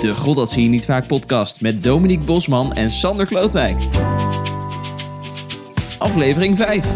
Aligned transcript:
De 0.00 0.14
God 0.14 0.36
dat 0.36 0.50
zie 0.50 0.62
je 0.62 0.68
niet 0.68 0.84
vaak 0.84 1.06
podcast 1.06 1.60
met 1.60 1.82
Dominique 1.82 2.24
Bosman 2.24 2.72
en 2.72 2.90
Sander 2.90 3.26
Klootwijk. 3.26 3.78
Aflevering 5.98 6.56
5. 6.56 6.86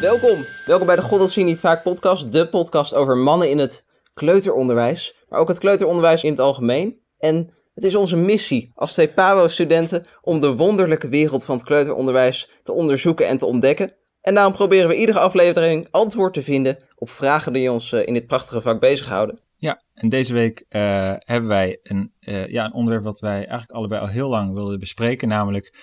Welkom. 0.00 0.46
Welkom 0.66 0.86
bij 0.86 0.96
de 0.96 1.02
God 1.02 1.18
dat 1.18 1.30
zie 1.30 1.44
je 1.44 1.48
niet 1.48 1.60
vaak 1.60 1.82
podcast. 1.82 2.32
De 2.32 2.48
podcast 2.48 2.94
over 2.94 3.16
mannen 3.16 3.50
in 3.50 3.58
het 3.58 3.84
kleuteronderwijs. 4.14 5.16
Maar 5.28 5.40
ook 5.40 5.48
het 5.48 5.58
kleuteronderwijs 5.58 6.24
in 6.24 6.30
het 6.30 6.40
algemeen. 6.40 7.00
En 7.18 7.50
het 7.74 7.84
is 7.84 7.94
onze 7.94 8.16
missie 8.16 8.72
als 8.74 8.92
twee 8.92 9.08
PABO-studenten 9.08 10.04
om 10.22 10.40
de 10.40 10.56
wonderlijke 10.56 11.08
wereld 11.08 11.44
van 11.44 11.56
het 11.56 11.64
kleuteronderwijs 11.64 12.48
te 12.62 12.72
onderzoeken 12.72 13.28
en 13.28 13.38
te 13.38 13.46
ontdekken. 13.46 13.94
En 14.20 14.34
daarom 14.34 14.52
proberen 14.52 14.88
we 14.88 14.96
iedere 14.96 15.18
aflevering 15.18 15.86
antwoord 15.90 16.34
te 16.34 16.42
vinden 16.42 16.76
op 16.94 17.10
vragen 17.10 17.52
die 17.52 17.72
ons 17.72 17.92
eh, 17.92 18.06
in 18.06 18.14
dit 18.14 18.26
prachtige 18.26 18.62
vak 18.62 18.80
bezighouden. 18.80 19.40
Ja, 19.56 19.82
en 19.94 20.08
deze 20.08 20.34
week 20.34 20.64
uh, 20.68 21.14
hebben 21.18 21.48
wij 21.48 21.78
een, 21.82 22.12
uh, 22.20 22.46
ja, 22.46 22.64
een 22.64 22.74
onderwerp 22.74 23.04
wat 23.04 23.20
wij 23.20 23.36
eigenlijk 23.36 23.70
allebei 23.70 24.00
al 24.00 24.08
heel 24.08 24.28
lang 24.28 24.52
wilden 24.52 24.78
bespreken, 24.78 25.28
namelijk 25.28 25.74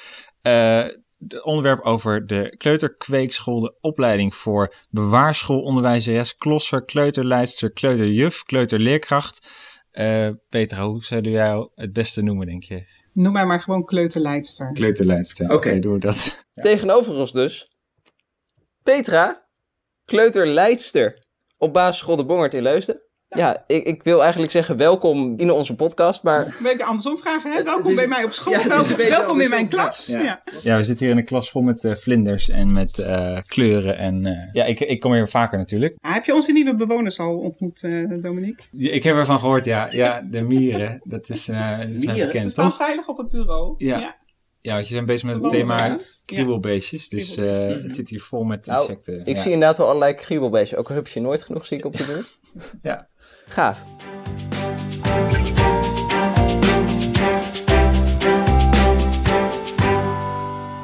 het 1.20 1.44
onderwerp 1.44 1.80
over 1.82 2.28
de 2.28 2.56
kleuterkweekschool, 2.58 3.60
de 3.60 3.78
opleiding 3.82 4.36
voor 4.36 4.74
bewaarschoolonderwijzeres, 4.90 6.38
klosser, 6.38 6.86
kleuterleidster, 6.86 7.72
kleuterjuf, 7.72 8.44
kleuterleerkracht. 8.44 9.50
Petra, 10.50 10.84
hoe 10.84 11.04
zou 11.04 11.22
jij 11.22 11.70
het 11.76 11.94
beste 11.94 12.22
noemen, 12.22 12.48
denk 12.48 12.64
je? 12.64 12.86
Noem 13.14 13.34
mij 13.34 13.46
maar 13.46 13.62
gewoon 13.62 13.86
kleuterleidster. 13.86 14.72
Kleuterleidster, 14.72 15.46
oké, 15.46 15.56
okay. 15.56 15.80
doen 15.80 15.94
we 15.94 16.00
dat. 16.00 16.46
Ja. 16.54 16.64
Tegenover 16.64 17.14
ons 17.16 17.32
dus, 17.32 17.68
Petra, 18.84 19.48
kleuterleidster 20.06 21.24
op 21.58 21.74
basisschool 21.74 22.16
De 22.16 22.26
Bongert 22.26 22.54
in 22.54 22.62
Leusden. 22.62 23.09
Ja, 23.30 23.64
ik, 23.68 23.84
ik, 23.86 24.04
wil 24.04 24.22
eigenlijk 24.22 24.52
zeggen 24.52 24.78
welkom 24.78 25.34
in 25.38 25.52
onze 25.52 25.76
podcast, 25.76 26.24
maar... 26.24 26.56
Wil 26.60 26.72
ik 26.72 26.82
andersom 26.82 27.18
vragen, 27.18 27.52
hè? 27.52 27.64
Welkom 27.64 27.96
bij 27.96 28.08
mij 28.08 28.24
op 28.24 28.32
school, 28.32 28.54
ja, 28.54 28.68
welkom, 28.68 28.96
welkom 28.96 29.42
in 29.42 29.50
mijn 29.50 29.68
klas. 29.68 30.08
Ja. 30.08 30.22
Ja. 30.22 30.42
ja. 30.62 30.78
we 30.78 30.84
zitten 30.84 31.06
hier 31.06 31.14
in 31.14 31.22
een 31.22 31.28
klas 31.28 31.50
vol 31.50 31.62
met 31.62 31.84
uh, 31.84 31.96
vlinders 31.96 32.50
en 32.50 32.72
met 32.72 32.98
uh, 32.98 33.38
kleuren 33.48 33.98
en... 33.98 34.26
Uh, 34.26 34.54
ja, 34.54 34.66
ik, 34.66 34.80
ik 34.80 35.00
kom 35.00 35.14
hier 35.14 35.28
vaker 35.28 35.58
natuurlijk. 35.58 35.96
Ah, 36.02 36.14
heb 36.14 36.26
je 36.26 36.34
onze 36.34 36.52
nieuwe 36.52 36.76
bewoners 36.76 37.20
al 37.20 37.38
ontmoet, 37.38 37.82
Dominique? 38.22 38.66
ik 38.78 39.04
heb 39.04 39.16
ervan 39.16 39.40
gehoord, 39.40 39.66
ja. 39.66 39.88
Ja, 39.92 40.22
de 40.22 40.42
mieren, 40.42 41.02
dat 41.04 41.30
is, 41.30 41.46
dat 41.46 41.90
is 41.90 42.06
mij 42.06 42.26
bekend, 42.26 42.44
Ze 42.44 42.50
staan 42.50 42.70
toch? 42.70 42.78
veilig 42.78 43.08
op 43.08 43.18
het 43.18 43.30
bureau. 43.30 43.74
Ja. 43.78 44.18
Ja, 44.62 44.74
want 44.74 44.88
je 44.88 44.94
bent 44.94 45.06
bezig 45.06 45.30
met 45.30 45.42
het 45.42 45.50
thema 45.50 46.00
kriebelbeestjes. 46.26 47.10
Dus 47.10 47.38
uh, 47.38 47.68
het 47.68 47.96
zit 47.96 48.10
hier 48.10 48.22
vol 48.22 48.44
met 48.44 48.66
nou, 48.66 48.80
insecten. 48.80 49.26
Ik 49.26 49.38
zie 49.38 49.52
inderdaad 49.52 49.78
wel 49.78 49.88
allerlei 49.88 50.14
kriebelbeestjes. 50.14 50.80
Ook 50.80 50.90
rupsje 50.90 51.20
nooit 51.20 51.42
genoeg 51.42 51.66
zie 51.66 51.78
ik 51.78 51.86
op 51.86 51.96
de 51.96 52.06
buurt. 52.14 52.40
ja. 52.82 53.08
Gaaf. 53.50 53.84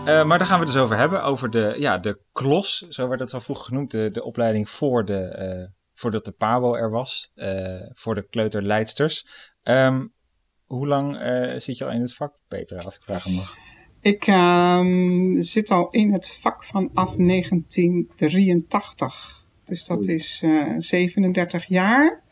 Uh, 0.08 0.26
maar 0.26 0.38
daar 0.38 0.48
gaan 0.48 0.60
we 0.60 0.66
het 0.66 0.74
dus 0.74 0.82
over 0.82 0.98
hebben. 0.98 1.24
Over 1.24 1.52
de, 1.52 1.76
ja, 1.78 1.98
de 1.98 2.20
KLOS, 2.32 2.88
zo 2.90 3.08
werd 3.08 3.20
het 3.20 3.34
al 3.34 3.40
vroeger 3.40 3.66
genoemd. 3.66 3.92
De, 3.92 4.12
de 4.12 4.24
opleiding 4.24 4.70
voor 4.70 5.06
de, 5.06 5.36
uh, 5.40 5.66
voordat 5.94 6.26
de 6.26 6.32
PABO 6.32 6.76
er 6.76 6.90
was. 6.90 7.32
Uh, 7.36 7.82
voor 7.94 8.16
de 8.16 8.28
kleuterleidsters. 8.30 9.28
Um, 9.64 10.14
hoe 10.66 10.88
lang 10.88 11.18
zit 11.62 11.78
je 11.78 11.86
al 11.86 11.92
in 11.92 12.02
het 12.02 12.16
vak, 12.16 12.34
Petra, 12.48 12.78
als 12.78 12.96
ik 12.96 13.04
vragen 13.04 13.34
mag? 13.34 13.56
Ik 14.02 14.28
um, 14.28 15.42
zit 15.42 15.72
al 15.72 15.90
in 15.90 16.14
het 16.14 16.38
vak 16.42 16.64
vanaf 16.64 17.16
1983. 17.16 19.44
Dus 19.64 19.86
dat 19.86 20.08
is 20.08 20.44
37 20.78 21.68
jaar 21.68 22.24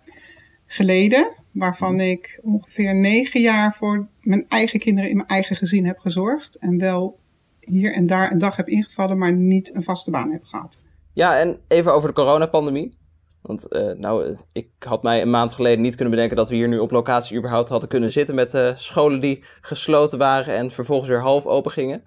geleden, 0.74 1.32
waarvan 1.52 2.00
ik 2.00 2.40
ongeveer 2.42 2.96
negen 2.96 3.42
jaar 3.42 3.74
voor 3.74 4.08
mijn 4.22 4.46
eigen 4.50 4.80
kinderen 4.80 5.10
in 5.10 5.16
mijn 5.16 5.28
eigen 5.28 5.56
gezin 5.56 5.86
heb 5.86 6.00
gezorgd. 6.00 6.58
En 6.58 6.78
wel 6.78 7.20
hier 7.60 7.94
en 7.94 8.08
daar 8.08 8.32
een 8.32 8.38
dag 8.38 8.56
heb 8.56 8.68
ingevallen, 8.68 9.18
maar 9.18 9.34
niet 9.34 9.76
een 9.76 9.84
vaste 9.84 10.12
baan 10.12 10.32
heb 10.32 10.44
gehad. 10.44 10.82
Ja, 11.14 11.40
en 11.40 11.58
even 11.68 11.94
over 11.94 12.08
de 12.08 12.16
coronapandemie. 12.16 12.98
Want 13.42 13.66
uh, 13.70 13.92
nou, 13.92 14.36
ik 14.52 14.70
had 14.80 15.04
mij 15.04 15.22
een 15.22 15.30
maand 15.30 15.52
geleden 15.52 15.82
niet 15.82 15.96
kunnen 15.96 16.14
bedenken 16.14 16.38
dat 16.38 16.50
we 16.50 16.56
hier 16.56 16.68
nu 16.68 16.78
op 16.78 16.92
locatie 16.92 17.38
überhaupt 17.38 17.70
hadden 17.70 17.90
kunnen 17.90 18.12
zitten 18.12 18.36
met 18.36 18.54
uh, 18.54 18.76
scholen 18.76 19.20
die 19.20 19.44
gesloten 19.62 20.18
waren 20.18 20.56
en 20.56 20.72
vervolgens 20.72 21.10
weer 21.10 21.22
half 21.22 21.46
open 21.46 21.72
gingen. 21.72 22.04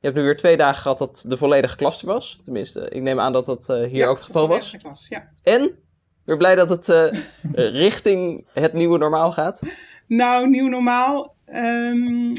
Je 0.00 0.12
hebt 0.12 0.16
nu 0.16 0.22
weer 0.22 0.36
twee 0.36 0.56
dagen 0.56 0.82
gehad 0.82 0.98
dat 0.98 1.24
de 1.28 1.36
volledige 1.36 1.76
klas 1.76 2.00
er 2.02 2.06
was. 2.06 2.38
Tenminste, 2.42 2.88
ik 2.88 3.02
neem 3.02 3.20
aan 3.20 3.32
dat 3.32 3.44
dat 3.44 3.66
uh, 3.70 3.76
hier 3.76 3.94
ja, 3.94 4.06
ook 4.06 4.16
het 4.16 4.24
geval 4.24 4.48
was. 4.48 4.76
Klas, 4.78 5.08
ja. 5.08 5.30
En 5.42 5.78
weer 6.26 6.36
blij 6.36 6.54
dat 6.54 6.68
het 6.68 6.88
uh, 6.88 7.22
richting 7.52 8.46
het 8.52 8.72
nieuwe 8.72 8.98
normaal 8.98 9.32
gaat. 9.32 9.62
Nou, 10.06 10.48
nieuw 10.48 10.68
normaal. 10.68 11.34
Um, 11.54 12.32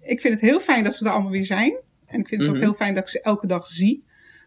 ik 0.00 0.20
vind 0.20 0.34
het 0.34 0.40
heel 0.40 0.60
fijn 0.60 0.84
dat 0.84 0.94
ze 0.94 1.04
er 1.04 1.12
allemaal 1.12 1.30
weer 1.30 1.44
zijn. 1.44 1.76
En 2.06 2.20
ik 2.20 2.28
vind 2.28 2.40
het 2.40 2.50
ook 2.50 2.60
heel 2.60 2.74
fijn 2.74 2.94
dat 2.94 3.02
ik 3.02 3.08
ze 3.08 3.20
elke 3.20 3.46
dag 3.46 3.66
zie. 3.66 4.04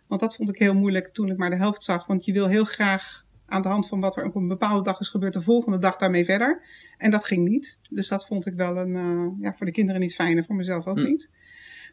Want 0.07 0.21
dat 0.21 0.35
vond 0.35 0.49
ik 0.49 0.57
heel 0.57 0.73
moeilijk 0.73 1.07
toen 1.07 1.29
ik 1.29 1.37
maar 1.37 1.49
de 1.49 1.55
helft 1.55 1.83
zag. 1.83 2.07
Want 2.07 2.25
je 2.25 2.33
wil 2.33 2.47
heel 2.47 2.65
graag 2.65 3.25
aan 3.45 3.61
de 3.61 3.67
hand 3.67 3.87
van 3.87 3.99
wat 3.99 4.17
er 4.17 4.25
op 4.25 4.35
een 4.35 4.47
bepaalde 4.47 4.83
dag 4.83 4.99
is 4.99 5.09
gebeurd, 5.09 5.33
de 5.33 5.41
volgende 5.41 5.77
dag 5.77 5.97
daarmee 5.97 6.25
verder. 6.25 6.61
En 6.97 7.11
dat 7.11 7.25
ging 7.25 7.47
niet. 7.47 7.79
Dus 7.89 8.07
dat 8.07 8.25
vond 8.25 8.45
ik 8.45 8.53
wel 8.53 8.77
een, 8.77 8.95
uh, 8.95 9.27
ja, 9.39 9.53
voor 9.53 9.65
de 9.65 9.71
kinderen 9.71 10.01
niet 10.01 10.15
fijn 10.15 10.37
en 10.37 10.45
voor 10.45 10.55
mezelf 10.55 10.87
ook 10.87 10.97
mm. 10.97 11.03
niet. 11.03 11.31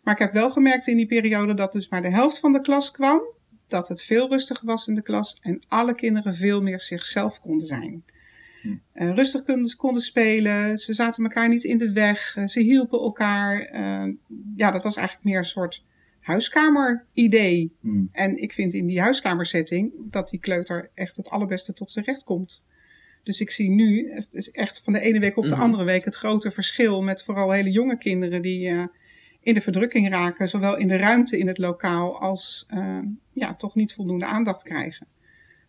Maar 0.03 0.15
ik 0.15 0.21
heb 0.21 0.33
wel 0.33 0.51
gemerkt 0.51 0.87
in 0.87 0.97
die 0.97 1.07
periode 1.07 1.55
dat 1.55 1.73
dus 1.73 1.89
maar 1.89 2.03
de 2.03 2.11
helft 2.11 2.39
van 2.39 2.53
de 2.53 2.61
klas 2.61 2.91
kwam 2.91 3.21
dat 3.69 3.89
het 3.89 4.03
veel 4.03 4.29
rustiger 4.29 4.67
was 4.67 4.89
in 4.89 4.95
de 4.95 5.03
klas 5.03 5.39
en 5.41 5.63
alle 5.69 5.95
kinderen 5.95 6.35
veel 6.35 6.63
meer 6.63 6.81
zichzelf 6.81 7.41
konden 7.41 7.67
zijn. 7.67 8.05
Uh, 8.95 9.15
rustig 9.15 9.43
konden, 9.43 9.77
konden, 9.77 10.03
spelen, 10.03 10.79
ze 10.79 10.95
zaten 10.95 11.25
elkaar 11.25 11.49
niet 11.49 11.65
in 11.65 11.79
de 11.79 11.93
weg, 11.93 12.37
uh, 12.37 12.47
ze 12.47 12.61
hielpen 12.61 12.99
elkaar. 12.99 13.75
Uh, 13.75 14.15
ja, 14.57 14.71
dat 14.71 14.83
was 14.83 14.97
eigenlijk 14.97 15.27
meer 15.27 15.39
een 15.39 15.45
soort 15.45 15.85
huiskamer-idee. 16.21 17.73
Mm. 17.81 18.09
En 18.13 18.43
ik 18.43 18.53
vind 18.53 18.75
in 18.75 18.87
die 18.87 19.01
huiskamersetting 19.01 19.93
dat 19.97 20.29
die 20.29 20.41
kleuter 20.41 20.91
echt 20.95 21.17
het 21.17 21.31
allerbeste 21.31 21.73
tot 21.73 21.91
zijn 21.91 22.05
recht 22.05 22.25
komt. 22.25 22.65
Dus 23.23 23.41
ik 23.41 23.51
zie 23.51 23.71
nu, 23.71 24.11
het 24.13 24.35
is 24.35 24.51
echt 24.51 24.81
van 24.85 24.93
de 24.93 25.01
ene 25.01 25.21
week 25.21 25.37
op 25.37 25.49
de 25.49 25.55
mm. 25.55 25.61
andere 25.61 25.85
week, 25.85 26.05
het 26.05 26.17
grote 26.17 26.51
verschil 26.51 27.03
met 27.03 27.23
vooral 27.23 27.51
hele 27.51 27.71
jonge 27.71 27.99
kinderen 27.99 28.43
die 28.43 28.71
in 29.49 29.55
de 29.55 29.61
verdrukking 29.61 30.09
raken, 30.09 30.49
zowel 30.49 30.77
in 30.77 30.89
de 30.89 30.97
ruimte 30.97 31.39
in 31.39 31.47
het 31.47 31.59
lokaal 31.59 32.21
als 32.21 32.67
uh, 32.75 32.99
ja, 33.33 33.55
toch 33.55 33.75
niet 33.75 33.95
voldoende 33.95 34.27
aandacht 34.27 34.63
krijgen. 34.63 35.07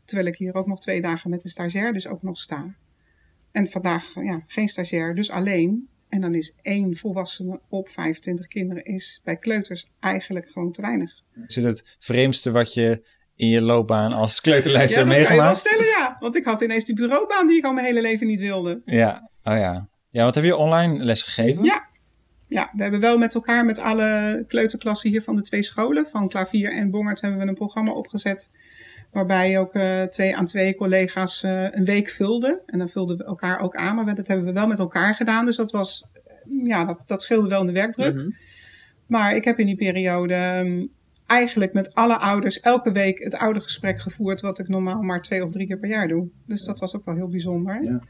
Terwijl 0.06 0.28
ik 0.28 0.38
hier 0.38 0.53
ook 0.53 0.67
nog 0.67 0.79
twee 0.79 1.01
dagen 1.01 1.29
met 1.29 1.44
een 1.44 1.50
stagiair 1.50 1.94
dus 1.94 2.07
ook 2.07 2.22
nog 2.22 2.38
sta. 2.38 2.75
En 3.51 3.68
vandaag 3.68 4.13
ja, 4.13 4.44
geen 4.47 4.68
stagiair, 4.68 5.16
dus 5.16 5.31
alleen. 5.31 5.88
En 6.09 6.22
dan 6.22 6.35
is 6.35 6.56
één 6.62 6.95
volwassene 6.95 7.59
op 7.69 7.89
25 7.89 8.47
kinderen 8.47 8.85
is 8.85 9.22
bij 9.23 9.38
kleuters 9.38 9.91
eigenlijk 10.00 10.50
gewoon 10.51 10.72
te 10.72 10.81
weinig. 10.81 11.23
Is 11.47 11.56
het 11.56 11.66
het 11.66 11.97
vreemdste 12.00 12.51
wat 12.51 12.73
je 12.73 13.06
in 13.35 13.47
je 13.47 13.62
loopbaan 13.62 14.13
als 14.13 14.41
kleuterlijster 14.41 15.01
ja, 15.01 15.07
meegemaakt? 15.07 15.39
Ja, 15.39 15.47
dat 15.47 15.57
stellen, 15.57 15.85
ja. 15.85 16.18
Want 16.19 16.35
ik 16.35 16.45
had 16.45 16.62
ineens 16.62 16.85
die 16.85 16.95
bureaubaan 16.95 17.47
die 17.47 17.57
ik 17.57 17.66
al 17.66 17.73
mijn 17.73 17.85
hele 17.85 18.01
leven 18.01 18.28
niet 18.28 18.39
wilde. 18.39 18.81
Ja, 18.85 19.29
oh 19.44 19.57
ja. 19.57 19.89
Ja, 20.09 20.23
wat 20.23 20.35
heb 20.35 20.44
je 20.44 20.56
online 20.56 21.03
les 21.03 21.23
gegeven? 21.23 21.63
Ja. 21.63 21.88
Ja, 22.49 22.69
we 22.75 22.81
hebben 22.81 22.99
wel 22.99 23.17
met 23.17 23.35
elkaar, 23.35 23.65
met 23.65 23.79
alle 23.79 24.43
kleuterklassen 24.47 25.09
hier 25.09 25.21
van 25.21 25.35
de 25.35 25.41
twee 25.41 25.63
scholen, 25.63 26.05
van 26.05 26.27
Klavier 26.27 26.71
en 26.71 26.89
Bongert, 26.89 27.21
hebben 27.21 27.39
we 27.39 27.47
een 27.47 27.53
programma 27.53 27.91
opgezet. 27.91 28.51
Waarbij 29.11 29.59
ook 29.59 29.75
uh, 29.75 30.01
twee 30.01 30.35
aan 30.35 30.45
twee 30.45 30.75
collega's 30.75 31.43
uh, 31.43 31.67
een 31.69 31.85
week 31.85 32.09
vulden. 32.09 32.59
En 32.65 32.77
dan 32.77 32.89
vulden 32.89 33.17
we 33.17 33.23
elkaar 33.23 33.59
ook 33.59 33.75
aan. 33.75 33.95
Maar 33.95 34.15
dat 34.15 34.27
hebben 34.27 34.45
we 34.45 34.53
wel 34.53 34.68
met 34.68 34.79
elkaar 34.79 35.15
gedaan. 35.15 35.45
Dus 35.45 35.56
dat 35.56 35.71
was, 35.71 36.07
ja, 36.63 36.85
dat, 36.85 37.03
dat 37.06 37.24
scheelde 37.24 37.50
wel 37.50 37.62
in 37.62 37.68
de 37.68 37.74
werkdruk. 37.74 38.15
Mm-hmm. 38.15 38.35
Maar 39.07 39.35
ik 39.35 39.44
heb 39.44 39.59
in 39.59 39.65
die 39.65 39.75
periode 39.75 40.62
um, 40.65 40.91
eigenlijk 41.25 41.74
met 41.74 41.94
alle 41.94 42.18
ouders 42.18 42.59
elke 42.59 42.91
week 42.91 43.24
het 43.24 43.35
oude 43.35 43.59
gesprek 43.59 44.00
gevoerd. 44.00 44.41
Wat 44.41 44.59
ik 44.59 44.68
normaal 44.68 45.01
maar 45.01 45.21
twee 45.21 45.45
of 45.45 45.51
drie 45.51 45.68
keer 45.68 45.79
per 45.79 45.89
jaar 45.89 46.07
doe. 46.07 46.29
Dus 46.45 46.63
dat 46.63 46.79
was 46.79 46.95
ook 46.95 47.06
wel 47.06 47.15
heel 47.15 47.29
bijzonder. 47.29 47.83
Ja. 47.83 48.01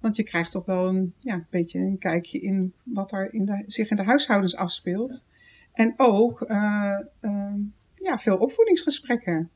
Want 0.00 0.16
je 0.16 0.22
krijgt 0.22 0.50
toch 0.50 0.64
wel 0.64 0.88
een 0.88 1.14
ja, 1.18 1.46
beetje 1.50 1.78
een 1.78 1.98
kijkje 1.98 2.40
in 2.40 2.72
wat 2.82 3.12
er 3.12 3.34
in 3.34 3.44
de, 3.44 3.64
zich 3.66 3.90
in 3.90 3.96
de 3.96 4.02
huishoudens 4.02 4.56
afspeelt. 4.56 5.24
En 5.72 5.94
ook 5.96 6.44
uh, 6.48 6.98
uh, 7.20 7.54
ja, 7.94 8.18
veel 8.18 8.36
opvoedingsgesprekken. 8.36 9.50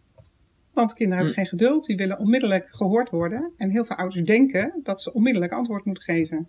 Want 0.73 0.95
kinderen 0.95 1.19
hebben 1.19 1.35
geen 1.35 1.59
geduld, 1.59 1.87
die 1.87 1.97
willen 1.97 2.19
onmiddellijk 2.19 2.67
gehoord 2.71 3.11
worden. 3.11 3.53
En 3.57 3.71
heel 3.71 3.85
veel 3.85 3.97
ouders 3.97 4.25
denken 4.25 4.81
dat 4.83 5.03
ze 5.03 5.13
onmiddellijk 5.13 5.53
antwoord 5.53 5.85
moeten 5.85 6.05
geven. 6.05 6.49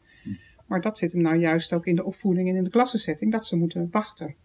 Maar 0.68 0.82
dat 0.82 0.98
zit 0.98 1.12
hem 1.12 1.22
nou 1.22 1.36
juist 1.36 1.74
ook 1.74 1.86
in 1.86 1.96
de 1.96 2.04
opvoeding 2.04 2.50
en 2.50 2.56
in 2.56 2.64
de 2.64 2.70
klassensetting, 2.70 3.32
dat 3.32 3.46
ze 3.46 3.58
moeten 3.58 3.88
wachten. 3.92 4.36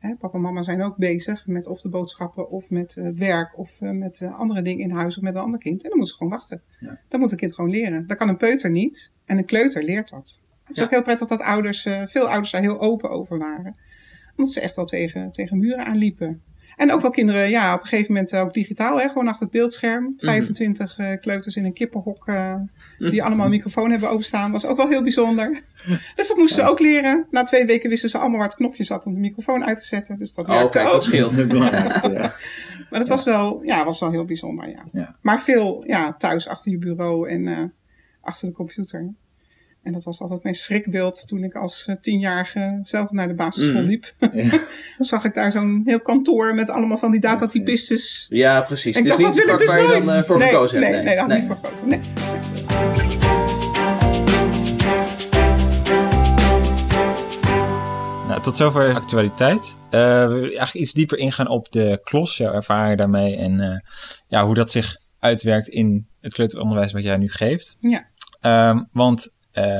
Hè, 0.00 0.16
papa 0.16 0.36
en 0.36 0.40
mama 0.40 0.62
zijn 0.62 0.82
ook 0.82 0.96
bezig 0.96 1.46
met 1.46 1.66
of 1.66 1.80
de 1.80 1.88
boodschappen 1.88 2.50
of 2.50 2.70
met 2.70 2.94
het 2.94 3.16
werk 3.16 3.58
of 3.58 3.80
uh, 3.80 3.90
met 3.90 4.20
uh, 4.20 4.38
andere 4.38 4.62
dingen 4.62 4.84
in 4.84 4.90
huis 4.90 5.16
of 5.16 5.22
met 5.22 5.34
een 5.34 5.40
ander 5.40 5.60
kind. 5.60 5.82
En 5.82 5.88
dan 5.88 5.98
moet 5.98 6.08
ze 6.08 6.14
gewoon 6.14 6.32
wachten. 6.32 6.62
Ja. 6.80 6.98
Dat 7.08 7.20
moet 7.20 7.32
een 7.32 7.38
kind 7.38 7.54
gewoon 7.54 7.70
leren. 7.70 8.06
Dat 8.06 8.16
kan 8.16 8.28
een 8.28 8.36
peuter 8.36 8.70
niet 8.70 9.12
en 9.24 9.38
een 9.38 9.44
kleuter 9.44 9.82
leert 9.82 10.10
dat. 10.10 10.42
Het 10.62 10.70
is 10.70 10.76
ja. 10.76 10.84
ook 10.84 10.90
heel 10.90 11.02
prettig 11.02 11.26
dat 11.26 11.40
ouders, 11.40 11.86
uh, 11.86 12.06
veel 12.06 12.28
ouders 12.28 12.50
daar 12.50 12.60
heel 12.60 12.80
open 12.80 13.10
over 13.10 13.38
waren. 13.38 13.76
Omdat 14.36 14.52
ze 14.52 14.60
echt 14.60 14.76
wel 14.76 14.84
tegen, 14.84 15.32
tegen 15.32 15.58
muren 15.58 15.84
aanliepen. 15.84 16.42
En 16.80 16.92
ook 16.92 17.00
wel 17.00 17.10
kinderen, 17.10 17.50
ja, 17.50 17.74
op 17.74 17.80
een 17.80 17.86
gegeven 17.86 18.12
moment 18.12 18.36
ook 18.36 18.54
digitaal, 18.54 19.00
hè, 19.00 19.08
gewoon 19.08 19.28
achter 19.28 19.42
het 19.42 19.52
beeldscherm. 19.52 20.02
Mm 20.02 20.14
-hmm. 20.16 20.28
25 20.28 20.98
uh, 20.98 21.12
kleuters 21.20 21.56
in 21.56 21.64
een 21.64 21.72
kippenhok, 21.72 22.28
uh, 22.28 22.54
die 22.98 23.12
mm. 23.12 23.20
allemaal 23.20 23.44
een 23.44 23.50
microfoon 23.50 23.90
hebben 23.90 24.10
openstaan, 24.10 24.52
was 24.52 24.66
ook 24.66 24.76
wel 24.76 24.88
heel 24.88 25.02
bijzonder. 25.02 25.60
dus 26.16 26.28
dat 26.28 26.36
moesten 26.36 26.64
ze 26.64 26.70
ook 26.70 26.78
leren. 26.78 27.26
Na 27.30 27.42
twee 27.42 27.64
weken 27.64 27.90
wisten 27.90 28.08
ze 28.08 28.18
allemaal 28.18 28.38
waar 28.38 28.48
het 28.48 28.56
knopje 28.56 28.84
zat 28.84 29.06
om 29.06 29.14
de 29.14 29.20
microfoon 29.20 29.64
uit 29.64 29.76
te 29.76 29.84
zetten. 29.84 30.18
Dus 30.18 30.34
dat 30.34 30.46
werkte 30.46 30.64
oh, 30.64 30.70
kijk, 30.70 30.86
ook. 30.86 30.92
dat 30.92 31.02
scheelt. 31.02 31.32
ja. 32.12 32.34
maar 32.90 32.98
dat 32.98 33.08
was 33.08 33.24
wel, 33.24 33.62
ja, 33.62 33.84
was 33.84 34.00
wel 34.00 34.10
heel 34.10 34.24
bijzonder, 34.24 34.68
ja. 34.68 34.84
ja. 34.92 35.16
Maar 35.22 35.40
veel, 35.40 35.84
ja, 35.86 36.12
thuis 36.12 36.48
achter 36.48 36.70
je 36.70 36.78
bureau 36.78 37.28
en 37.28 37.46
uh, 37.46 37.58
achter 38.20 38.48
de 38.48 38.54
computer. 38.54 39.14
En 39.82 39.92
dat 39.92 40.04
was 40.04 40.20
altijd 40.20 40.42
mijn 40.42 40.54
schrikbeeld 40.54 41.28
toen 41.28 41.44
ik 41.44 41.54
als 41.54 41.86
uh, 41.88 41.96
tienjarige 42.00 42.78
zelf 42.82 43.10
naar 43.10 43.28
de 43.28 43.34
basisschool 43.34 43.80
Mm. 43.80 43.88
liep. 43.88 44.12
Ja. 44.18 44.28
Dan 44.98 45.06
zag 45.06 45.24
ik 45.24 45.34
daar 45.34 45.52
zo'n 45.52 45.82
heel 45.84 46.00
kantoor 46.00 46.54
met 46.54 46.70
allemaal 46.70 46.98
van 46.98 47.10
die 47.10 47.20
datatypistes. 47.20 48.26
Ja, 48.28 48.62
precies. 48.62 48.96
En 48.96 49.02
ik 49.02 49.08
dacht, 49.08 49.18
niet 49.18 49.26
dat 49.26 49.44
wil 49.44 49.54
ik 49.54 49.58
dus 49.58 49.74
nooit. 49.74 50.04
dan 50.04 50.14
uh, 50.16 50.20
voor 50.22 50.38
nee, 50.38 50.48
gekozen 50.48 50.80
nee, 50.80 50.90
hebt. 50.92 51.04
nee, 51.04 51.14
daar 51.16 51.28
had 51.28 51.32
ik 51.32 51.38
niet 51.38 51.46
voor 51.46 51.58
gekozen. 51.62 51.88
Nee. 51.88 52.00
Nou, 58.28 58.42
tot 58.42 58.56
zover 58.56 58.88
de 58.92 58.94
actualiteit. 59.00 59.76
Uh, 59.84 59.90
we 59.90 60.28
willen 60.28 60.42
eigenlijk 60.42 60.74
iets 60.74 60.92
dieper 60.92 61.18
ingaan 61.18 61.48
op 61.48 61.72
de 61.72 62.00
klos, 62.04 62.36
jouw 62.36 62.52
ervaring 62.52 62.98
daarmee 62.98 63.36
en 63.36 63.58
uh, 63.58 63.78
ja, 64.28 64.44
hoe 64.44 64.54
dat 64.54 64.70
zich 64.70 64.96
uitwerkt 65.18 65.68
in 65.68 66.06
het 66.20 66.34
kleuteronderwijs 66.34 66.92
wat 66.92 67.02
jij 67.02 67.16
nu 67.16 67.28
geeft. 67.30 67.76
Ja. 67.80 68.06
Um, 68.70 68.88
want 68.92 69.38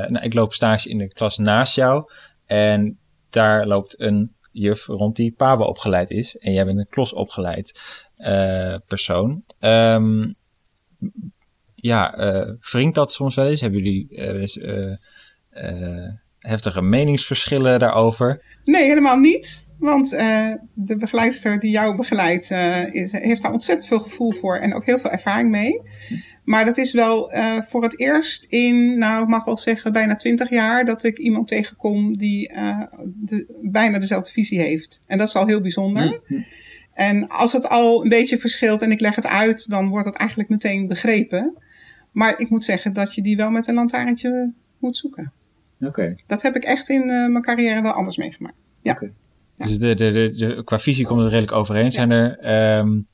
nou, 0.09 0.25
ik 0.25 0.35
loop 0.35 0.53
stage 0.53 0.88
in 0.88 0.99
de 0.99 1.09
klas 1.09 1.38
naast 1.38 1.75
jou 1.75 2.11
en 2.47 2.99
daar 3.31 3.67
loopt 3.67 4.00
een 4.00 4.35
juf 4.53 4.87
rond 4.87 5.17
die 5.17 5.32
PABO 5.32 5.65
opgeleid 5.65 6.11
is 6.11 6.37
en 6.37 6.53
jij 6.53 6.65
bent 6.65 6.79
een 6.79 6.88
klos 6.88 7.12
opgeleid 7.12 7.81
uh, 8.17 8.75
persoon. 8.87 9.44
Um, 9.61 10.35
ja, 11.75 12.19
uh, 12.19 12.55
wringt 12.61 12.94
dat 12.94 13.12
soms 13.12 13.35
wel 13.35 13.47
eens? 13.49 13.61
Hebben 13.61 13.82
jullie 13.82 14.09
uh, 15.50 16.09
heftige 16.38 16.82
meningsverschillen 16.82 17.79
daarover? 17.79 18.43
Nee, 18.65 18.85
helemaal 18.85 19.17
niet. 19.17 19.69
Want 19.79 20.11
de 20.11 20.97
begeleidster 20.99 21.59
die 21.59 21.71
jou 21.71 21.97
begeleidt, 21.97 22.50
is, 22.93 23.12
heeft 23.12 23.43
daar 23.43 23.53
ontzettend 23.53 23.88
veel 23.88 23.99
gevoel 23.99 24.32
voor 24.32 24.56
en 24.56 24.75
ook 24.75 24.85
heel 24.85 24.99
veel 24.99 25.11
ervaring 25.11 25.50
mee. 25.50 25.82
Maar 26.45 26.65
dat 26.65 26.79
is 26.79 26.93
wel 26.93 27.35
uh, 27.35 27.61
voor 27.61 27.83
het 27.83 27.99
eerst 27.99 28.45
in, 28.45 28.99
nou 28.99 29.23
ik 29.23 29.29
mag 29.29 29.45
wel 29.45 29.57
zeggen, 29.57 29.93
bijna 29.93 30.17
twintig 30.17 30.51
jaar 30.51 30.85
dat 30.85 31.05
ik 31.05 31.19
iemand 31.19 31.49
tegenkom 31.49 32.17
die 32.17 32.53
de, 33.05 33.59
bijna 33.63 33.99
dezelfde 33.99 34.31
visie 34.31 34.61
heeft. 34.61 35.03
En 35.07 35.19
dat 35.19 35.29
is 35.29 35.37
al 35.37 35.47
heel 35.47 35.61
bijzonder. 35.61 36.05
Mm-hmm. 36.05 36.45
En 36.95 37.29
als 37.29 37.53
het 37.53 37.69
al 37.69 38.03
een 38.03 38.09
beetje 38.09 38.39
verschilt 38.39 38.83
en 38.83 38.91
ik 38.91 39.01
leg 39.01 39.15
het 39.15 39.27
uit, 39.27 39.71
dan 39.71 39.89
wordt 39.89 40.07
het 40.07 40.17
eigenlijk 40.17 40.49
meteen 40.49 40.87
begrepen. 40.87 41.57
Maar 42.13 42.39
ik 42.39 42.51
moet 42.51 42.65
zeggen 42.65 42.93
dat 42.93 43.15
je 43.15 43.23
die 43.23 43.37
wel 43.37 43.51
met 43.51 43.69
een 43.69 43.75
lantaarntje 43.75 44.53
moet 44.79 44.97
zoeken. 44.97 45.33
Oké. 45.81 45.89
Okay. 45.89 46.23
Dat 46.27 46.43
heb 46.43 46.57
ik 46.57 46.65
echt 46.65 46.89
in 46.89 47.01
uh, 47.01 47.07
mijn 47.07 47.43
carrière 47.43 47.83
wel 47.83 47.93
anders 47.93 48.17
meegemaakt. 48.17 48.75
Ja. 48.83 48.93
Okay. 48.93 49.13
ja. 49.55 49.65
Dus 49.65 49.79
de, 49.79 49.95
de, 49.95 50.11
de, 50.11 50.33
de, 50.35 50.65
qua 50.65 50.79
visie 50.79 51.07
komt 51.07 51.21
het 51.21 51.29
redelijk 51.29 51.53
overeen. 51.53 51.85
Ja. 51.85 51.91
Zijn 51.91 52.11
er, 52.11 52.79
um, 52.79 53.07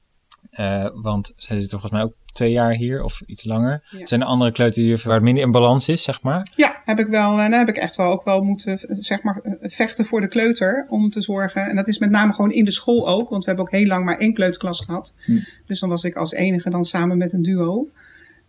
uh, 0.61 0.89
want 0.95 1.33
zij 1.37 1.61
zitten 1.61 1.79
volgens 1.79 1.93
mij 1.93 2.03
ook 2.03 2.15
twee 2.33 2.53
jaar 2.53 2.73
hier 2.73 3.03
of 3.03 3.23
iets 3.27 3.45
langer. 3.45 3.85
Ja. 3.91 4.07
Zijn 4.07 4.21
er 4.21 4.27
andere 4.27 4.53
kleuterjuffen 4.53 5.09
waar 5.09 5.17
het 5.17 5.27
minder 5.27 5.45
in 5.45 5.51
balans 5.51 5.89
is, 5.89 6.03
zeg 6.03 6.23
maar? 6.23 6.53
Ja, 6.57 6.83
heb 6.85 6.99
ik 6.99 7.07
wel. 7.07 7.41
En 7.41 7.51
daar 7.51 7.59
heb 7.59 7.69
ik 7.69 7.77
echt 7.77 7.97
wel 7.97 8.11
ook 8.11 8.25
wel 8.25 8.43
moeten, 8.43 8.79
zeg 8.89 9.23
maar, 9.23 9.41
vechten 9.61 10.05
voor 10.05 10.21
de 10.21 10.29
kleuter. 10.29 10.87
Om 10.89 11.11
te 11.11 11.21
zorgen. 11.21 11.69
En 11.69 11.77
dat 11.77 11.89
is 11.89 11.99
met 11.99 12.11
name 12.11 12.33
gewoon 12.33 12.53
in 12.53 12.65
de 12.65 12.71
school 12.71 13.09
ook. 13.09 13.29
Want 13.29 13.45
we 13.45 13.51
hebben 13.51 13.67
ook 13.67 13.79
heel 13.79 13.87
lang 13.87 14.05
maar 14.05 14.19
één 14.19 14.35
kleuterklas 14.35 14.81
gehad. 14.81 15.15
Hm. 15.25 15.39
Dus 15.67 15.81
dan 15.81 15.89
was 15.89 16.05
ik 16.05 16.15
als 16.15 16.33
enige 16.33 16.71
dan 16.71 16.85
samen 16.85 17.19
met 17.19 17.33
een 17.33 17.43
duo. 17.43 17.89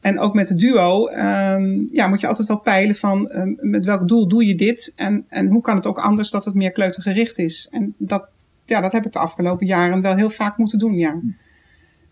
En 0.02 0.20
ook 0.20 0.34
met 0.34 0.50
het 0.50 0.60
duo 0.60 1.08
um, 1.10 1.88
ja, 1.92 2.08
moet 2.08 2.22
je 2.22 2.28
altijd 2.28 2.48
wel 2.48 2.60
peilen 2.60 2.96
van 2.96 3.30
um, 3.36 3.58
met 3.62 3.86
welk 3.86 4.08
doel 4.08 4.28
doe 4.28 4.46
je 4.46 4.56
dit 4.56 4.94
en, 4.96 5.26
en 5.30 5.48
hoe 5.48 5.62
kan 5.62 5.76
het 5.76 5.88
ook 5.88 6.00
anders 6.00 6.30
dat 6.30 6.46
het 6.46 6.54
meer 6.54 6.72
kleutergericht 6.72 7.38
is. 7.38 7.68
En 7.72 7.96
dat, 7.98 8.26
ja, 8.66 8.82
dat 8.82 8.92
heb 8.92 9.06
ik 9.06 9.12
de 9.14 9.20
afgelopen 9.20 9.66
jaren 9.66 10.02
wel 10.02 10.16
heel 10.16 10.30
vaak 10.30 10.58
moeten 10.58 10.80
doen, 10.80 10.94
ja. 10.94 11.20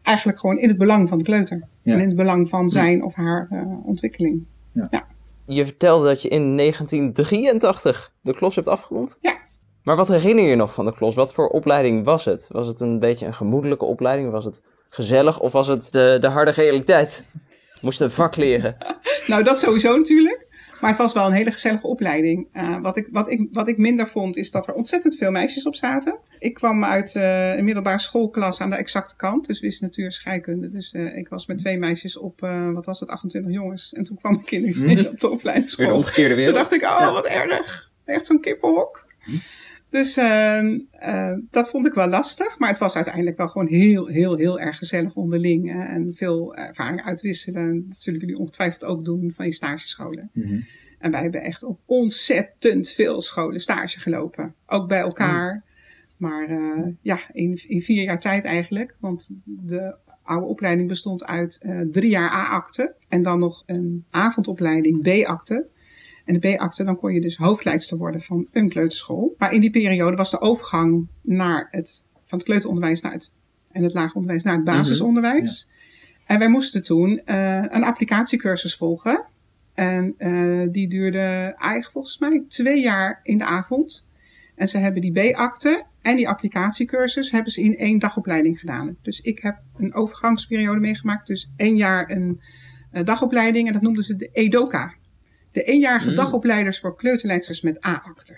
Eigenlijk 0.06 0.40
gewoon 0.40 0.60
in 0.60 0.70
het 0.70 0.78
belang 0.78 1.10
van 1.10 1.18
de 1.18 1.24
kleuter. 1.24 1.68
Ja. 1.82 1.94
En 1.94 2.00
in 2.00 2.08
het 2.08 2.16
belang 2.16 2.50
van 2.50 2.70
zijn 2.70 3.04
of 3.04 3.16
haar 3.16 3.48
uh, 3.52 3.86
ontwikkeling. 3.86 4.46
Ja. 4.72 4.88
ja. 4.90 5.08
Je 5.46 5.66
vertelde 5.66 6.08
dat 6.08 6.22
je 6.22 6.30
in 6.30 6.58
1983 6.58 8.14
de 8.22 8.34
klos 8.34 8.56
hebt 8.56 8.68
afgerond. 8.68 9.18
Ja. 9.22 9.38
Maar 9.84 9.96
wat 9.96 10.08
herinner 10.08 10.46
je 10.46 10.56
nog 10.56 10.74
van 10.74 10.86
de 10.86 10.94
klos? 10.94 11.16
Wat 11.16 11.34
voor 11.34 11.48
opleiding 11.48 12.06
was 12.06 12.26
het? 12.26 12.48
Was 12.52 12.68
het 12.68 12.80
een 12.80 13.00
beetje 13.00 13.26
een 13.26 13.34
gemoedelijke 13.34 13.86
opleiding? 13.86 14.32
Was 14.32 14.46
het 14.46 14.64
gezellig 14.90 15.40
of 15.40 15.52
was 15.52 15.68
het 15.68 15.92
de, 15.92 16.18
de 16.20 16.28
harde 16.28 16.52
realiteit? 16.52 17.26
Moest 17.82 18.02
een 18.02 18.12
vak 18.12 18.36
leren. 18.36 18.76
nou, 19.28 19.44
dat 19.44 19.60
sowieso 19.60 19.98
natuurlijk. 19.98 20.45
Maar 20.86 20.94
het 20.94 21.04
was 21.04 21.14
wel 21.14 21.26
een 21.26 21.32
hele 21.32 21.52
gezellige 21.52 21.88
opleiding. 21.88 22.48
Uh, 22.54 22.82
wat, 22.82 22.98
ik, 22.98 23.08
wat, 23.12 23.30
ik, 23.30 23.48
wat 23.52 23.68
ik 23.68 23.78
minder 23.78 24.08
vond, 24.08 24.38
is 24.38 24.52
dat 24.52 24.68
er 24.68 24.74
ontzettend 24.74 25.16
veel 25.16 25.32
meisjes 25.32 25.66
op 25.66 25.76
zaten. 25.76 26.18
Ik 26.40 26.54
kwam 26.54 26.84
uit 26.84 27.16
uh, 27.16 27.56
een 27.56 27.64
middelbare 27.64 28.00
schoolklas 28.00 28.62
aan 28.62 28.70
de 28.70 28.76
exacte 28.76 29.16
kant. 29.16 29.48
Dus 29.48 29.60
wiskunde, 29.60 29.96
natuur, 29.96 30.12
scheikunde. 30.12 30.68
Dus 30.68 30.94
uh, 30.94 31.18
ik 31.18 31.30
was 31.30 31.46
met 31.46 31.58
twee 31.58 31.78
meisjes 31.78 32.18
op, 32.18 32.40
wat 32.74 32.86
was 32.86 33.00
het, 33.00 33.10
28 33.10 33.52
jongens. 33.52 33.94
En 33.94 34.04
toen 34.04 34.18
kwam 34.18 34.40
ik 34.40 34.52
in, 34.52 34.66
in 34.90 35.10
op 35.10 35.20
de 35.20 35.30
opleidingsschool. 35.30 35.88
De 35.88 35.94
omgekeerde 35.94 36.36
wereld. 36.36 36.56
Toen 36.56 36.64
dacht 36.64 36.74
ik, 36.74 36.84
oh, 36.84 37.00
ja. 37.00 37.12
wat 37.12 37.26
erg. 37.26 37.92
Echt 38.06 38.26
zo'n 38.26 38.40
kippenhok. 38.40 39.06
Dus 39.96 40.18
uh, 40.18 40.64
uh, 41.08 41.34
dat 41.50 41.70
vond 41.70 41.86
ik 41.86 41.94
wel 41.94 42.08
lastig. 42.08 42.60
Maar 42.60 42.70
het 42.70 42.78
was 42.78 42.96
uiteindelijk 42.96 43.38
wel 43.38 43.48
gewoon 43.48 43.68
heel, 43.68 44.08
heel, 44.08 44.36
heel 44.36 44.60
erg 44.60 44.78
gezellig 44.78 45.16
onderling. 45.16 45.74
En 45.74 46.14
veel 46.16 46.56
ervaring 46.56 47.04
uitwisselen. 47.04 47.86
Dat 47.90 47.98
zullen 47.98 48.20
jullie 48.20 48.38
ongetwijfeld 48.38 48.84
ook 48.84 49.06
doen 49.06 49.32
van 49.34 49.46
je 49.46 49.54
stagescholen. 49.54 50.30
Mm-hmm. 50.34 50.66
En 51.00 51.12
wij 51.12 51.22
hebben 51.22 51.42
echt 51.42 51.64
op 51.64 51.80
ontzettend 51.86 52.90
veel 52.90 53.22
scholen 53.22 53.60
stage 53.60 54.00
gelopen. 54.00 54.56
Ook 54.68 54.88
bij 54.88 55.00
elkaar. 55.00 55.54
Mm. 55.54 55.64
Maar 56.18 56.50
uh, 56.50 56.88
ja, 57.02 57.20
in, 57.32 57.60
in 57.68 57.82
vier 57.82 58.04
jaar 58.04 58.20
tijd 58.20 58.44
eigenlijk. 58.44 58.96
Want 59.00 59.30
de 59.44 59.96
oude 60.24 60.46
opleiding 60.46 60.88
bestond 60.88 61.26
uit 61.26 61.66
drie 61.92 62.10
jaar 62.10 62.32
A-akte. 62.32 62.94
En 63.08 63.22
dan 63.22 63.40
nog 63.40 63.64
een 63.66 64.06
avondopleiding 64.10 65.02
B-akte. 65.02 65.68
En 66.26 66.40
de 66.40 66.56
B-akte, 66.56 66.84
dan 66.84 66.98
kon 66.98 67.14
je 67.14 67.22
dus 67.22 67.38
hoofdleidster 67.38 67.98
worden 67.98 68.22
van 68.22 68.48
een 68.52 68.70
kleuterschool. 68.70 69.36
Maar 69.38 69.54
in 69.54 69.62
die 69.62 69.70
periode 69.70 70.16
was 70.16 70.32
de 70.32 70.42
overgang 70.42 71.08
naar 71.22 71.68
het, 71.72 72.06
van 72.24 72.38
het 72.38 72.48
kleuteronderwijs 72.48 73.02
naar 73.02 73.12
het, 73.12 73.32
en 73.72 73.84
het 73.84 73.94
lager 73.94 74.16
onderwijs 74.16 74.44
naar 74.44 74.56
het 74.56 74.64
basisonderwijs. 74.64 75.68
Mm-hmm. 75.68 76.18
Ja. 76.18 76.34
En 76.34 76.40
wij 76.40 76.50
moesten 76.50 76.84
toen 76.84 77.22
uh, 77.26 77.56
een 77.56 77.84
applicatiecursus 77.84 78.76
volgen. 78.76 79.26
En 79.74 80.16
uh, 80.18 80.68
die 80.72 80.88
duurde 80.88 81.20
eigenlijk 81.58 81.92
volgens 81.92 82.20
mij 82.20 82.44
twee 82.48 82.82
jaar 82.82 83.20
in 83.24 83.38
de 83.38 83.46
avond. 83.46 84.08
En 84.56 84.68
ze 84.68 84.78
hebben 84.78 85.02
die 85.02 85.32
B-akte 85.32 85.84
en 86.02 86.16
die 86.16 86.30
applicatiecursus 86.30 87.32
hebben 87.32 87.52
ze 87.52 87.62
in 87.62 87.78
één 87.78 88.00
dagopleiding 88.00 88.60
gedaan. 88.60 88.98
Dus 89.02 89.22
ik 89.22 89.40
heb 89.40 89.58
een 89.78 89.94
overgangsperiode 89.94 90.80
meegemaakt. 90.80 91.28
Dus 91.28 91.52
één 91.56 91.76
jaar 91.76 92.12
een 92.12 92.42
uh, 92.94 93.04
dagopleiding 93.04 93.68
en 93.68 93.74
dat 93.74 93.82
noemden 93.82 94.04
ze 94.04 94.16
de 94.16 94.30
EDOKA 94.34 94.94
de 95.56 95.64
eenjarige 95.64 96.10
mm. 96.10 96.16
dagopleiders 96.16 96.80
voor 96.80 96.96
kleuterleidsters 96.96 97.62
met 97.62 97.86
A-akte. 97.86 98.38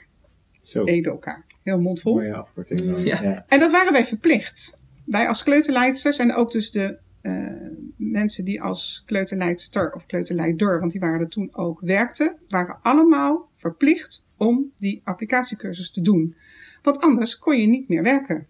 EDOKA. 0.84 1.44
Heel 1.64 1.80
mondvol. 1.80 2.14
Mooie 2.14 2.36
afkorting. 2.36 2.82
Mm. 2.84 2.98
Ja. 2.98 3.22
ja. 3.22 3.46
En 3.48 3.60
dat 3.60 3.72
waren 3.72 3.92
wij 3.92 4.06
verplicht. 4.06 4.80
Wij 5.06 5.28
als 5.28 5.44
kleuterleidsters 5.44 6.18
en 6.18 6.34
ook 6.34 6.52
dus 6.52 6.72
de 6.72 6.98
uh, 7.22 7.50
mensen 7.96 8.46
die 8.46 8.62
als 8.62 9.04
kleuterleidster 9.06 9.94
of 9.94 10.06
kleuterleider, 10.06 10.80
want 10.80 10.92
die 10.92 11.02
waren 11.02 11.20
er 11.20 11.28
toen 11.28 11.50
ook, 11.52 11.80
werkten, 11.82 12.36
waren 12.48 12.80
allemaal 12.82 13.50
verplicht 13.56 14.26
om 14.38 14.72
die 14.80 15.02
applicatiecursus 15.04 15.92
te 15.92 16.02
doen. 16.02 16.36
Want 16.82 17.00
anders 17.00 17.40
kon 17.40 17.58
je 17.58 17.68
niet 17.68 17.88
meer 17.90 18.04
werken. 18.04 18.48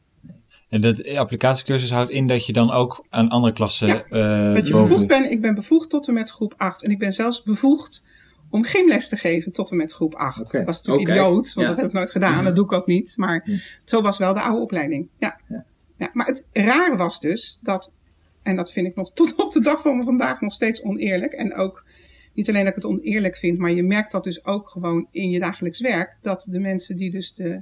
En 0.70 0.82
dat 0.82 1.16
applicatiecursus 1.16 1.92
houdt 1.92 2.10
in 2.10 2.28
dat 2.28 2.46
je 2.46 2.54
dan 2.54 2.72
ook 2.72 3.06
aan 3.10 3.30
andere 3.30 3.54
klassen. 3.54 3.88
Ja, 3.88 4.06
uh, 4.10 4.54
dat 4.54 4.68
je 4.68 4.74
boven... 4.74 4.90
bevoegd 4.90 5.08
bent. 5.08 5.32
Ik 5.32 5.42
ben 5.42 5.56
bevoegd 5.56 5.90
tot 5.90 6.08
en 6.08 6.14
met 6.14 6.30
groep 6.30 6.54
8. 6.58 6.84
En 6.84 6.92
ik 6.92 7.00
ben 7.00 7.14
zelfs 7.14 7.44
bevoegd 7.44 8.06
om 8.50 8.64
gymles 8.64 9.10
te 9.10 9.18
geven 9.18 9.52
tot 9.52 9.72
en 9.72 9.78
met 9.78 9.94
groep 9.94 10.16
8. 10.16 10.40
Okay. 10.40 10.52
Dat 10.52 10.66
was 10.66 10.78
natuurlijk 10.78 11.10
okay. 11.10 11.16
idioot, 11.16 11.54
want 11.54 11.68
ja. 11.68 11.74
dat 11.74 11.76
heb 11.76 11.86
ik 11.86 11.94
nooit 11.94 12.12
gedaan. 12.12 12.44
Dat 12.44 12.56
doe 12.56 12.66
ik 12.66 12.72
ook 12.72 12.88
niet. 12.88 13.14
Maar 13.18 13.42
ja. 13.46 13.58
zo 13.84 14.02
was 14.02 14.18
wel 14.18 14.34
de 14.34 14.42
oude 14.42 14.62
opleiding. 14.62 15.08
Ja. 15.20 15.40
Ja. 15.50 15.66
ja. 15.98 16.10
Maar 16.14 16.26
het 16.26 16.46
rare 16.52 16.96
was 16.96 17.20
dus 17.20 17.60
dat, 17.62 17.94
en 18.42 18.56
dat 18.56 18.72
vind 18.72 18.88
ik 18.88 18.96
nog 18.96 19.14
tot 19.14 19.36
op 19.36 19.52
de 19.52 19.62
dag 19.62 19.82
van 19.82 20.04
vandaag 20.04 20.42
nog 20.42 20.54
steeds 20.54 20.82
oneerlijk. 20.82 21.34
En 21.34 21.54
ook 21.54 21.86
niet 22.34 22.50
alleen 22.50 22.64
dat 22.66 22.76
ik 22.76 22.84
het 22.84 22.92
oneerlijk 22.92 23.36
vind, 23.36 23.58
maar 23.58 23.72
je 23.72 23.84
merkt 23.84 24.12
dat 24.12 24.24
dus 24.24 24.46
ook 24.46 24.70
gewoon 24.70 25.08
in 25.12 25.30
je 25.30 25.40
dagelijks 25.40 25.80
werk. 25.80 26.18
Dat 26.22 26.48
de 26.50 26.60
mensen 26.60 26.96
die 26.96 27.10
dus 27.10 27.34
de 27.34 27.62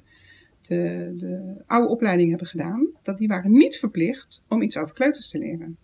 de, 0.68 1.14
de 1.18 1.64
oude 1.66 1.88
opleiding 1.88 2.30
hebben 2.30 2.48
gedaan, 2.48 2.88
dat 3.04 3.18
die 3.18 3.28
waren 3.28 3.52
niet 3.52 3.78
verplicht 3.78 4.46
om 4.50 4.62
iets 4.62 4.78
over 4.78 4.96
kleuters 4.96 5.30
te 5.30 5.38
leren. 5.38 5.78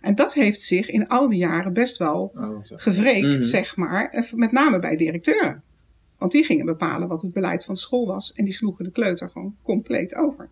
En 0.00 0.14
dat 0.14 0.34
heeft 0.34 0.60
zich 0.60 0.90
in 0.90 1.08
al 1.08 1.28
die 1.28 1.38
jaren 1.38 1.72
best 1.72 1.96
wel 1.96 2.32
Oh, 2.34 2.64
zo. 2.64 2.74
gewreekt, 2.78 3.26
Mhm. 3.26 3.42
zeg 3.42 3.76
maar. 3.76 4.08
en 4.10 4.24
Met 4.34 4.52
name 4.52 4.78
bij 4.78 4.96
directeuren. 4.96 5.62
Want 6.18 6.32
die 6.32 6.44
gingen 6.44 6.66
bepalen 6.66 7.08
wat 7.08 7.22
het 7.22 7.32
beleid 7.32 7.64
van 7.64 7.74
de 7.74 7.80
school 7.80 8.06
was. 8.06 8.32
En 8.32 8.44
die 8.44 8.52
sloegen 8.54 8.84
de 8.84 8.90
kleuter 8.90 9.30
gewoon 9.30 9.56
compleet 9.62 10.14
over. 10.16 10.50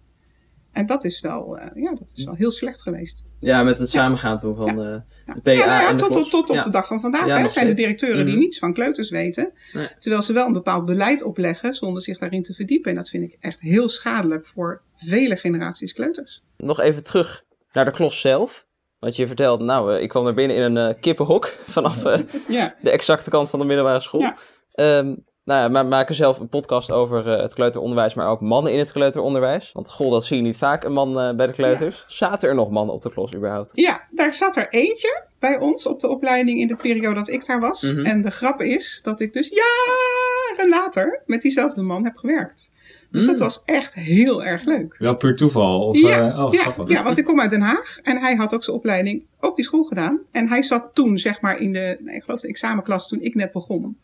En 0.72 0.86
dat 0.86 1.04
is 1.04 1.20
wel, 1.20 1.58
eh, 1.58 1.82
ja, 1.82 1.94
dat 1.94 2.12
is 2.14 2.24
wel 2.24 2.34
heel 2.34 2.50
slecht 2.50 2.82
geweest. 2.82 3.24
Ja, 3.38 3.62
met 3.62 3.78
het 3.78 3.88
samengaan 3.90 4.36
toen 4.36 4.54
van 4.54 4.68
eh, 4.68 5.00
Ja. 5.26 5.34
de 5.34 5.40
PA 5.40 5.50
ja, 5.50 5.58
nou 5.66 5.68
ja, 5.82 5.88
en 5.88 5.96
de 5.96 6.02
tot, 6.02 6.10
klos. 6.12 6.22
tot, 6.22 6.30
tot 6.30 6.48
op 6.50 6.54
Ja. 6.56 6.62
de 6.62 6.70
dag 6.70 6.86
van 6.86 7.00
vandaag. 7.00 7.26
Ja, 7.26 7.38
hè, 7.40 7.48
zijn 7.48 7.66
de 7.66 7.74
directeuren 7.74 8.24
die 8.24 8.34
Mhm. 8.34 8.42
niets 8.42 8.58
van 8.58 8.72
kleuters 8.72 9.10
weten. 9.10 9.52
Nee. 9.72 9.88
Terwijl 9.98 10.22
ze 10.22 10.32
wel 10.32 10.46
een 10.46 10.52
bepaald 10.52 10.84
beleid 10.84 11.22
opleggen 11.22 11.74
zonder 11.74 12.02
zich 12.02 12.18
daarin 12.18 12.42
te 12.42 12.54
verdiepen. 12.54 12.90
En 12.90 12.96
dat 12.96 13.08
vind 13.08 13.32
ik 13.32 13.36
echt 13.40 13.60
heel 13.60 13.88
schadelijk 13.88 14.46
voor 14.46 14.82
vele 14.94 15.36
generaties 15.36 15.92
kleuters. 15.92 16.42
Nog 16.56 16.80
even 16.80 17.04
terug 17.04 17.44
naar 17.72 17.84
de 17.84 17.90
klos 17.90 18.20
zelf. 18.20 18.66
Want 19.04 19.16
je 19.16 19.26
vertelde, 19.26 19.64
nou, 19.64 19.94
eh, 19.94 20.02
ik 20.02 20.08
kwam 20.08 20.26
er 20.26 20.34
binnen 20.34 20.56
in 20.56 20.62
een 20.62 20.88
eh, 20.88 21.00
kippenhok 21.00 21.46
vanaf 21.76 22.04
eh, 22.04 22.18
Ja, 22.48 22.74
de 22.80 22.90
exacte 22.90 23.30
kant 23.30 23.50
van 23.50 23.58
de 23.58 23.64
middelbare 23.64 24.00
school. 24.00 24.20
Ja. 24.20 24.36
Ehm, 24.72 25.14
nou 25.44 25.72
ja, 25.72 25.82
we 25.82 25.88
maken 25.88 26.14
zelf 26.14 26.38
een 26.38 26.48
podcast 26.48 26.90
over 26.90 27.26
het 27.26 27.54
kleuteronderwijs, 27.54 28.14
maar 28.14 28.28
ook 28.28 28.40
mannen 28.40 28.72
in 28.72 28.78
het 28.78 28.92
kleuteronderwijs. 28.92 29.72
Want 29.72 29.90
goh, 29.90 30.10
dat 30.10 30.24
zie 30.24 30.36
je 30.36 30.42
niet 30.42 30.58
vaak, 30.58 30.84
een 30.84 30.92
man 30.92 31.36
bij 31.36 31.46
de 31.46 31.52
kleuters. 31.52 32.04
Zaten 32.06 32.48
er 32.48 32.54
nog 32.54 32.70
mannen 32.70 32.94
op 32.94 33.00
de 33.00 33.10
klos 33.10 33.34
überhaupt? 33.34 33.70
ja, 33.74 34.00
daar 34.10 34.34
zat 34.34 34.56
er 34.56 34.68
eentje 34.68 35.22
bij 35.38 35.58
ons 35.58 35.86
op 35.86 36.00
de 36.00 36.08
opleiding 36.08 36.60
in 36.60 36.66
de 36.66 36.76
periode 36.76 37.14
dat 37.14 37.28
ik 37.28 37.46
daar 37.46 37.60
was. 37.60 37.82
Mhm. 37.82 38.04
En 38.04 38.22
de 38.22 38.30
grap 38.30 38.60
is 38.60 39.00
dat 39.02 39.20
ik 39.20 39.32
dus 39.32 39.48
jaren 39.48 40.68
later 40.68 41.22
met 41.26 41.42
diezelfde 41.42 41.82
man 41.82 42.04
heb 42.04 42.16
gewerkt. 42.16 42.72
Dus 43.14 43.22
Mm. 43.22 43.28
dat 43.28 43.38
was 43.38 43.62
echt 43.64 43.94
heel 43.94 44.44
erg 44.44 44.64
leuk. 44.64 44.96
Wel 44.98 45.16
puur 45.16 45.36
toeval? 45.36 45.80
Of, 45.86 45.98
ja, 45.98 46.30
eh, 46.30 46.44
oh, 46.44 46.52
ja, 46.52 46.60
grappig. 46.62 46.88
ja, 46.88 47.02
want 47.02 47.18
ik 47.18 47.24
kom 47.24 47.40
uit 47.40 47.50
Den 47.50 47.60
Haag 47.60 47.98
en 48.02 48.18
hij 48.18 48.34
had 48.34 48.54
ook 48.54 48.64
zijn 48.64 48.76
opleiding 48.76 49.22
op 49.40 49.56
die 49.56 49.64
school 49.64 49.82
gedaan. 49.84 50.18
En 50.30 50.48
hij 50.48 50.62
zat 50.62 50.90
toen, 50.94 51.18
zeg 51.18 51.40
maar, 51.40 51.58
in 51.58 51.72
de, 51.72 51.96
nee, 52.00 52.16
ik 52.16 52.22
geloof 52.22 52.40
de 52.40 52.48
examenklas 52.48 53.08
toen 53.08 53.20
ik 53.20 53.34
net 53.34 53.52
begon. 53.52 53.98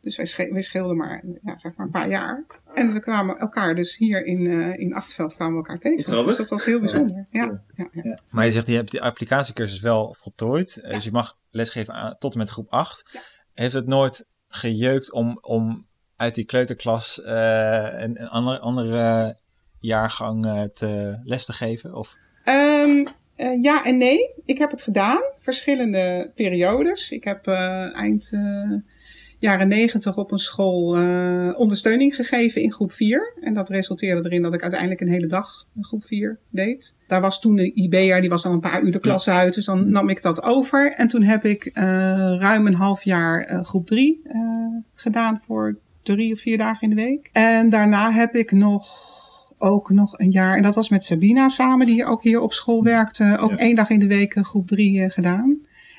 Dus 0.00 0.16
wij, 0.16 0.26
sche 0.26 0.52
wij 0.52 0.62
scheelden 0.62 0.96
maar, 0.96 1.24
ja, 1.44 1.56
zeg 1.56 1.72
maar 1.76 1.86
een 1.86 1.92
paar 1.92 2.08
jaar. 2.08 2.44
En 2.74 2.92
we 2.92 3.00
kwamen 3.00 3.38
elkaar 3.38 3.74
dus 3.74 3.96
hier 3.96 4.26
in, 4.26 4.46
eh 4.46 4.78
in 4.78 4.94
Achterveld 4.94 5.34
kwamen 5.34 5.52
we 5.52 5.58
elkaar 5.58 5.78
tegen. 5.78 6.04
Grappig. 6.04 6.26
Dus 6.26 6.36
dat 6.36 6.48
was 6.48 6.64
heel 6.64 6.80
bijzonder. 6.80 7.26
Ja, 7.30 7.62
ja, 7.74 7.88
ja. 7.92 8.18
Maar 8.30 8.44
je 8.44 8.50
zegt, 8.50 8.66
je 8.66 8.74
hebt 8.74 8.90
die 8.90 9.02
applicatiecursus 9.02 9.80
wel 9.80 10.14
voltooid. 10.18 10.88
Dus 10.88 11.04
je 11.04 11.10
mag 11.10 11.38
lesgeven 11.50 11.94
aan, 11.94 12.16
tot 12.18 12.32
en 12.32 12.38
met 12.38 12.50
groep 12.50 12.72
8. 12.72 13.18
Heeft 13.54 13.74
het 13.74 13.86
nooit 13.86 14.32
gejeukt 14.48 15.12
om, 15.12 15.38
om 15.40 15.86
uit 16.18 16.34
die 16.34 16.44
kleuterklas 16.44 17.22
eh, 17.22 17.88
een, 17.90 18.20
een 18.20 18.28
andere, 18.28 18.58
andere 18.58 19.36
jaargang 19.78 20.46
eh, 20.46 20.62
te 20.62 21.20
les 21.24 21.44
te 21.44 21.52
geven? 21.52 21.94
Of? 21.94 22.16
Ehm, 22.44 23.06
eh, 23.36 23.62
ja 23.62 23.84
en 23.84 23.96
nee. 23.96 24.30
Ik 24.44 24.58
heb 24.58 24.70
het 24.70 24.82
gedaan. 24.82 25.20
Verschillende 25.38 26.30
periodes. 26.34 27.10
Ik 27.10 27.24
heb 27.24 27.46
eind 27.46 28.30
jaren 29.38 29.68
negentig 29.68 30.16
op 30.16 30.32
een 30.32 30.38
school 30.38 30.86
ondersteuning 31.54 32.14
gegeven 32.14 32.62
in 32.62 32.72
groep 32.72 32.92
4. 32.92 33.34
En 33.40 33.54
dat 33.54 33.68
resulteerde 33.68 34.28
erin 34.28 34.42
dat 34.42 34.54
ik 34.54 34.62
uiteindelijk 34.62 35.00
een 35.00 35.08
hele 35.08 35.26
dag 35.26 35.66
in 35.76 35.84
groep 35.84 36.04
4 36.04 36.38
deed. 36.50 36.96
Daar 37.06 37.20
was 37.20 37.40
toen 37.40 37.58
een 37.58 37.76
IB'er, 37.76 38.20
die 38.20 38.30
was 38.30 38.42
dan 38.42 38.52
een 38.52 38.60
paar 38.60 38.82
uur 38.82 38.92
de 38.92 39.00
klas 39.00 39.28
uit. 39.28 39.54
Dus 39.54 39.64
dan 39.64 39.90
nam 39.90 40.08
ik 40.08 40.22
dat 40.22 40.42
over. 40.42 40.92
En 40.92 41.08
toen 41.08 41.22
heb 41.22 41.44
ik 41.44 41.70
ruim 42.38 42.66
een 42.66 42.74
half 42.74 43.04
jaar 43.04 43.64
groep 43.64 43.86
3 43.86 44.20
eh, 44.24 44.40
gedaan 44.94 45.40
voor 45.40 45.78
drie 46.14 46.32
of 46.32 46.40
vier 46.40 46.58
dagen 46.58 46.90
in 46.90 46.96
de 46.96 47.02
week. 47.02 47.28
En 47.32 47.68
daarna 47.68 48.10
heb 48.10 48.34
ik 48.34 48.50
nog 48.52 48.86
ook 49.58 49.90
nog 49.90 50.18
een 50.18 50.30
jaar, 50.30 50.56
en 50.56 50.62
dat 50.62 50.74
was 50.74 50.88
met 50.88 51.04
Sabina 51.04 51.48
samen, 51.48 51.86
die 51.86 52.04
ook 52.04 52.22
hier 52.22 52.40
op 52.40 52.52
school 52.52 52.82
werkte, 52.82 53.36
ook 53.40 53.50
Ja. 53.50 53.56
één 53.56 53.74
dag 53.74 53.90
in 53.90 53.98
de 53.98 54.06
week 54.06 54.36
groep 54.40 54.66
drie 54.66 55.02
eh, 55.02 55.10
gedaan. 55.10 55.50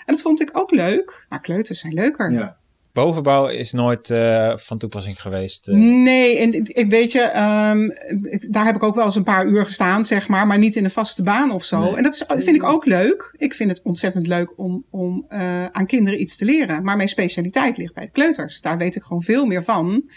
En 0.06 0.16
dat 0.16 0.22
vond 0.22 0.42
ik 0.42 0.50
ook 0.54 0.72
leuk. 0.72 1.26
Maar 1.30 1.42
kleuters 1.42 1.80
zijn 1.80 1.94
leuker. 1.94 2.58
Bovenbouw 3.04 3.48
is 3.48 3.72
nooit 3.72 4.10
eh, 4.10 4.58
van 4.58 4.78
toepassing 4.78 5.22
geweest. 5.22 5.68
eh. 5.68 5.76
Nee, 5.76 6.38
en 6.38 6.54
ik- 6.54 6.90
weet 6.90 7.12
je, 7.12 7.22
ehm, 7.22 7.84
ik- 8.24 8.54
daar 8.54 8.66
heb 8.66 8.76
ik 8.76 8.84
ook 8.84 8.96
wel 8.96 9.06
eens 9.06 9.16
een 9.16 9.24
paar 9.24 9.46
uur 9.48 9.66
gestaan, 9.66 10.06
zeg 10.06 10.28
maar, 10.28 10.48
maar 10.48 10.58
niet 10.58 10.76
in 10.76 10.84
een 10.84 10.92
vaste 10.92 11.24
baan 11.24 11.52
of 11.52 11.64
zo. 11.64 11.80
Nee. 11.80 11.96
En 11.96 12.04
dat 12.04 12.14
is, 12.14 12.24
vind 12.28 12.56
ik 12.56 12.64
ook 12.64 12.86
leuk. 12.86 13.34
Ik 13.38 13.54
vind 13.54 13.70
het 13.72 13.82
ontzettend 13.84 14.28
leuk 14.28 14.58
om, 14.58 14.86
om 14.90 15.26
eh, 15.30 15.66
aan 15.66 15.86
kinderen 15.86 16.22
iets 16.22 16.38
te 16.38 16.46
leren. 16.46 16.84
Maar 16.84 16.96
mijn 16.96 17.10
specialiteit 17.10 17.78
ligt 17.78 17.94
bij 17.94 18.06
de 18.06 18.12
kleuters. 18.12 18.62
Daar 18.62 18.78
weet 18.78 18.96
ik 18.96 19.02
gewoon 19.04 19.22
veel 19.22 19.46
meer 19.46 19.64
van. 19.64 20.10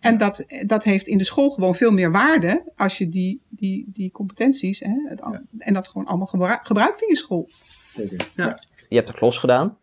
En 0.00 0.16
dat, 0.18 0.44
dat 0.66 0.84
heeft 0.84 1.06
in 1.06 1.18
de 1.18 1.24
school 1.24 1.50
gewoon 1.50 1.74
veel 1.74 1.90
meer 1.92 2.10
waarde 2.12 2.62
als 2.76 2.98
je 2.98 3.08
die, 3.08 3.40
die, 3.48 3.84
die 3.92 4.10
competenties 4.10 4.80
hè, 4.80 4.94
het 5.08 5.20
en 5.58 5.74
dat 5.74 5.88
gewoon 5.88 6.06
allemaal 6.06 6.26
gebru- 6.26 6.58
gebruikt 6.62 7.02
in 7.02 7.08
je 7.08 7.16
school. 7.16 7.48
Zeker. 7.94 8.28
Je 8.88 8.96
hebt 8.96 9.06
de 9.08 9.14
klos 9.14 9.38
gedaan. 9.38 9.76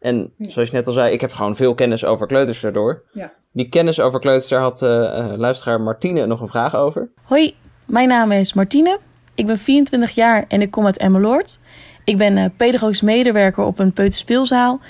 En 0.00 0.32
zoals 0.38 0.68
je 0.68 0.76
net 0.76 0.86
al 0.86 0.92
zei, 0.92 1.12
ik 1.12 1.20
heb 1.20 1.32
gewoon 1.32 1.56
veel 1.56 1.74
kennis 1.74 2.04
over 2.04 2.26
kleuters 2.26 2.60
daardoor. 2.60 3.02
Ja. 3.12 3.32
Die 3.52 3.68
kennis 3.68 4.00
over 4.00 4.20
kleuters, 4.20 4.48
daar 4.48 4.60
had 4.60 4.82
eh, 4.82 5.18
eh, 5.18 5.38
luisteraar 5.38 5.80
Martine 5.80 6.26
nog 6.26 6.40
een 6.40 6.48
vraag 6.48 6.76
over. 6.76 7.08
Hoi, 7.22 7.54
mijn 7.86 8.08
naam 8.08 8.32
is 8.32 8.52
Martine. 8.52 8.98
Ik 9.34 9.46
ben 9.46 9.58
24 9.58 10.10
jaar 10.10 10.44
en 10.48 10.60
ik 10.60 10.70
kom 10.70 10.86
uit 10.86 10.98
Emmeloord. 10.98 11.58
Ik 12.04 12.16
ben 12.16 12.36
eh, 12.36 12.44
pedagogisch 12.56 13.00
medewerker 13.00 13.64
op 13.64 13.78
een 13.78 13.92
peuterspeelzaal. 13.92 14.80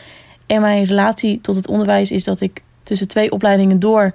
En 0.47 0.61
mijn 0.61 0.85
relatie 0.85 1.41
tot 1.41 1.57
het 1.57 1.69
onderwijs 1.69 2.11
is 2.11 2.25
dat 2.25 2.41
ik 2.41 2.63
tussen 2.83 3.09
twee 3.09 3.33
opleidingen 3.33 3.79
door 3.79 4.13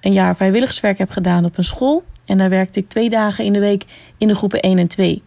een 0.00 0.12
jaar 0.12 0.36
vrijwilligerswerk 0.36 0.98
heb 0.98 1.10
gedaan 1.10 1.44
op 1.44 1.58
een 1.58 1.64
school. 1.64 2.02
En 2.24 2.38
daar 2.38 2.50
werkte 2.50 2.78
ik 2.78 2.88
twee 2.88 3.08
dagen 3.08 3.44
in 3.44 3.52
de 3.52 3.60
week 3.60 3.84
in 4.18 4.28
de 4.28 4.34
groepen 4.34 4.60
1 4.60 4.78
en 4.78 4.88
2. 4.88 5.22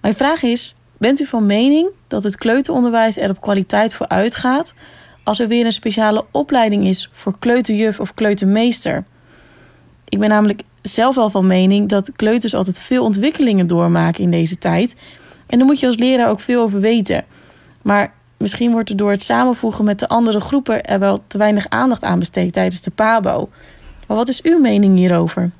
Mijn 0.00 0.14
vraag 0.14 0.42
is, 0.42 0.74
bent 0.98 1.20
u 1.20 1.24
van 1.24 1.46
mening 1.46 1.88
dat 2.06 2.24
het 2.24 2.36
kleuteronderwijs 2.36 3.16
er 3.16 3.30
op 3.30 3.40
kwaliteit 3.40 3.94
voor 3.94 4.08
uitgaat 4.08 4.74
als 5.24 5.40
er 5.40 5.48
weer 5.48 5.66
een 5.66 5.72
speciale 5.72 6.24
opleiding 6.30 6.86
is 6.86 7.08
voor 7.12 7.38
kleuterjuf 7.38 8.00
of 8.00 8.14
kleutermeester? 8.14 9.04
Ik 10.08 10.18
ben 10.18 10.28
namelijk 10.28 10.62
zelf 10.82 11.14
wel 11.14 11.30
van 11.30 11.46
mening 11.46 11.88
dat 11.88 12.12
kleuters 12.12 12.54
altijd 12.54 12.80
veel 12.80 13.04
ontwikkelingen 13.04 13.66
doormaken 13.66 14.22
in 14.22 14.30
deze 14.30 14.58
tijd. 14.58 14.96
En 15.46 15.58
daar 15.58 15.66
moet 15.66 15.80
je 15.80 15.86
als 15.86 15.96
leraar 15.96 16.30
ook 16.30 16.40
veel 16.40 16.62
over 16.62 16.80
weten. 16.80 17.24
Maar 17.82 18.12
misschien 18.36 18.72
wordt 18.72 18.90
er 18.90 18.96
door 18.96 19.10
het 19.10 19.22
samenvoegen 19.22 19.84
met 19.84 19.98
de 19.98 20.08
andere 20.08 20.40
groepen 20.40 20.84
er 20.84 20.98
wel 20.98 21.22
te 21.26 21.38
weinig 21.38 21.68
aandacht 21.68 22.02
aan 22.02 22.18
besteed 22.18 22.52
tijdens 22.52 22.80
de 22.80 22.90
PABO. 22.90 23.48
Maar 24.06 24.16
wat 24.16 24.28
is 24.28 24.42
uw 24.42 24.58
mening 24.58 24.96
hierover? 24.96 25.50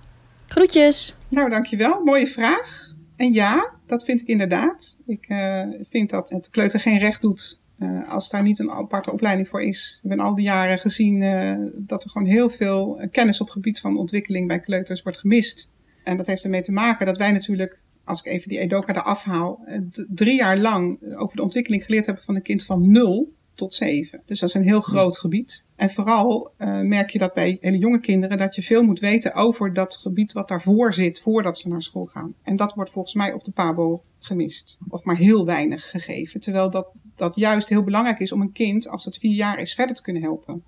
Groetjes! 0.47 1.15
Nou, 1.29 1.51
dankjewel. 1.51 2.01
Mooie 2.05 2.27
vraag. 2.27 2.94
En 3.17 3.33
ja, 3.33 3.73
dat 3.87 4.05
vind 4.05 4.21
ik 4.21 4.27
inderdaad. 4.27 4.97
Ik 5.07 5.27
eh, 5.29 5.63
vind 5.81 6.11
dat 6.11 6.31
het 6.31 6.51
kleuter 6.51 6.81
geen 6.81 6.99
recht 6.99 7.21
doet 7.21 7.61
eh, 7.79 8.09
als 8.09 8.31
daar 8.31 8.43
niet 8.43 8.59
een 8.59 8.71
aparte 8.71 9.13
opleiding 9.13 9.49
voor 9.49 9.63
is. 9.63 10.01
Ik 10.03 10.09
ben 10.09 10.21
al 10.21 10.35
die 10.35 10.45
jaren 10.45 10.79
gezien 10.79 11.23
eh, 11.23 11.57
dat 11.75 12.05
er 12.05 12.11
gewoon 12.11 12.29
heel 12.29 12.51
veel 12.51 13.09
kennis 13.11 13.41
op 13.41 13.49
gebied 13.49 13.81
van 13.81 13.99
ontwikkeling 13.99 14.49
bij 14.49 14.61
kleuters 14.61 15.03
wordt 15.03 15.19
gemist. 15.19 15.71
En 16.05 16.17
dat 16.17 16.27
heeft 16.27 16.45
ermee 16.45 16.63
te 16.63 16.73
maken 16.73 17.07
dat 17.07 17.19
wij 17.19 17.33
natuurlijk, 17.33 17.81
als 18.05 18.21
ik 18.21 18.33
even 18.33 18.49
die 18.49 18.59
Edoka 18.59 18.95
eraf 18.95 19.25
haal, 19.25 19.65
drie 20.09 20.37
jaar 20.37 20.59
lang 20.59 20.99
over 21.17 21.37
de 21.37 21.43
ontwikkeling 21.43 21.85
geleerd 21.85 22.07
hebben 22.07 22.25
van 22.25 22.35
een 22.35 22.43
kind 22.43 22.65
van 22.65 22.91
0 22.91 23.33
tot 23.55 23.75
7. 23.75 24.23
Dus 24.27 24.39
dat 24.39 24.49
is 24.49 24.55
een 24.55 24.63
heel 24.63 24.81
groot 24.81 25.19
gebied. 25.19 25.67
En 25.77 25.91
vooral 25.91 26.51
eh, 26.57 26.81
merk 26.81 27.11
je 27.11 27.19
dat 27.19 27.35
bij 27.35 27.59
hele 27.61 27.79
jonge 27.79 28.01
kinderen 28.01 28.39
dat 28.39 28.55
je 28.55 28.63
veel 28.63 28.83
moet 28.83 29.01
weten 29.01 29.35
over 29.35 29.73
dat 29.75 29.97
gebied 29.97 30.33
wat 30.33 30.49
daarvoor 30.49 30.95
zit 30.95 31.21
voordat 31.21 31.59
ze 31.59 31.69
naar 31.69 31.83
school 31.83 32.07
gaan. 32.07 32.35
En 32.43 32.57
dat 32.57 32.75
wordt 32.75 32.91
volgens 32.91 33.15
mij 33.15 33.33
op 33.33 33.45
de 33.45 33.51
PABO 33.53 34.03
gemist. 34.19 34.79
Of 34.89 35.05
maar 35.05 35.17
heel 35.17 35.45
weinig 35.47 35.91
gegeven. 35.91 36.41
Terwijl 36.41 36.71
dat, 36.71 36.89
dat 37.15 37.37
juist 37.37 37.69
heel 37.69 37.83
belangrijk 37.83 38.19
is 38.19 38.33
om 38.33 38.41
een 38.41 38.53
kind, 38.53 38.89
als 38.89 39.05
het 39.05 39.19
vier 39.19 39.35
jaar 39.35 39.59
is, 39.59 39.75
verder 39.75 39.97
te 39.97 40.03
kunnen 40.03 40.23
helpen. 40.23 40.65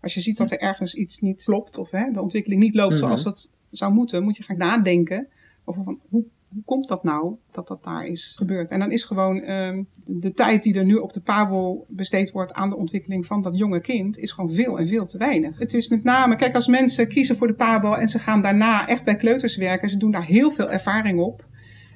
Als 0.00 0.14
je 0.14 0.20
ziet 0.20 0.36
dat 0.36 0.50
er 0.50 0.58
ergens 0.58 0.94
iets 0.94 1.20
niet 1.20 1.44
klopt 1.44 1.78
of 1.78 1.90
hè, 1.90 2.10
de 2.12 2.20
ontwikkeling 2.22 2.60
niet 2.60 2.74
loopt 2.74 2.90
Mhm. 2.92 3.00
zoals 3.00 3.22
dat 3.22 3.50
zou 3.70 3.92
moeten, 3.92 4.22
moet 4.24 4.36
je 4.36 4.42
gaan 4.42 4.56
nadenken 4.56 5.28
over 5.64 5.82
van 5.82 6.00
hoe, 6.08 6.24
hoe 6.52 6.62
komt 6.64 6.88
dat 6.88 7.04
nou 7.04 7.34
dat 7.50 7.68
dat 7.68 7.84
daar 7.84 8.06
is 8.06 8.34
gebeurd. 8.36 8.70
En 8.70 8.78
dan 8.78 8.90
is 8.90 9.04
gewoon 9.04 9.40
ehm, 9.40 9.82
de, 10.04 10.32
tijd 10.32 10.62
die 10.62 10.74
er 10.74 10.84
nu 10.84 10.94
op 10.94 11.12
de 11.12 11.20
PABO 11.20 11.84
besteed 11.88 12.30
wordt 12.30 12.52
aan 12.52 12.68
de 12.68 12.76
ontwikkeling 12.76 13.26
van 13.26 13.42
dat 13.42 13.56
jonge 13.58 13.80
kind, 13.80 14.18
is 14.18 14.32
gewoon 14.32 14.52
veel 14.52 14.78
en 14.78 14.86
veel 14.86 15.06
te 15.06 15.18
weinig. 15.18 15.58
Het 15.58 15.74
is 15.74 15.88
met 15.88 16.04
name, 16.04 16.36
kijk 16.36 16.54
als 16.54 16.66
mensen 16.66 17.08
kiezen 17.08 17.36
voor 17.36 17.46
de 17.46 17.54
PABO 17.54 17.92
en 17.92 18.08
ze 18.08 18.18
gaan 18.18 18.42
daarna 18.42 18.88
echt 18.88 19.04
bij 19.04 19.16
kleuters 19.16 19.56
werken, 19.56 19.90
ze 19.90 19.96
doen 19.96 20.10
daar 20.10 20.24
heel 20.24 20.50
veel 20.50 20.70
ervaring 20.70 21.20
op. 21.20 21.46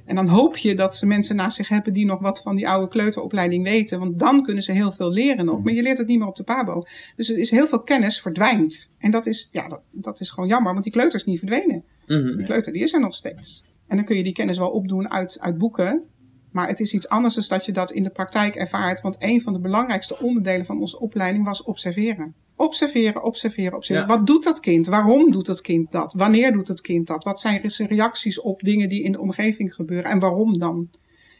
En 0.04 0.14
dan 0.14 0.28
hoop 0.28 0.56
je 0.56 0.75
dat 0.75 0.97
ze 0.97 1.06
mensen 1.06 1.37
naast 1.37 1.56
zich 1.56 1.68
hebben 1.68 1.92
die 1.92 2.04
nog 2.04 2.21
wat 2.21 2.42
van 2.42 2.56
die 2.56 2.68
oude 2.68 2.88
kleuteropleiding 2.88 3.64
weten. 3.64 3.99
Want 3.99 4.18
dan 4.18 4.42
kunnen 4.42 4.62
ze 4.62 4.73
heel 4.73 4.92
veel 4.92 5.11
leren 5.11 5.44
nog. 5.44 5.62
Maar 5.62 5.73
je 5.73 5.82
leert 5.82 5.99
het 5.99 6.06
niet 6.06 6.18
meer 6.18 6.28
op 6.28 6.37
de 6.37 6.42
PABO. 6.42 6.82
Dus 7.16 7.30
er 7.30 7.38
is 7.38 7.50
heel 7.50 7.66
veel 7.66 7.82
kennis 7.82 8.21
verdwijnt. 8.21 8.90
En 8.99 9.11
dat 9.11 9.26
is, 9.26 9.49
ja, 9.52 9.68
dat, 9.68 9.80
dat 9.90 10.21
is 10.21 10.30
gewoon 10.30 10.49
jammer, 10.49 10.73
want 10.73 10.85
die 10.85 10.92
kleuter 10.92 11.18
is 11.18 11.25
niet 11.25 11.38
verdwenen. 11.38 11.85
Die 12.06 12.44
kleuter 12.44 12.73
die 12.73 12.82
is 12.82 12.92
er 12.92 13.00
nog 13.00 13.14
steeds. 13.14 13.64
En 13.87 13.97
dan 13.97 14.05
kun 14.05 14.17
je 14.17 14.23
die 14.23 14.33
kennis 14.33 14.59
wel 14.59 14.71
opdoen 14.71 15.11
uit, 15.11 15.41
uit 15.41 15.59
boeken. 15.59 16.03
Maar 16.51 16.69
het 16.69 16.81
is 16.81 16.95
iets 16.95 17.09
anders 17.09 17.35
dan 17.35 17.49
dat 17.49 17.67
je 17.67 17.73
dat 17.73 17.93
in 17.93 18.03
de 18.03 18.11
praktijk 18.11 18.55
ervaart. 18.55 19.01
Want 19.01 19.17
een 19.19 19.41
van 19.41 19.53
de 19.53 19.59
belangrijkste 19.59 20.19
onderdelen 20.19 20.65
van 20.65 20.81
onze 20.81 21.01
opleiding 21.01 21.45
was 21.45 21.62
observeren. 21.62 22.35
Observeren, 22.57 23.23
observeren, 23.23 23.75
observeren. 23.75 24.09
Wat 24.09 24.27
doet 24.27 24.45
dat 24.45 24.61
kind? 24.61 24.87
Waarom 24.87 25.33
doet 25.33 25.47
dat 25.47 25.61
kind 25.61 25.93
dat? 25.93 26.12
Wanneer 26.12 26.53
doet 26.53 26.69
het 26.69 26.81
kind 26.81 27.07
dat? 27.07 27.25
Wat 27.25 27.41
zijn 27.41 27.71
zijn 27.71 27.89
reacties 27.89 28.41
op 28.41 28.61
dingen 28.61 28.89
die 28.89 29.03
in 29.03 29.12
de 29.12 29.21
omgeving 29.21 29.75
gebeuren? 29.75 30.11
En 30.11 30.19
waarom 30.19 30.59
dan? 30.59 30.89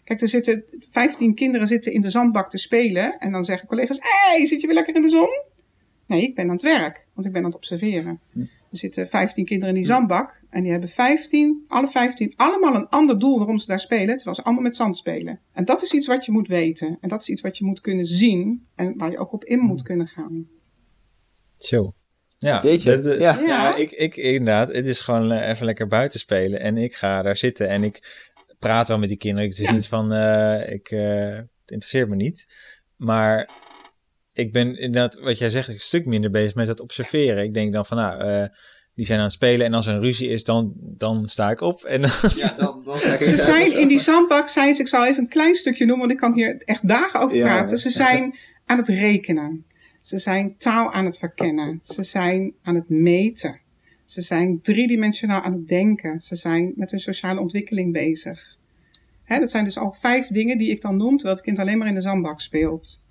Kijk, 0.05 0.21
er 0.21 0.29
zitten 0.29 0.65
15 0.91 1.35
kinderen 1.35 1.67
zitten 1.67 1.93
in 1.93 2.01
de 2.01 2.11
zandbak 2.11 2.51
te 2.51 2.59
spelen. 2.59 3.19
En 3.19 3.33
dan 3.33 3.45
zeggen 3.45 3.69
collega's: 3.69 3.99
Hé, 3.99 4.37
hey, 4.37 4.47
zit 4.47 4.61
je 4.61 4.67
weer 4.67 4.77
lekker 4.77 4.95
in 4.95 5.03
de 5.03 5.09
zon? 5.09 5.29
Nee, 6.07 6.23
ik 6.23 6.35
ben 6.35 6.45
aan 6.45 6.53
het 6.53 6.63
werk, 6.63 7.07
want 7.15 7.27
ik 7.27 7.33
ben 7.33 7.43
aan 7.43 7.49
het 7.49 7.57
observeren. 7.57 8.21
Hm. 8.33 8.41
Er 8.73 8.79
zitten 8.79 9.09
15 9.09 9.45
kinderen 9.45 9.75
in 9.75 9.81
die 9.81 9.91
zandbak. 9.91 10.43
En 10.50 10.62
die 10.62 10.71
hebben 10.71 10.88
15, 10.88 11.64
alle 11.69 11.88
15, 11.88 12.33
allemaal 12.37 12.75
een 12.75 12.88
ander 12.88 13.19
doel 13.19 13.38
waarom 13.38 13.59
ze 13.59 13.67
daar 13.67 13.81
spelen. 13.81 14.17
Terwijl 14.17 14.37
ze 14.37 14.43
allemaal 14.43 14.62
met 14.62 14.76
zand 14.76 14.97
spelen. 14.97 15.41
En 15.52 15.64
dat 15.64 15.83
is 15.83 15.93
iets 15.93 16.07
wat 16.07 16.25
je 16.25 16.33
moet 16.33 16.49
weten. 16.49 16.99
En 17.00 17.09
dat 17.09 17.21
is 17.21 17.29
iets 17.29 17.41
wat 17.41 17.59
je 17.59 17.64
moet 17.64 17.81
kunnen 17.81 18.07
zien. 18.07 18.67
En 18.75 18.95
waar 18.97 19.11
je 19.11 19.19
ook 19.19 19.33
op 19.33 19.45
in 19.45 19.59
moet 19.59 19.83
kunnen 19.83 20.07
gaan. 20.07 20.49
Zo. 21.57 21.95
Ja, 22.38 22.62
Weet 22.62 22.83
je? 22.83 23.00
Dat, 23.00 23.19
ja. 23.19 23.41
ja. 23.41 23.76
ik, 23.76 23.91
ik 23.91 24.17
inderdaad. 24.17 24.73
Het 24.73 24.87
is 24.87 25.00
gewoon 25.00 25.33
eh, 25.33 25.49
even 25.49 25.67
lekker 25.67 25.87
buiten 25.87 26.21
spelen. 26.21 26.61
En 26.61 26.76
ik 26.76 26.95
ga 26.95 27.23
daar 27.23 27.37
zitten 27.37 27.69
en 27.69 27.83
ik 27.85 28.26
praat 28.59 28.88
wel 28.88 28.99
met 28.99 29.09
die 29.09 29.19
kinderen. 29.19 29.49
Het 29.49 29.59
is 29.59 29.71
niet 29.71 29.88
van, 29.88 30.12
uh, 30.12 30.73
ik, 30.73 30.91
uh, 30.91 31.00
het 31.37 31.47
interesseert 31.67 32.09
me 32.09 32.17
niet. 32.17 32.47
Maar 32.97 33.50
ik 34.33 34.53
ben 34.53 34.79
inderdaad, 34.79 35.21
wat 35.21 35.39
jij 35.39 35.51
zegt, 35.51 35.69
een 35.69 35.81
stuk 35.81 36.07
minder 36.07 36.31
bezig 36.31 36.55
met 36.55 36.69
het 36.69 36.81
observeren. 36.81 37.43
Ik 37.43 37.55
denk 37.55 37.73
dan 37.73 37.87
van, 37.87 37.97
nou, 37.97 38.25
uh, 38.25 38.47
die 38.95 39.07
zijn 39.07 39.19
aan 39.19 39.25
het 39.25 39.35
spelen 39.35 39.67
en 39.67 39.75
als 39.75 39.87
er 39.87 39.95
een 39.95 40.03
ruzie 40.03 40.29
is, 40.29 40.45
dan, 40.45 40.73
dan 40.77 41.27
sta 41.27 41.51
ik 41.51 41.61
op. 41.61 41.83
En 41.83 42.01
ja, 42.37 42.55
dan, 42.57 42.85
dan 42.85 42.97
ze 42.97 43.37
zijn 43.37 43.79
in 43.79 43.89
die 43.89 43.99
zandbak, 43.99 44.49
zijn 44.49 44.75
ze, 44.75 44.81
ik 44.81 44.89
zal 44.89 45.07
even 45.07 45.23
een 45.23 45.29
klein 45.29 45.55
stukje 45.55 45.85
noemen, 45.85 46.07
want 46.07 46.21
ik 46.21 46.27
kan 46.27 46.35
hier 46.35 46.62
echt 46.65 46.89
dagen 46.89 47.21
over 47.21 47.39
praten. 47.39 47.79
Ze 47.79 47.91
zijn 47.91 48.37
aan 48.67 48.79
het 48.79 48.89
rekenen. 48.89 49.65
Ze 50.01 50.19
zijn 50.19 50.55
taal 50.59 50.93
aan 50.93 51.05
het 51.05 51.19
verkennen. 51.19 51.79
Ze 51.83 52.03
zijn 52.03 52.53
aan 52.62 52.75
het 52.75 52.89
meten. 52.89 53.61
Ze 54.05 54.23
zijn 54.23 54.61
driedimensionaal 54.62 55.43
aan 55.43 55.53
het 55.53 55.69
denken. 55.69 56.21
Ze 56.21 56.37
zijn 56.37 56.73
met 56.77 56.91
hun 56.91 57.01
sociale 57.01 57.41
ontwikkeling 57.41 57.93
bezig. 57.93 58.57
Hè, 59.25 59.39
dat 59.39 59.51
zijn 59.51 59.65
dus 59.65 59.79
al 59.79 59.93
vijf 59.93 60.27
dingen 60.27 60.59
die 60.59 60.71
ik 60.71 60.81
dan 60.81 60.97
noem, 60.97 61.17
terwijl 61.17 61.35
het 61.35 61.45
kind 61.45 61.59
alleen 61.59 61.79
maar 61.79 61.89
in 61.89 61.95
de 61.95 62.01
zandbak 62.01 62.41
speelt. 62.41 63.03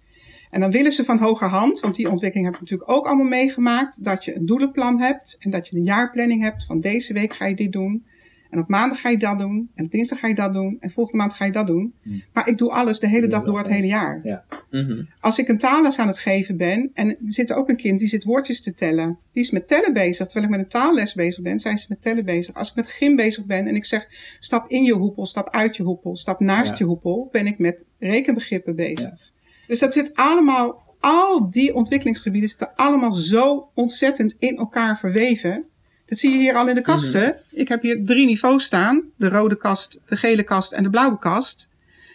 En 0.51 0.59
dan 0.59 0.71
willen 0.71 0.91
ze 0.91 1.03
van 1.03 1.17
hoger 1.17 1.47
hand, 1.47 1.79
want 1.79 1.95
die 1.95 2.09
ontwikkeling 2.09 2.45
heb 2.45 2.55
ik 2.55 2.61
natuurlijk 2.61 2.91
ook 2.91 3.05
allemaal 3.05 3.27
meegemaakt, 3.27 4.03
dat 4.03 4.25
je 4.25 4.35
een 4.35 4.45
doelenplan 4.45 4.99
hebt 4.99 5.35
en 5.39 5.51
dat 5.51 5.67
je 5.67 5.75
een 5.75 5.83
jaarplanning 5.83 6.41
hebt 6.41 6.65
van 6.65 6.79
deze 6.79 7.13
week 7.13 7.33
ga 7.33 7.45
je 7.45 7.55
dit 7.55 7.71
doen. 7.71 8.03
En 8.51 8.59
op 8.59 8.67
maandag 8.67 8.99
ga 8.99 9.09
je 9.09 9.17
dat 9.17 9.37
doen. 9.37 9.69
En 9.75 9.85
op 9.85 9.91
dinsdag 9.91 10.19
ga 10.19 10.27
je 10.27 10.35
dat 10.35 10.53
doen. 10.53 10.77
En 10.79 10.91
volgende 10.91 11.17
maand 11.17 11.33
ga 11.33 11.45
je 11.45 11.51
dat 11.51 11.67
doen. 11.67 11.93
Hmm. 12.01 12.23
Maar 12.33 12.47
ik 12.47 12.57
doe 12.57 12.71
alles 12.71 12.99
de 12.99 13.07
hele 13.07 13.27
dag 13.27 13.43
door 13.43 13.57
het 13.57 13.69
hele 13.69 13.87
jaar. 13.87 14.19
Ja. 14.23 14.43
Mhm. 14.69 15.03
Als 15.19 15.39
ik 15.39 15.47
een 15.47 15.57
taalles 15.57 15.99
aan 15.99 16.07
het 16.07 16.17
geven 16.17 16.57
ben. 16.57 16.91
En 16.93 17.09
er 17.09 17.17
zit 17.25 17.53
ook 17.53 17.69
een 17.69 17.75
kind 17.75 17.99
die 17.99 18.07
zit 18.07 18.23
woordjes 18.23 18.61
te 18.61 18.73
tellen. 18.73 19.17
Die 19.31 19.43
is 19.43 19.51
met 19.51 19.67
tellen 19.67 19.93
bezig. 19.93 20.27
Terwijl 20.27 20.45
ik 20.45 20.51
met 20.51 20.59
een 20.59 20.69
taalles 20.69 21.13
bezig 21.13 21.43
ben, 21.43 21.59
zijn 21.59 21.77
ze 21.77 21.85
met 21.89 22.01
tellen 22.01 22.25
bezig. 22.25 22.55
Als 22.55 22.69
ik 22.69 22.75
met 22.75 22.87
gym 22.87 23.15
bezig 23.15 23.45
ben 23.45 23.67
en 23.67 23.75
ik 23.75 23.85
zeg 23.85 24.07
stap 24.39 24.69
in 24.69 24.83
je 24.83 24.93
hoepel, 24.93 25.25
stap 25.25 25.49
uit 25.49 25.75
je 25.75 25.83
hoepel, 25.83 26.15
stap 26.15 26.39
naast 26.39 26.77
je 26.77 26.83
hoepel. 26.83 27.29
Ben 27.31 27.47
ik 27.47 27.57
met 27.57 27.85
rekenbegrippen 27.99 28.75
bezig. 28.75 29.30
Dus 29.71 29.79
dat 29.79 29.93
zit 29.93 30.15
allemaal, 30.15 30.81
al 30.99 31.49
die 31.49 31.73
ontwikkelingsgebieden 31.73 32.49
zitten 32.49 32.75
allemaal 32.75 33.11
zo 33.11 33.69
ontzettend 33.73 34.35
in 34.39 34.57
elkaar 34.57 34.97
verweven. 34.97 35.63
Dat 36.05 36.17
zie 36.17 36.31
je 36.31 36.37
hier 36.37 36.55
al 36.55 36.69
in 36.69 36.75
de 36.75 36.81
kasten. 36.81 37.35
Ik 37.51 37.67
heb 37.67 37.81
hier 37.81 38.05
drie 38.05 38.25
niveaus 38.25 38.63
staan. 38.63 39.03
De 39.15 39.29
rode 39.29 39.57
kast, 39.57 39.99
de 40.05 40.15
gele 40.15 40.43
kast 40.43 40.71
en 40.71 40.83
de 40.83 40.89
blauwe 40.89 41.17
kast. 41.17 41.69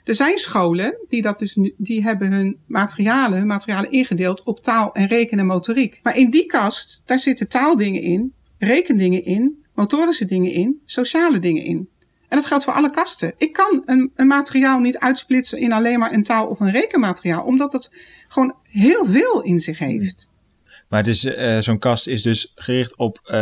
Er 0.05 0.15
zijn 0.15 0.39
scholen 0.39 0.97
die 1.09 1.23
dat 1.23 1.39
dus 1.39 1.55
nu, 1.55 1.75
die 1.77 2.03
hebben 2.03 2.33
hun 2.33 2.57
materialen, 2.67 3.39
hun 3.39 3.47
materialen 3.47 3.91
ingedeeld 3.91 4.43
op 4.43 4.63
taal 4.63 4.95
en 4.95 5.07
reken 5.07 5.39
en 5.39 5.47
motoriek. 5.47 6.01
Maar 6.03 6.17
in 6.17 6.31
die 6.31 6.47
kast, 6.47 7.03
daar 7.05 7.19
zitten 7.19 7.49
taaldingen 7.49 8.03
in, 8.03 8.33
rekendingen 8.59 9.25
in, 9.25 9.65
motorische 9.75 10.25
dingen 10.25 10.53
in, 10.53 10.81
sociale 10.85 11.39
dingen 11.39 11.65
in. 11.65 11.89
En 12.37 12.43
dat 12.43 12.51
geldt 12.51 12.65
voor 12.65 12.75
alle 12.75 12.91
kasten. 12.91 13.35
Ik 13.37 13.53
kan 13.53 13.83
een, 13.85 14.11
een 14.15 14.27
materiaal 14.27 14.79
niet 14.79 14.99
uitsplitsen 14.99 15.59
in 15.59 15.73
alleen 15.73 15.99
maar 15.99 16.13
een 16.13 16.23
taal 16.23 16.47
of 16.47 16.61
een 16.61 16.71
rekenmateriaal, 16.71 17.45
omdat 17.45 17.73
het 17.73 17.91
gewoon 18.29 18.55
heel 18.63 19.05
veel 19.05 19.43
in 19.43 19.59
zich 19.59 19.79
heeft. 19.79 20.29
Maar 20.89 20.99
het 20.99 21.09
is, 21.09 21.25
uh, 21.25 21.59
zo'n 21.59 21.79
kast 21.79 22.07
is 22.07 22.23
dus 22.23 22.53
gericht 22.55 22.97
op 22.97 23.21
uh, 23.25 23.33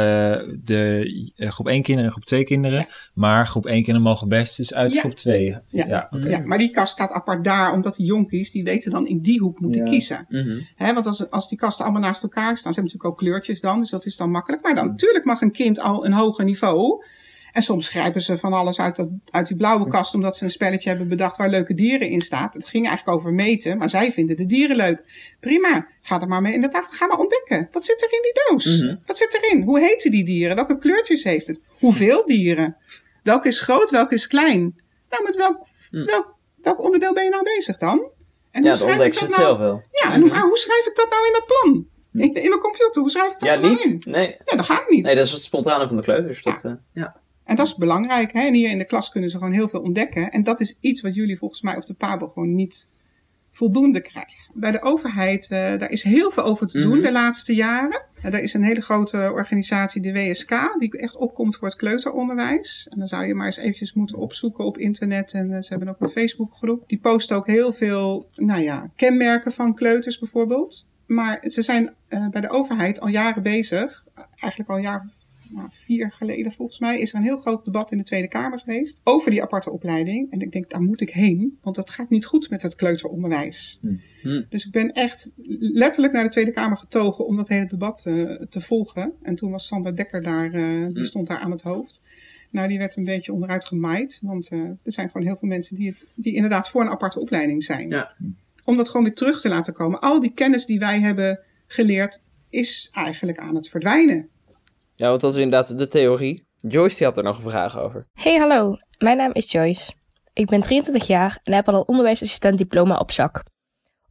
de 0.65 1.33
uh, 1.37 1.49
groep 1.49 1.69
1 1.69 1.83
kinderen 1.83 2.05
en 2.05 2.11
groep 2.11 2.25
2 2.25 2.45
kinderen. 2.45 2.79
Ja. 2.79 2.87
Maar 3.15 3.47
groep 3.47 3.67
1 3.67 3.75
kinderen 3.75 4.03
mogen 4.03 4.29
best 4.29 4.57
dus 4.57 4.75
uit 4.75 4.95
ja. 4.95 5.01
groep 5.01 5.15
2. 5.15 5.45
Ja, 5.45 5.61
ja, 5.69 6.09
okay. 6.11 6.31
ja, 6.31 6.39
maar 6.39 6.59
die 6.59 6.71
kast 6.71 6.93
staat 6.93 7.11
apart 7.11 7.45
daar, 7.45 7.73
omdat 7.73 7.97
die 7.97 8.07
jonkies, 8.07 8.51
die 8.51 8.65
weten 8.65 8.91
dan 8.91 9.07
in 9.07 9.21
die 9.21 9.41
hoek 9.41 9.61
moeten 9.61 9.85
kiezen. 9.85 10.27
Mm 10.29 10.43
-hmm. 10.43 10.67
He, 10.75 10.95
want 10.95 11.07
als, 11.07 11.31
als 11.31 11.49
die 11.49 11.59
kasten 11.59 11.85
allemaal 11.85 12.03
naast 12.03 12.23
elkaar 12.23 12.59
staan, 12.59 12.73
ze 12.73 12.81
hebben 12.81 12.85
natuurlijk 12.85 13.11
ook 13.11 13.19
kleurtjes 13.19 13.61
dan, 13.61 13.81
dus 13.81 13.91
dat 13.91 14.07
is 14.07 14.17
dan 14.17 14.31
makkelijk. 14.31 14.63
Maar 14.63 14.75
dan 14.75 14.87
natuurlijk 14.87 15.25
mag 15.25 15.41
een 15.41 15.53
kind 15.53 15.81
al 15.81 16.07
een 16.07 16.13
hoger 16.13 16.45
niveau 16.45 17.05
en 17.55 17.63
soms 17.63 17.89
grijpen 17.89 18.21
ze 18.23 18.39
van 18.39 18.53
alles 18.53 18.81
uit, 18.81 18.97
dat, 18.97 19.09
uit 19.31 19.47
die 19.47 19.57
blauwe 19.57 19.89
kast, 19.89 20.15
omdat 20.15 20.37
ze 20.37 20.45
een 20.45 20.51
spelletje 20.51 20.89
hebben 20.89 21.09
bedacht 21.09 21.37
waar 21.37 21.49
leuke 21.49 21.75
dieren 21.75 22.09
in 22.09 22.21
staan. 22.21 22.51
Het 22.53 22.67
ging 22.67 22.87
eigenlijk 22.87 23.19
over 23.19 23.35
meten, 23.35 23.79
maar 23.79 23.91
zij 23.91 24.13
vinden 24.13 24.37
de 24.37 24.47
dieren 24.47 24.77
leuk. 24.77 25.03
Prima, 25.41 25.87
ga 26.03 26.21
er 26.21 26.29
maar 26.29 26.41
mee 26.41 26.53
in 26.53 26.61
de 26.61 26.69
tafel. 26.69 26.91
Ga 26.93 27.07
maar 27.07 27.19
ontdekken. 27.19 27.69
Wat 27.73 27.85
zit 27.85 28.03
er 28.03 28.13
in 28.13 28.23
die 28.23 28.43
doos? 28.49 28.67
Mm 28.67 28.89
-hmm. 28.89 29.01
Wat 29.07 29.17
zit 29.17 29.39
erin? 29.43 29.63
Hoe 29.63 29.81
heten 29.81 30.11
die 30.11 30.25
dieren? 30.25 30.57
Welke 30.57 30.79
kleurtjes 30.79 31.25
heeft 31.25 31.47
het? 31.47 31.61
Hoeveel 31.79 32.27
dieren? 32.27 32.77
Welke 33.23 33.49
is 33.49 33.61
groot, 33.61 33.91
welke 33.91 34.15
is 34.15 34.27
klein? 34.27 34.81
Nou, 35.11 35.23
met 35.23 35.37
welk, 35.37 35.67
mm. 35.91 36.05
welk, 36.05 36.35
welk 36.63 36.81
onderdeel 36.81 37.13
ben 37.13 37.25
je 37.25 37.31
nou 37.31 37.43
bezig 37.43 37.77
dan? 37.77 38.11
En 38.51 38.63
ja, 38.63 38.77
dan 38.77 38.91
ontdek 38.91 39.15
je 39.15 39.21
het 39.21 39.31
nou? 39.31 39.43
zelf 39.43 39.59
wel. 39.59 39.83
Ja, 39.91 40.13
en 40.13 40.21
mm 40.21 40.31
-hmm. 40.31 40.43
hoe 40.43 40.59
schrijf 40.59 40.87
ik 40.87 40.97
dat 40.97 41.11
nou 41.11 41.27
in 41.27 41.33
dat 41.33 41.47
plan? 41.47 41.87
In, 42.13 42.35
in 42.43 42.49
mijn 42.49 42.61
computer, 42.61 43.01
hoe 43.01 43.11
schrijf 43.11 43.33
ik 43.33 43.39
dat 43.39 43.49
ja, 43.49 43.55
nou 43.55 43.69
niet. 43.69 43.85
in? 43.85 44.03
Nee. 44.13 44.37
Ja, 44.45 44.57
dat 44.57 44.67
gaat 44.67 44.89
niet. 44.89 45.05
Nee, 45.05 45.15
dat 45.15 45.25
is 45.25 45.33
het 45.33 45.43
spontane 45.43 45.87
van 45.87 45.97
de 45.97 46.03
kleuters. 46.03 46.43
Dat, 46.43 46.61
ja. 46.63 46.71
Uh, 46.71 46.77
ja. 46.93 47.23
En 47.45 47.57
dat 47.57 47.67
is 47.67 47.75
belangrijk. 47.75 48.33
Hè? 48.33 48.41
En 48.41 48.55
hier 48.55 48.71
in 48.71 48.79
de 48.79 48.85
klas 48.85 49.11
kunnen 49.11 49.31
ze 49.31 49.39
gewoon 49.39 49.53
heel 49.53 49.69
veel 49.69 49.81
ontdekken. 49.81 50.31
En 50.31 50.43
dat 50.43 50.61
is 50.61 50.79
iets 50.81 51.01
wat 51.01 51.15
jullie 51.15 51.39
volgens 51.39 51.63
mij 51.63 51.77
op 51.77 51.87
de 51.87 51.95
PABO 51.95 52.29
gewoon 52.29 52.55
niet 52.55 52.89
voldoende 53.55 54.01
krijgen. 54.01 54.51
Bij 54.55 54.71
de 54.71 54.83
overheid, 54.83 55.45
uh, 55.45 55.59
daar 55.59 55.91
is 55.91 56.03
heel 56.03 56.31
veel 56.31 56.43
over 56.43 56.67
te 56.67 56.79
doen 56.79 56.87
mm 56.87 56.93
-hmm. 56.93 57.03
de 57.03 57.13
laatste 57.13 57.55
jaren. 57.55 58.03
Uh, 58.19 58.25
er 58.25 58.43
is 58.43 58.55
een 58.55 58.63
hele 58.63 58.81
grote 58.81 59.31
organisatie, 59.33 60.03
de 60.03 60.13
WSK, 60.13 60.77
die 60.79 60.99
echt 60.99 61.17
opkomt 61.17 61.57
voor 61.57 61.69
het 61.69 61.77
kleuteronderwijs. 61.77 62.89
En 62.91 62.99
dan 62.99 63.07
zou 63.07 63.27
je 63.27 63.35
maar 63.35 63.47
eens 63.47 63.57
eventjes 63.57 63.93
moeten 63.93 64.19
opzoeken 64.19 64.65
op 64.65 64.79
internet. 64.79 65.33
En 65.33 65.51
uh, 65.51 65.61
ze 65.61 65.69
hebben 65.69 65.89
ook 65.89 66.01
een 66.01 66.09
Facebookgroep. 66.09 66.85
Die 66.87 66.99
posten 66.99 67.37
ook 67.37 67.47
heel 67.47 67.73
veel, 67.73 68.29
nou 68.35 68.63
ja, 68.63 68.91
kenmerken 68.97 69.53
van 69.53 69.75
kleuters 69.75 70.19
bijvoorbeeld. 70.19 70.87
Maar 71.07 71.45
ze 71.47 71.63
zijn 71.63 71.95
bij 72.31 72.41
de 72.41 72.51
overheid 72.51 73.01
al 73.01 73.09
jaren 73.09 73.43
bezig, 73.43 74.05
eigenlijk 74.37 74.71
al 74.71 74.77
een 74.77 74.83
jaar 74.83 75.09
nou, 75.51 75.69
vier 75.71 76.13
geleden 76.13 76.53
volgens 76.53 76.79
mij, 76.79 77.01
is 77.01 77.13
er 77.13 77.19
een 77.19 77.25
heel 77.25 77.37
groot 77.37 77.65
debat 77.65 77.93
in 77.93 77.99
de 77.99 78.05
Tweede 78.05 78.29
Kamer 78.29 78.59
geweest 78.59 79.01
over 79.05 79.31
die 79.31 79.43
aparte 79.43 79.71
opleiding. 79.71 80.31
En 80.31 80.41
ik 80.41 80.53
denk, 80.53 80.71
daar 80.71 80.83
moet 80.83 81.01
ik 81.01 81.11
heen, 81.11 81.59
want 81.63 81.77
dat 81.77 81.91
gaat 81.91 82.11
niet 82.11 82.25
goed 82.25 82.51
met 82.51 82.63
het 82.63 82.75
kleuteronderwijs. 82.75 83.79
Hmm. 83.81 84.47
Dus 84.49 84.67
ik 84.67 84.73
ben 84.73 84.93
echt 84.93 85.33
letterlijk 85.59 86.13
naar 86.13 86.25
de 86.25 86.31
Tweede 86.31 86.51
Kamer 86.51 86.77
getogen 86.77 87.27
om 87.27 87.37
dat 87.37 87.49
hele 87.49 87.67
debat 87.67 88.05
uh, 88.09 88.31
te 88.33 88.61
volgen. 88.61 89.13
En 89.23 89.35
toen 89.35 89.51
was 89.51 89.67
Sander 89.67 89.97
Dekker 89.97 90.23
daar, 90.23 90.55
uh, 90.55 90.95
die 90.95 91.05
stond 91.05 91.27
daar 91.27 91.39
aan 91.39 91.51
het 91.51 91.63
hoofd. 91.63 92.03
Nou, 92.51 92.69
die 92.69 92.79
werd 92.79 92.97
een 92.97 93.05
beetje 93.05 93.33
onderuit 93.33 93.65
gemaaid, 93.65 94.19
want 94.23 94.53
uh, 94.53 94.61
er 94.61 94.79
zijn 94.93 95.11
gewoon 95.11 95.27
heel 95.27 95.37
veel 95.37 95.49
mensen 95.49 95.77
die, 95.77 95.89
het, 95.89 96.05
die 96.15 96.35
inderdaad 96.35 96.71
voor 96.71 96.81
een 96.81 96.89
aparte 96.89 97.21
opleiding 97.21 97.63
zijn. 97.63 97.89
Ja. 97.89 98.15
Om 98.65 98.77
dat 98.77 98.89
gewoon 98.89 99.05
weer 99.05 99.15
terug 99.15 99.41
te 99.41 99.49
laten 99.49 99.73
komen. 99.73 100.01
Al 100.01 100.21
die 100.21 100.33
kennis 100.35 100.67
die 100.67 100.79
wij 100.79 101.01
hebben 101.01 101.41
geleerd, 101.67 102.23
is 102.51 102.89
eigenlijk 102.93 103.39
aan 103.39 103.55
het 103.55 103.69
verdwijnen. 103.69 104.29
Ja, 105.05 105.11
want 105.11 105.23
dat 105.23 105.35
is 105.35 105.41
inderdaad 105.41 105.79
de 105.79 105.89
theorie. 105.89 106.47
Joyce 106.57 106.97
die 106.97 107.07
had 107.07 107.17
er 107.19 107.25
nog 107.25 107.37
een 107.37 107.51
vraag 107.51 107.79
over. 107.79 108.07
Hey, 108.13 108.37
hallo. 108.37 108.77
Mijn 108.99 109.17
naam 109.17 109.33
is 109.33 109.53
Joyce. 109.53 109.93
Ik 110.33 110.47
ben 110.47 110.61
23 110.61 111.07
jaar 111.07 111.41
en 111.43 111.53
heb 111.53 111.69
al 111.69 111.75
een 111.75 111.87
onderwijsassistent 111.87 112.59
diploma 112.59 112.97
op 112.97 113.11
zak. 113.11 113.43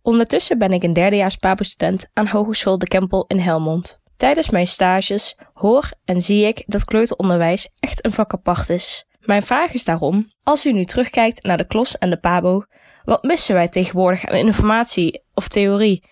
Ondertussen 0.01 0.57
ben 0.57 0.71
ik 0.71 0.83
een 0.83 0.93
derdejaars 0.93 1.35
PABO-student 1.35 2.09
aan 2.13 2.27
Hogeschool 2.27 2.77
de 2.77 2.87
Kempel 2.87 3.25
in 3.27 3.39
Helmond. 3.39 3.99
Tijdens 4.15 4.49
mijn 4.49 4.67
stages 4.67 5.37
hoor 5.53 5.91
en 6.05 6.21
zie 6.21 6.45
ik 6.45 6.63
dat 6.65 6.85
kleuteronderwijs 6.85 7.69
echt 7.79 8.05
een 8.05 8.13
vak 8.13 8.33
apart 8.33 8.69
is. 8.69 9.05
Mijn 9.19 9.43
vraag 9.43 9.73
is 9.73 9.83
daarom, 9.83 10.27
als 10.43 10.65
u 10.65 10.71
nu 10.71 10.85
terugkijkt 10.85 11.43
naar 11.43 11.57
de 11.57 11.67
klos 11.67 11.97
en 11.97 12.09
de 12.09 12.19
PABO, 12.19 12.63
wat 13.03 13.23
missen 13.23 13.55
wij 13.55 13.67
tegenwoordig 13.67 14.25
aan 14.25 14.35
informatie 14.35 15.23
of 15.33 15.47
theorie 15.47 16.03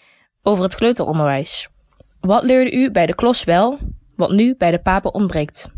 over 0.41 0.63
het 0.63 0.75
kleuteronderwijs? 0.75 1.69
Wat 2.19 2.43
leerde 2.43 2.71
u 2.71 2.91
bij 2.91 3.05
de 3.05 3.15
klos 3.15 3.43
wel 3.43 3.79
wat 4.21 4.31
nu 4.31 4.55
bij 4.55 4.71
de 4.71 4.81
papen 4.81 5.13
ontbreekt. 5.13 5.71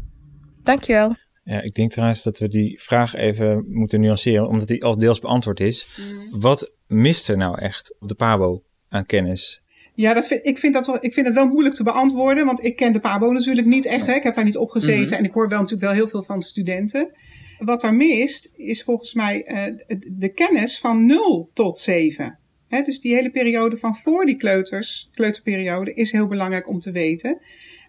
Dankjewel. 0.63 1.15
Ja, 1.43 1.61
ik 1.61 1.73
denk 1.73 1.91
trouwens 1.91 2.23
dat 2.23 2.39
we 2.39 2.47
die 2.47 2.81
vraag 2.81 3.15
even 3.15 3.65
moeten 3.67 4.01
nuanceren, 4.01 4.47
omdat 4.47 4.67
die 4.67 4.83
al 4.83 4.97
deels 4.97 5.19
beantwoord 5.19 5.59
is. 5.59 5.97
Mm. 5.97 6.39
Wat 6.39 6.71
mist 6.87 7.29
er 7.29 7.37
nou 7.37 7.59
echt 7.59 7.95
op 7.99 8.07
de 8.07 8.15
PABO 8.15 8.63
aan 8.89 9.05
kennis? 9.05 9.63
Ja, 9.95 10.13
dat 10.13 10.27
vind, 10.27 10.45
ik, 10.45 10.57
vind 10.57 10.73
dat 10.73 10.97
ik 11.01 11.13
vind 11.13 11.25
het 11.25 11.35
wel 11.35 11.47
moeilijk 11.47 11.75
te 11.75 11.83
beantwoorden, 11.83 12.45
want 12.45 12.65
ik 12.65 12.75
ken 12.75 12.93
de 12.93 12.99
PABO 12.99 13.31
natuurlijk 13.31 13.67
niet 13.67 13.85
echt. 13.85 14.05
Hè? 14.05 14.13
Ik 14.13 14.23
heb 14.23 14.35
daar 14.35 14.43
niet 14.43 14.57
op 14.57 14.69
gezeten 14.69 15.01
mm 15.01 15.07
-hmm. 15.07 15.17
en 15.17 15.23
ik 15.23 15.33
hoor 15.33 15.49
wel 15.49 15.59
natuurlijk 15.59 15.87
wel 15.87 15.97
heel 15.97 16.07
veel 16.07 16.23
van 16.23 16.41
studenten. 16.41 17.11
Wat 17.59 17.83
er 17.83 17.93
mist, 17.93 18.51
is 18.55 18.83
volgens 18.83 19.13
mij 19.13 19.47
uh, 19.51 19.97
de 20.07 20.29
kennis 20.29 20.79
van 20.79 21.05
0 21.05 21.49
tot 21.53 21.79
7. 21.79 22.39
Hè, 22.67 22.81
dus 22.81 22.99
die 22.99 23.13
hele 23.13 23.31
periode 23.31 23.77
van 23.77 23.95
voor 23.95 24.25
die 24.25 24.35
kleuters, 24.35 25.09
kleuterperiode, 25.13 25.93
is 25.93 26.11
heel 26.11 26.27
belangrijk 26.27 26.67
om 26.67 26.79
te 26.79 26.91
weten. 26.91 27.39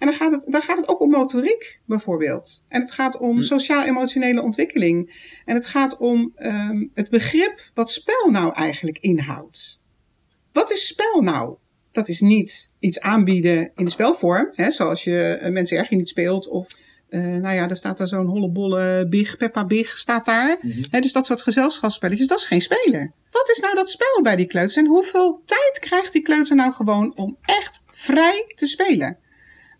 En 0.05 0.11
dan 0.11 0.19
gaat 0.19 0.33
het, 0.33 0.53
dan 0.53 0.63
gaat 0.63 0.77
het 0.77 0.89
ook 0.89 1.01
om 1.01 1.11
motoriek 1.11 1.81
bijvoorbeeld. 1.85 2.65
En 2.69 2.81
het 2.81 2.93
gaat 2.93 3.19
om 3.19 3.43
sociaal-emotionele 3.43 4.43
ontwikkeling. 4.43 5.15
En 5.45 5.55
het 5.55 5.67
gaat 5.67 5.97
om 5.97 6.33
um, 6.39 6.91
het 6.95 7.11
begrip 7.11 7.71
wat 7.75 7.91
spel 7.91 8.31
nou 8.31 8.55
eigenlijk 8.55 8.99
inhoudt. 8.99 9.81
Wat 10.53 10.71
is 10.71 10.87
spel 10.87 11.23
nou? 11.23 11.57
Dat 11.93 12.09
is 12.09 12.21
niet 12.21 12.71
iets 12.79 13.01
aanbieden 13.01 13.71
in 13.75 13.85
de 13.85 13.91
spelvorm, 13.91 14.49
hè, 14.53 14.71
zoals 14.71 15.05
je 15.05 15.41
uh, 15.43 15.49
mensen 15.49 15.79
erg 15.79 15.91
niet 15.91 16.09
speelt 16.09 16.49
of 16.49 16.67
uh, 17.11 17.21
nou 17.21 17.55
ja, 17.55 17.69
er 17.69 17.77
staat 17.77 17.99
daar 17.99 18.09
zo'n 18.09 18.27
hollebolle 18.27 19.07
big, 19.09 19.37
Peppa 19.37 19.65
Big 19.65 19.99
staat 19.99 20.25
daar. 20.25 20.59
Mm 20.61 20.71
-hmm. 20.71 21.01
dus 21.01 21.13
dat 21.13 21.27
soort 21.27 21.43
gezelschapsspelletjes, 21.43 22.29
dat 22.29 22.39
is 22.39 22.47
geen 22.47 22.61
spelen. 22.61 23.13
Wat 23.31 23.51
is 23.51 23.59
nou 23.59 23.75
dat 23.75 23.91
spel 23.91 24.23
bij 24.23 24.37
die 24.37 24.47
kleuters 24.47 24.77
en 24.77 24.87
hoeveel 24.87 25.43
tijd 25.45 25.79
krijgt 25.81 26.13
die 26.13 26.23
kleuter 26.23 26.57
nou 26.57 26.73
gewoon 26.73 27.17
om 27.17 27.37
echt 27.43 27.83
vrij 27.91 28.53
te 28.55 28.67
spelen? 28.67 29.19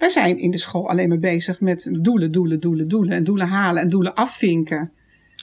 Wij 0.05 0.13
zijn 0.13 0.39
in 0.39 0.51
de 0.51 0.59
school 0.59 0.89
alleen 0.89 1.09
maar 1.09 1.19
bezig 1.19 1.61
met 1.61 1.89
doelen, 1.91 2.33
doelen, 2.33 2.61
doelen, 2.61 2.89
doelen 2.89 3.13
en 3.13 3.25
doelen 3.25 3.49
halen 3.49 3.83
en 3.83 3.89
doelen 3.89 4.15
afvinken. 4.15 4.93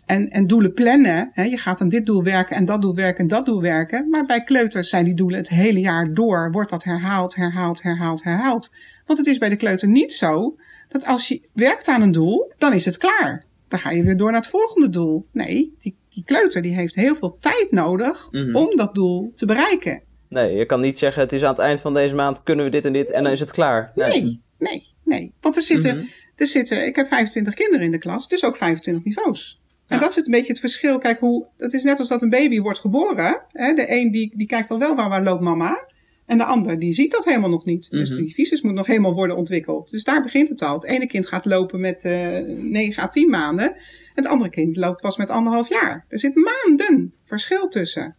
En, 0.06 0.30
en 0.30 0.48
doelen 0.48 0.74
plannen. 0.74 1.30
Hè? 1.34 1.44
Je 1.44 1.58
gaat 1.58 1.82
aan 1.82 1.90
dit 1.90 2.06
doel 2.06 2.24
werken 2.24 2.56
en 2.56 2.66
dat 2.66 2.82
doel 2.82 2.96
werken 2.96 3.20
en 3.20 3.28
dat 3.28 3.46
doel 3.46 3.62
werken. 3.62 4.10
Maar 4.10 4.26
bij 4.26 4.44
kleuters 4.44 4.90
zijn 4.90 5.06
die 5.06 5.14
doelen 5.14 5.38
het 5.38 5.50
hele 5.50 5.80
jaar 5.80 6.14
door. 6.14 6.52
Wordt 6.52 6.70
dat 6.70 6.84
herhaald, 6.84 7.36
herhaald, 7.36 7.82
herhaald, 7.82 8.24
herhaald. 8.24 8.72
Want 9.06 9.20
het 9.20 9.28
is 9.28 9.38
bij 9.38 9.50
de 9.50 9.56
kleuter 9.56 9.88
niet 9.88 10.14
zo 10.14 10.56
dat 10.88 11.06
als 11.06 11.28
je 11.28 11.42
werkt 11.54 11.88
aan 11.88 12.02
een 12.02 12.12
doel, 12.12 12.52
dan 12.58 12.74
is 12.74 12.86
het 12.86 12.98
klaar. 12.98 13.46
Dan 13.68 13.80
ga 13.80 13.92
je 13.92 14.04
weer 14.04 14.18
door 14.18 14.32
naar 14.32 14.42
het 14.42 14.50
volgende 14.50 14.90
doel. 14.90 15.28
Nee, 15.32 15.76
die, 15.80 15.96
die 16.10 16.24
kleuter 16.24 16.62
die 16.62 16.76
heeft 16.76 16.96
heel 16.96 17.16
veel 17.16 17.38
tijd 17.40 17.68
nodig 17.72 18.28
mm 18.32 18.44
-hmm. 18.44 18.56
om 18.56 18.76
dat 18.76 18.96
doel 18.96 19.32
te 19.36 19.46
bereiken. 19.46 20.02
Nee, 20.28 20.56
je 20.56 20.66
kan 20.66 20.80
niet 20.80 20.98
zeggen 20.98 21.22
het 21.22 21.34
is 21.34 21.44
aan 21.44 21.54
het 21.54 21.60
eind 21.60 21.80
van 21.80 21.94
deze 21.94 22.16
maand 22.16 22.44
kunnen 22.44 22.66
we 22.66 22.72
dit 22.72 22.86
en 22.86 22.94
dit 22.94 23.12
en 23.12 23.24
dan 23.24 23.32
is 23.32 23.40
het 23.40 23.52
klaar. 23.52 23.92
Nee, 23.96 24.22
nee, 24.22 24.42
nee. 24.62 24.88
nee. 25.04 25.34
Want 25.42 25.56
er 25.56 25.62
zitten, 25.62 25.96
mm 25.96 26.02
-hmm. 26.02 26.10
er 26.36 26.46
zitten, 26.46 26.86
ik 26.86 26.96
heb 26.96 27.08
25 27.08 27.54
kinderen 27.54 27.86
in 27.86 27.92
de 27.92 27.98
klas, 27.98 28.28
dus 28.28 28.46
ook 28.46 28.58
25 28.58 29.04
niveaus. 29.04 29.62
En 29.88 30.00
dat 30.00 30.10
is 30.10 30.16
een 30.16 30.32
beetje 30.32 30.52
het 30.52 30.60
verschil. 30.60 30.98
Kijk, 30.98 31.20
hoe, 31.20 31.48
het 31.58 31.74
is 31.74 31.84
net 31.84 32.00
als 32.00 32.08
dat 32.08 32.22
een 32.22 32.30
baby 32.30 32.60
wordt 32.60 32.80
geboren. 32.80 33.42
Hè? 33.52 33.74
De 33.74 33.92
een 33.92 34.12
die, 34.12 34.38
die 34.38 34.48
kijkt 34.48 34.72
al 34.72 34.80
wel 34.80 34.96
waar, 34.96 35.10
waar 35.10 35.24
loopt 35.24 35.42
mama. 35.42 35.90
En 36.26 36.38
de 36.38 36.44
ander 36.44 36.80
die 36.80 36.94
ziet 36.94 37.12
dat 37.12 37.26
helemaal 37.26 37.50
nog 37.50 37.66
niet. 37.66 37.92
Mm 37.92 38.00
-hmm. 38.00 38.08
Dus 38.08 38.18
die 38.18 38.34
visus 38.34 38.62
moet 38.62 38.74
nog 38.74 38.86
helemaal 38.86 39.14
worden 39.14 39.38
ontwikkeld. 39.38 39.90
Dus 39.90 40.04
daar 40.04 40.22
begint 40.22 40.50
het 40.50 40.62
al. 40.62 40.74
Het 40.74 40.84
ene 40.84 41.08
kind 41.08 41.28
gaat 41.28 41.46
lopen 41.46 41.80
met 41.80 42.04
uh, 42.04 42.38
9 42.58 43.04
à 43.04 43.08
10 43.08 43.30
maanden. 43.30 43.76
Het 44.14 44.28
andere 44.28 44.50
kind 44.50 44.78
loopt 44.78 45.02
pas 45.02 45.18
met 45.18 45.30
anderhalf 45.30 45.70
jaar. 45.70 46.06
Er 46.08 46.20
zit 46.20 46.36
maanden 46.36 47.14
verschil 47.26 47.68
tussen. 47.68 48.16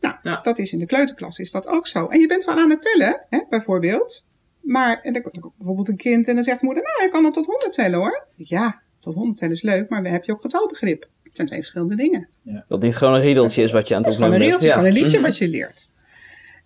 Nou, 0.00 0.14
ja. 0.22 0.40
dat 0.40 0.58
is 0.58 0.72
in 0.72 0.78
de 0.78 0.86
kleuterklas 0.86 1.38
is 1.38 1.50
dat 1.50 1.66
ook 1.66 1.86
zo. 1.86 2.06
En 2.06 2.20
je 2.20 2.26
bent 2.26 2.44
wel 2.44 2.56
aan 2.56 2.70
het 2.70 2.82
tellen, 2.82 3.26
hè, 3.28 3.40
bijvoorbeeld. 3.48 4.26
Maar 4.62 5.00
en 5.00 5.12
dan 5.12 5.22
komt 5.22 5.56
bijvoorbeeld 5.56 5.88
een 5.88 5.96
kind 5.96 6.28
en 6.28 6.34
dan 6.34 6.44
zegt 6.44 6.62
moeder, 6.62 6.82
nou, 6.82 7.04
ik 7.04 7.10
kan 7.10 7.24
al 7.24 7.30
tot 7.30 7.46
100 7.46 7.72
tellen 7.72 7.98
hoor. 7.98 8.26
Ja, 8.36 8.80
tot 8.98 9.14
100 9.14 9.38
tellen 9.38 9.54
is 9.54 9.62
leuk, 9.62 9.88
maar 9.88 10.04
heb 10.04 10.24
je 10.24 10.32
ook 10.32 10.40
getalbegrip. 10.40 11.08
Het 11.22 11.36
zijn 11.36 11.46
twee 11.46 11.58
verschillende 11.58 11.96
dingen. 11.96 12.28
Ja. 12.42 12.62
Dat 12.66 12.82
niet 12.82 12.96
gewoon 12.96 13.14
een 13.14 13.20
riedeltje 13.20 13.62
is 13.62 13.72
wat 13.72 13.88
je 13.88 13.94
aan 13.94 14.02
het 14.02 14.12
opnemen 14.12 14.38
bent. 14.38 14.52
Het 14.52 14.62
is 14.62 14.70
gewoon 14.70 14.84
een 14.84 14.92
riedeltje, 14.92 15.18
ja. 15.18 15.22
is 15.22 15.28
gewoon 15.28 15.28
een 15.28 15.28
liedje 15.28 15.28
wat 15.28 15.38
je 15.38 15.48
leert. 15.48 15.92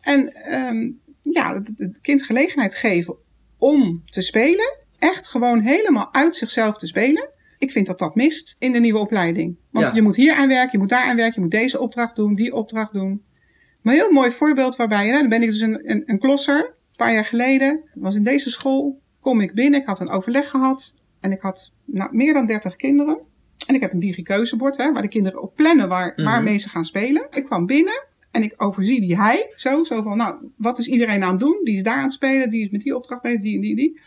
En 0.01 0.53
um, 0.55 1.01
ja, 1.21 1.55
het, 1.55 1.73
het 1.77 2.01
kind 2.01 2.23
gelegenheid 2.23 2.75
geven 2.75 3.17
om 3.59 4.03
te 4.07 4.21
spelen. 4.21 4.77
Echt 4.99 5.29
gewoon 5.29 5.61
helemaal 5.61 6.15
uit 6.15 6.37
zichzelf 6.37 6.77
te 6.77 6.87
spelen. 6.87 7.29
Ik 7.59 7.71
vind 7.73 7.87
dat 7.87 7.99
dat 7.99 8.15
mist 8.15 8.57
in 8.59 8.73
de 8.73 8.79
nieuwe 8.79 8.99
opleiding. 8.99 9.57
Want 9.71 9.87
ja. 9.87 9.95
je 9.95 10.03
moet 10.03 10.17
hier 10.17 10.35
aan 10.35 10.49
werken, 10.49 10.73
je 10.73 10.79
moet 10.79 10.89
daar 10.89 11.07
aan 11.07 11.17
werken, 11.17 11.35
je 11.35 11.41
moet 11.41 11.51
deze 11.51 11.81
opdracht 11.81 12.17
doen, 12.17 12.35
die 12.35 12.55
opdracht 12.55 12.93
doen. 12.93 13.23
Maar 13.83 13.95
een 13.95 14.01
heel 14.01 14.13
mooi 14.13 14.31
voorbeeld 14.31 14.77
waarbij, 14.77 15.09
nou, 15.09 15.21
dan 15.21 15.29
ben 15.29 15.43
ik 15.43 15.49
dus 15.49 15.61
een, 15.61 15.91
een, 15.91 16.03
een 16.07 16.19
klosser. 16.19 16.75
Een 16.97 17.05
paar 17.05 17.15
jaar 17.15 17.25
geleden, 17.25 17.81
was 17.95 18.15
in 18.15 18.23
deze 18.23 18.51
school, 18.51 19.01
kom 19.21 19.41
ik 19.41 19.55
binnen, 19.55 19.81
ik 19.81 19.87
had 19.87 20.01
een 20.01 20.11
overleg 20.11 20.49
gehad. 20.49 20.95
En 21.21 21.33
ik 21.33 21.41
had 21.41 21.73
nou, 21.85 22.15
meer 22.15 22.33
dan 22.33 22.47
30 22.47 22.77
kinderen. 22.77 23.19
En 23.67 23.75
ik 23.75 23.81
heb 23.81 23.93
een 23.93 23.99
digikeuzebord, 23.99 24.77
hè, 24.77 24.93
waar 24.93 25.03
de 25.03 25.09
kinderen 25.09 25.43
op 25.43 25.55
plannen 25.55 25.89
waar, 25.89 26.13
-hmm. 26.15 26.25
waarmee 26.25 26.59
ze 26.59 26.69
gaan 26.69 26.85
spelen. 26.85 27.27
Ik 27.31 27.45
kwam 27.45 27.67
binnen 27.67 28.05
en 28.31 28.43
ik 28.43 28.55
overzie 28.57 29.01
die 29.01 29.17
hij. 29.17 29.53
Zo, 29.55 29.85
zo 29.85 30.03
van, 30.03 30.17
nou, 30.17 30.37
wat 30.57 30.79
is 30.79 30.87
iedereen 30.87 31.23
aan 31.23 31.31
het 31.31 31.41
doen? 31.41 31.61
Die 31.63 31.75
is 31.75 31.83
daar 31.83 31.97
aan 31.97 32.03
het 32.03 32.13
spelen, 32.13 32.51
die 32.51 32.65
is 32.65 32.71
met 32.71 32.81
die 32.81 32.97
opdracht 32.97 33.23
bezig, 33.23 33.41
die 33.41 33.55
en 33.55 33.61
die, 33.61 33.77
die. 33.77 34.01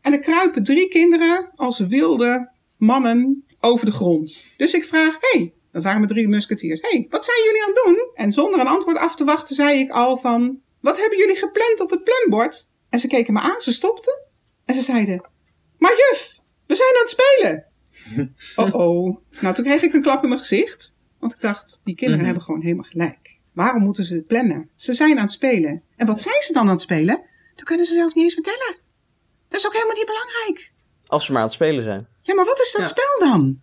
En 0.00 0.12
er 0.12 0.18
kruipen 0.18 0.62
drie 0.62 0.88
kinderen 0.88 1.50
als 1.56 1.78
wilde 1.78 2.52
mannen 2.76 3.44
over 3.60 3.86
de 3.86 3.92
grond. 3.92 4.46
Dus 4.56 4.74
ik 4.74 4.84
vraag, 4.84 5.16
hé, 5.20 5.38
hey, 5.38 5.52
dat 5.72 5.82
waren 5.82 5.98
mijn 5.98 6.12
drie 6.12 6.28
musketiers. 6.28 6.80
Hé, 6.80 6.88
hey, 6.88 7.06
wat 7.10 7.24
zijn 7.24 7.44
jullie 7.44 7.62
aan 7.62 7.72
het 7.74 7.84
doen? 7.84 8.10
En 8.14 8.32
zonder 8.32 8.60
een 8.60 8.66
antwoord 8.66 8.96
af 8.96 9.16
te 9.16 9.24
wachten 9.24 9.54
zei 9.54 9.78
ik 9.78 9.90
al 9.90 10.16
van, 10.16 10.60
wat 10.80 10.98
hebben 10.98 11.18
jullie 11.18 11.36
gepland 11.36 11.80
op 11.80 11.90
het 11.90 12.04
planbord? 12.04 12.68
En 12.88 12.98
ze 12.98 13.06
keken 13.06 13.32
me 13.32 13.40
aan, 13.40 13.60
ze 13.60 13.72
stopten. 13.72 14.18
En 14.64 14.74
ze 14.74 14.80
zeiden, 14.80 15.28
maar 15.78 15.90
juf, 15.90 16.38
we 16.66 16.74
zijn 16.74 16.94
aan 16.94 17.00
het 17.00 17.10
spelen. 17.10 17.66
Oh 18.56 18.74
oh. 18.74 19.16
Nou, 19.40 19.54
toen 19.54 19.64
kreeg 19.64 19.82
ik 19.82 19.92
een 19.92 20.02
klap 20.02 20.22
in 20.22 20.28
mijn 20.28 20.40
gezicht. 20.40 20.96
Want 21.18 21.32
ik 21.32 21.40
dacht, 21.40 21.80
die 21.84 21.94
kinderen 21.94 22.10
mm 22.10 22.16
-hmm. 22.16 22.24
hebben 22.24 22.42
gewoon 22.42 22.60
helemaal 22.60 22.90
gelijk. 22.90 23.38
Waarom 23.52 23.82
moeten 23.82 24.04
ze 24.04 24.14
het 24.14 24.26
plannen? 24.26 24.70
Ze 24.74 24.92
zijn 24.94 25.16
aan 25.16 25.22
het 25.22 25.32
spelen. 25.32 25.82
En 25.96 26.06
wat 26.06 26.20
zijn 26.20 26.42
ze 26.42 26.52
dan 26.52 26.62
aan 26.62 26.68
het 26.68 26.80
spelen? 26.80 27.22
Dat 27.54 27.64
kunnen 27.64 27.86
ze 27.86 27.92
zelf 27.92 28.14
niet 28.14 28.24
eens 28.24 28.34
vertellen. 28.34 28.76
Dat 29.48 29.58
is 29.58 29.66
ook 29.66 29.72
helemaal 29.72 29.94
niet 29.94 30.06
belangrijk. 30.06 30.72
Als 31.06 31.24
ze 31.24 31.32
maar 31.32 31.40
aan 31.40 31.46
het 31.46 31.56
spelen 31.56 31.82
zijn. 31.82 32.06
Ja, 32.22 32.34
maar 32.34 32.44
wat 32.44 32.60
is 32.60 32.72
dat 32.72 32.80
ja. 32.80 32.86
spel 32.86 33.28
dan? 33.28 33.60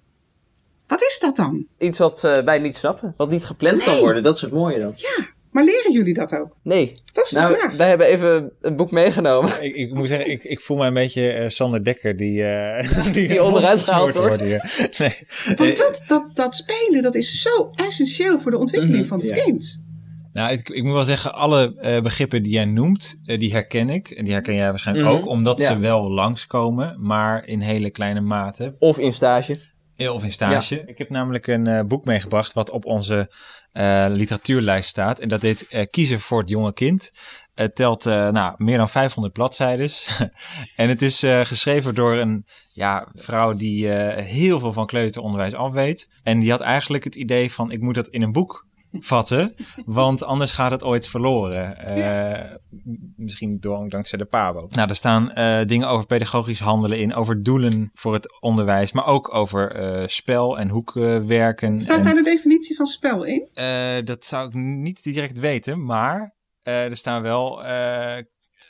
Wat 0.88 1.02
is 1.02 1.20
dat 1.20 1.36
dan? 1.36 1.68
Iets 1.78 1.98
wat 1.98 2.24
uh, 2.24 2.40
wij 2.40 2.60
niet 2.60 2.76
snappen. 2.76 3.14
Wat 3.18 3.30
niet 3.30 3.46
gepland 3.46 3.78
nee. 3.78 3.86
kan 3.86 4.00
worden. 4.00 4.24
Dat 4.24 4.36
is 4.36 4.42
het 4.42 4.52
mooie 4.52 4.80
dan. 4.80 4.94
Ja, 4.96 5.28
maar 5.56 5.64
leren 5.64 5.92
jullie 5.92 6.14
dat 6.14 6.36
ook? 6.36 6.58
Nee. 6.64 7.02
Dat 7.14 7.26
is 7.26 7.30
de 7.30 7.40
nou, 7.40 7.58
vraag. 7.58 7.76
Wij 7.76 7.88
hebben 7.90 8.08
even 8.08 8.52
een 8.62 8.76
boek 8.76 8.92
meegenomen. 8.92 9.64
Ik, 9.64 9.76
ik 9.76 9.94
moet 9.94 10.08
zeggen, 10.08 10.32
ik, 10.32 10.44
ik 10.44 10.62
voel 10.62 10.78
me 10.78 10.86
een 10.86 10.94
beetje 10.94 11.40
uh, 11.40 11.48
Sander 11.48 11.84
Dekker 11.84 12.16
die, 12.16 12.42
uh, 12.42 13.04
die, 13.14 13.28
die 13.28 13.44
onderuit 13.44 13.82
gehaald 13.82 14.14
wordt. 14.14 14.40
Nee. 14.40 14.60
Want 15.56 15.78
dat, 15.78 16.04
dat, 16.08 16.32
dat 16.34 16.56
spelen, 16.56 17.02
dat 17.02 17.16
is 17.16 17.42
zo 17.42 17.72
essentieel 17.76 18.40
voor 18.40 18.52
de 18.52 18.58
ontwikkeling 18.58 19.04
mm 19.04 19.10
-hmm. 19.10 19.20
van 19.22 19.30
het 19.30 19.38
ja. 19.38 19.44
kind. 19.44 19.84
Nou, 20.32 20.52
ik, 20.52 20.70
ik, 20.70 20.84
moet 20.84 20.94
wel 20.94 21.04
zeggen, 21.04 21.34
alle 21.34 21.76
uh, 21.78 22.02
begrippen 22.02 22.44
die 22.44 22.54
jij 22.54 22.66
noemt, 22.66 23.22
uh, 23.26 23.40
die 23.40 23.52
herken 23.52 23.90
ik. 23.90 24.10
En 24.10 24.24
die 24.24 24.34
herken 24.34 24.56
jij 24.56 24.70
waarschijnlijk 24.70 25.08
mm 25.08 25.14
-hmm. 25.14 25.24
ook, 25.24 25.30
omdat 25.30 25.60
ja. 25.60 25.74
ze 25.74 25.80
wel 25.80 26.12
langskomen, 26.12 26.98
maar 27.00 27.46
in 27.46 27.60
hele 27.60 27.90
kleine 27.90 28.22
mate. 28.22 28.76
Of 28.80 29.00
in 29.00 29.14
stage. 29.14 29.60
Ja, 29.94 30.12
of 30.12 30.24
in 30.24 30.32
stage. 30.32 30.76
Ja. 30.76 30.82
Ik 30.86 30.98
heb 30.98 31.10
namelijk 31.10 31.48
een 31.48 31.66
uh, 31.66 31.82
boek 31.82 32.06
meegebracht 32.06 32.54
wat 32.54 32.70
op 32.70 32.86
onze 32.86 33.30
literatuurlijst 34.08 34.90
staat. 34.90 35.20
En 35.20 35.30
dat 35.30 35.42
heet 35.42 35.88
Kiezen 35.92 36.20
voor 36.20 36.40
het 36.40 36.50
jonge 36.50 36.74
kind. 36.74 37.12
Het 37.54 37.76
telt 37.76 38.06
nou, 38.06 38.54
meer 38.58 38.78
dan 38.78 38.90
500 38.90 39.34
bladzijden. 39.34 39.90
en 40.76 40.90
het 40.90 41.02
is 41.02 41.20
geschreven 41.20 41.96
door 41.96 42.14
een 42.14 42.46
ja, 42.74 43.08
vrouw 43.14 43.54
die 43.54 43.88
heel 43.88 44.60
veel 44.60 44.74
van 44.74 44.86
kleuteronderwijs 44.86 45.54
afweet. 45.54 46.10
En 46.24 46.40
die 46.40 46.52
had 46.52 46.62
eigenlijk 46.62 47.04
het 47.04 47.16
idee 47.16 47.52
van, 47.52 47.72
ik 47.72 47.82
moet 47.82 47.96
dat 47.96 48.08
in 48.08 48.22
een 48.22 48.32
boek 48.32 48.66
vatten, 49.00 49.56
want 49.86 50.24
anders 50.24 50.52
gaat 50.52 50.72
het 50.72 50.84
ooit 50.84 51.08
verloren. 51.08 51.78
Uh, 51.88 51.98
ja. 51.98 52.58
Misschien 53.16 53.60
door, 53.60 53.90
dankzij 53.90 54.18
de 54.18 54.26
PABO. 54.26 54.68
Nou, 54.70 54.90
er 54.90 54.96
staan 54.96 55.32
uh, 55.36 55.62
dingen 55.66 55.88
over 55.88 56.06
pedagogisch 56.06 56.60
handelen 56.60 57.00
in, 57.00 57.14
over 57.14 57.44
doelen 57.44 57.90
voor 57.94 58.14
het 58.14 58.42
onderwijs, 58.42 58.92
maar 58.92 59.08
ook 59.08 59.34
over 59.34 59.80
uh, 60.00 60.08
spel 60.08 60.60
en 60.60 60.70
hoekwerken. 60.70 61.82
Staat 61.82 61.98
en, 61.98 62.04
daar 62.04 62.14
de 62.14 62.24
definitie 62.24 62.76
van 62.76 62.86
spel 62.86 63.24
in? 63.24 63.50
dat 64.06 64.26
zou 64.26 64.48
ik 64.48 64.54
niet 64.54 65.04
direct 65.04 65.40
weten, 65.40 65.86
maar 65.86 66.36
er 66.64 66.98
staan 66.98 67.22
wel 67.22 67.64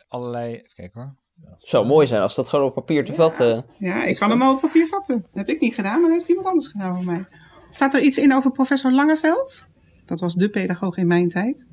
allerlei... 0.08 0.54
Even 0.54 0.74
kijken 0.74 1.02
hoor. 1.02 1.16
Het 1.60 1.70
zou 1.70 1.86
mooi 1.86 2.08
zijn 2.08 2.22
als 2.22 2.36
dat 2.36 2.50
gewoon 2.50 2.66
op 2.66 2.74
papier 2.74 3.06
te 3.06 3.12
ja. 3.12 3.18
vatten. 3.18 3.66
Ja, 3.78 4.04
ik 4.04 4.16
kan 4.16 4.30
hem 4.30 4.42
al 4.42 4.54
op 4.54 4.62
papier 4.62 4.88
vatten. 4.88 5.22
Dat 5.22 5.48
heb 5.48 5.50
ik 5.50 5.60
niet 5.60 5.76
gedaan, 5.76 6.00
maar 6.00 6.10
dat 6.10 6.18
heeft 6.18 6.30
iemand 6.30 6.48
anders 6.48 6.68
gedaan 6.68 6.96
voor 6.96 7.06
mij. 7.06 7.26
Staat 7.70 7.94
er 7.94 8.02
iets 8.02 8.18
in 8.18 8.34
over 8.34 8.52
professor 8.52 8.92
Langeveld? 8.92 9.66
Dat 10.06 10.20
was 10.20 10.34
de 10.34 10.50
pedagoog 10.50 10.98
in 10.98 11.08
mijn 11.08 11.30
tijd. 11.30 11.68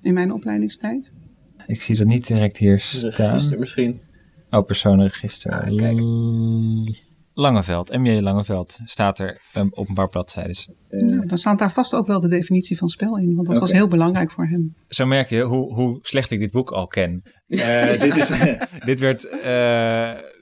In 0.00 0.14
mijn 0.14 0.32
opleidingstijd. 0.32 1.14
Ik 1.66 1.82
zie 1.82 1.96
dat 1.96 2.06
niet 2.06 2.26
direct 2.26 2.56
hier 2.56 2.80
staan. 2.80 3.32
Register 3.32 3.58
misschien. 3.58 4.00
Oh, 4.50 4.64
personenregister. 4.64 5.52
Ah, 5.52 5.76
kijk. 5.76 6.00
Langeveld, 7.36 7.96
MJ 7.96 8.20
Langeveld, 8.20 8.78
staat 8.84 9.18
er 9.18 9.40
um, 9.56 9.70
op 9.74 9.88
een 9.88 9.94
paar 9.94 10.08
bladzijden. 10.08 10.76
Uh, 10.90 11.08
ja, 11.08 11.26
dan 11.26 11.38
staat 11.38 11.58
daar 11.58 11.72
vast 11.72 11.94
ook 11.94 12.06
wel 12.06 12.20
de 12.20 12.28
definitie 12.28 12.76
van 12.76 12.88
spel 12.88 13.18
in, 13.18 13.34
want 13.34 13.46
dat 13.46 13.56
okay. 13.56 13.58
was 13.58 13.72
heel 13.72 13.88
belangrijk 13.88 14.30
voor 14.30 14.46
hem. 14.46 14.76
Zo 14.88 15.06
merk 15.06 15.28
je 15.28 15.42
hoe, 15.42 15.74
hoe 15.74 15.98
slecht 16.02 16.30
ik 16.30 16.38
dit 16.38 16.50
boek 16.50 16.70
al 16.70 16.86
ken. 16.86 17.22
Uh, 17.46 18.00
dit, 18.00 18.16
is, 18.16 18.30
dit 18.90 19.00
werd, 19.00 19.24
uh, 19.24 19.40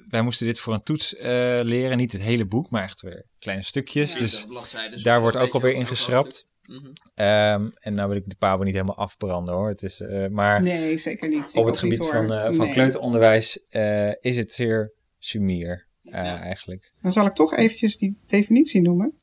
wij 0.09 0.23
moesten 0.23 0.47
dit 0.47 0.59
voor 0.59 0.75
een 0.75 0.83
toets 0.83 1.15
leren, 1.63 1.97
niet 1.97 2.13
het 2.13 2.23
hele 2.23 2.47
boek, 2.47 2.71
maar 2.71 2.83
echt 2.83 3.01
weer 3.01 3.27
kleine 3.39 3.65
stukjes. 3.65 4.15
Ja, 4.15 4.89
dus 4.91 5.03
daar 5.03 5.21
wordt 5.21 5.37
ook 5.37 5.53
alweer 5.55 5.75
ingeschrapt. 5.75 6.52
Mm 6.73 6.79
-hmm. 6.79 7.25
um, 7.27 7.73
en 7.81 7.95
nou 7.95 8.09
wil 8.09 8.17
ik 8.17 8.29
de 8.29 8.37
Pabo 8.39 8.63
niet 8.63 8.75
helemaal 8.75 8.97
afbranden 8.97 9.55
hoor. 9.55 9.69
Het 9.69 9.83
is, 9.83 10.01
uh, 10.01 10.27
maar 10.27 10.63
nee, 10.63 10.99
zeker 10.99 11.29
niet. 11.29 11.53
op 11.55 11.65
het 11.67 11.79
gebied 11.79 11.99
niet, 11.99 12.09
van, 12.09 12.33
uh, 12.33 12.45
van 12.45 12.57
nee. 12.57 12.73
kleuteronderwijs 12.73 13.65
uh, 13.71 14.13
is 14.21 14.37
het 14.37 14.53
zeer 14.53 14.93
sumier 15.19 15.87
ja. 16.01 16.41
eigenlijk. 16.41 16.93
Dan 17.03 17.13
zal 17.13 17.27
ik 17.27 17.33
toch 17.33 17.55
eventjes 17.55 17.97
die 17.97 18.19
definitie 18.27 18.83
noemen. 18.83 19.17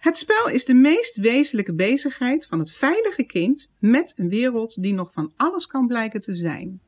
Het 0.00 0.16
spel 0.16 0.48
is 0.48 0.64
de 0.64 0.74
meest 0.74 1.16
wezenlijke 1.16 1.74
bezigheid 1.74 2.46
van 2.46 2.58
het 2.58 2.72
veilige 2.72 3.24
kind 3.24 3.70
met 3.78 4.12
een 4.16 4.28
wereld 4.28 4.82
die 4.82 4.94
nog 4.94 5.12
van 5.12 5.32
alles 5.36 5.66
kan 5.66 5.86
blijken 5.86 6.20
te 6.20 6.36
zijn. 6.36 6.80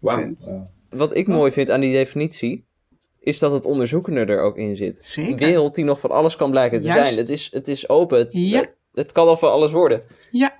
Punt. 0.00 0.54
Wat 0.90 1.16
ik 1.16 1.26
mooi 1.26 1.52
vind 1.52 1.70
aan 1.70 1.80
die 1.80 1.92
definitie, 1.92 2.66
is 3.26 3.38
dat 3.38 3.52
het 3.52 3.64
onderzoekende 3.64 4.20
er 4.20 4.40
ook 4.40 4.56
in 4.56 4.76
zit. 4.76 4.98
Zeker. 5.02 5.32
Een 5.32 5.38
wereld 5.38 5.74
die 5.74 5.84
nog 5.84 6.00
van 6.00 6.10
alles 6.10 6.36
kan 6.36 6.50
blijken 6.50 6.80
te 6.80 6.86
Juist. 6.86 7.02
zijn. 7.02 7.16
Het 7.16 7.28
is, 7.28 7.50
het 7.52 7.68
is 7.68 7.88
open. 7.88 8.18
Het, 8.18 8.28
Ja. 8.32 8.74
Het, 8.96 9.12
kan 9.12 9.26
al 9.26 9.36
van 9.36 9.50
alles 9.50 9.72
worden. 9.72 10.02
Ja, 10.30 10.54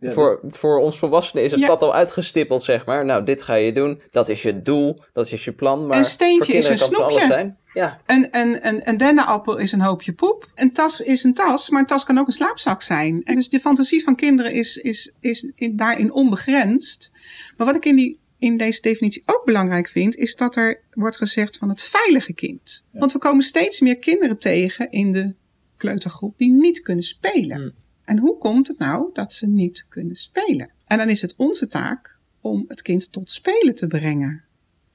voor, 0.00 0.40
voor 0.48 0.78
ons 0.78 0.98
volwassenen 0.98 1.44
is 1.44 1.50
het 1.50 1.60
Ja. 1.60 1.66
pad 1.66 1.82
al 1.82 1.94
uitgestippeld, 1.94 2.62
zeg 2.62 2.86
maar. 2.86 3.04
Nou, 3.04 3.24
dit 3.24 3.42
ga 3.42 3.54
je 3.54 3.72
doen. 3.72 4.00
Dat 4.10 4.28
is 4.28 4.42
je 4.42 4.62
doel. 4.62 4.98
Dat 5.12 5.32
is 5.32 5.44
je 5.44 5.52
plan. 5.52 5.86
Maar 5.86 5.98
Een 5.98 6.04
steentje 6.04 6.36
voor 6.36 6.46
kinderen 6.52 6.74
is 6.74 6.80
een 6.80 6.90
van 6.90 6.98
alles 7.04 7.12
snoepje. 7.16 7.34
zijn. 7.34 7.58
Ja. 7.74 8.00
een, 8.06 8.28
een, 8.30 8.66
een, 8.66 8.88
een 8.88 8.96
dennenappel 8.96 9.56
is 9.56 9.72
een 9.72 9.80
hoopje 9.80 10.12
poep. 10.12 10.50
Een 10.54 10.72
tas 10.72 11.00
is 11.00 11.24
een 11.24 11.34
tas, 11.34 11.70
maar 11.70 11.80
een 11.80 11.86
tas 11.86 12.04
kan 12.04 12.18
ook 12.18 12.26
een 12.26 12.32
slaapzak 12.32 12.82
zijn. 12.82 13.22
En 13.24 13.34
dus 13.34 13.48
de 13.48 13.60
fantasie 13.60 14.02
van 14.02 14.14
kinderen 14.16 14.52
is, 14.52 14.76
is, 14.76 15.12
is 15.20 15.50
in- 15.54 15.76
daarin 15.76 16.12
onbegrensd. 16.12 17.12
Maar 17.56 17.66
wat 17.66 17.76
ik 17.76 17.84
in, 17.84 17.96
die, 17.96 18.18
in 18.38 18.56
deze 18.56 18.80
definitie 18.80 19.22
ook 19.26 19.42
belangrijk 19.44 19.88
vind, 19.88 20.16
is 20.16 20.36
dat 20.36 20.56
er 20.56 20.80
wordt 20.90 21.16
gezegd 21.16 21.56
van 21.56 21.68
het 21.68 21.82
veilige 21.82 22.32
kind. 22.32 22.84
Want 22.92 23.12
we 23.12 23.18
komen 23.18 23.44
steeds 23.44 23.80
meer 23.80 23.96
kinderen 23.98 24.38
tegen 24.38 24.90
in 24.90 25.12
de 25.12 25.34
kleutergroep 25.76 26.38
die 26.38 26.50
niet 26.50 26.80
kunnen 26.80 27.04
spelen. 27.04 27.56
Hmm. 27.56 27.72
En 28.04 28.18
hoe 28.18 28.38
komt 28.38 28.68
het 28.68 28.78
nou 28.78 29.10
dat 29.12 29.32
ze 29.32 29.46
niet 29.46 29.86
kunnen 29.88 30.14
spelen? 30.14 30.70
En 30.86 30.98
dan 30.98 31.08
is 31.08 31.22
het 31.22 31.34
onze 31.36 31.66
taak 31.66 32.18
om 32.40 32.64
het 32.68 32.82
kind 32.82 33.12
tot 33.12 33.30
spelen 33.30 33.74
te 33.74 33.86
brengen. 33.86 34.44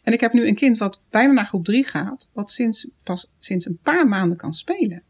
En 0.01 0.13
ik 0.13 0.19
heb 0.19 0.33
nu 0.33 0.47
een 0.47 0.55
kind 0.55 0.77
wat 0.77 1.03
bijna 1.09 1.33
naar 1.33 1.45
groep 1.45 1.65
3 1.65 1.83
gaat, 1.83 2.29
wat 2.33 2.51
sinds, 2.51 2.87
pas 3.03 3.31
sinds 3.39 3.65
een 3.65 3.79
paar 3.83 4.07
maanden 4.07 4.37
kan 4.37 4.53
spelen. 4.53 5.03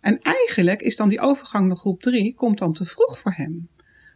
En 0.00 0.18
eigenlijk 0.18 0.82
is 0.82 0.96
dan 0.96 1.08
die 1.08 1.20
overgang 1.20 1.66
naar 1.66 1.76
groep 1.76 2.02
3 2.02 2.34
komt 2.34 2.58
dan 2.58 2.72
te 2.72 2.84
vroeg 2.84 3.18
voor 3.18 3.32
hem. 3.32 3.68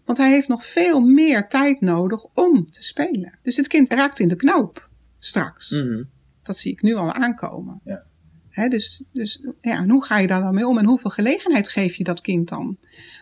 Want 0.04 0.18
hij 0.18 0.30
heeft 0.30 0.48
nog 0.48 0.66
veel 0.66 1.00
meer 1.00 1.48
tijd 1.48 1.80
nodig 1.80 2.24
om 2.34 2.70
te 2.70 2.84
spelen. 2.84 3.38
Dus 3.42 3.56
het 3.56 3.66
kind 3.66 3.88
raakt 3.88 4.18
in 4.18 4.28
de 4.28 4.36
knoop 4.36 4.88
straks. 5.18 5.70
Mhm. 5.70 6.02
Dat 6.42 6.56
zie 6.56 6.72
ik 6.72 6.82
nu 6.82 6.94
al 6.94 7.12
aankomen. 7.12 7.80
Ja. 7.84 8.04
Dus, 8.54 9.02
dus 9.12 9.40
ja, 9.60 9.86
hoe 9.86 10.04
ga 10.04 10.18
je 10.18 10.26
daar 10.26 10.40
dan 10.40 10.54
mee 10.54 10.66
om 10.66 10.78
en 10.78 10.86
hoeveel 10.86 11.10
gelegenheid 11.10 11.68
geef 11.68 11.94
je 11.94 12.04
dat 12.04 12.20
kind 12.20 12.48
dan? 12.48 12.76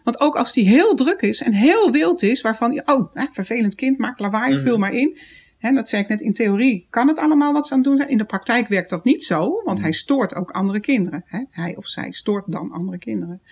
Want 0.04 0.20
ook 0.20 0.36
als 0.36 0.52
die 0.52 0.68
heel 0.68 0.94
druk 0.94 1.22
is 1.22 1.42
en 1.42 1.52
heel 1.52 1.90
wild 1.90 2.22
is, 2.22 2.40
waarvan 2.40 2.72
je, 2.72 2.82
oh, 2.84 3.14
hè, 3.14 3.24
vervelend 3.32 3.74
kind, 3.74 3.98
maak 3.98 4.18
lawaai, 4.18 4.58
vul 4.58 4.78
maar 4.78 4.94
in. 4.94 5.18
Hè, 5.58 5.72
dat 5.72 5.88
zei 5.88 6.02
ik 6.02 6.08
net, 6.08 6.20
in 6.20 6.32
theorie 6.32 6.86
kan 6.90 7.08
het 7.08 7.18
allemaal 7.18 7.52
wat 7.52 7.66
ze 7.66 7.72
aan 7.72 7.78
het 7.78 7.88
doen 7.88 7.96
zijn. 7.96 8.08
In 8.08 8.18
de 8.18 8.24
praktijk 8.24 8.68
werkt 8.68 8.90
dat 8.90 9.04
niet 9.04 9.24
zo, 9.24 9.62
want 9.64 9.80
hij 9.80 9.92
stoort 9.92 10.34
ook 10.34 10.50
andere 10.50 10.80
kinderen. 10.80 11.24
Hè? 11.26 11.44
Hij 11.50 11.76
of 11.76 11.86
zij 11.86 12.12
stoort 12.12 12.44
dan 12.52 12.72
andere 12.72 12.98
kinderen. 12.98 13.42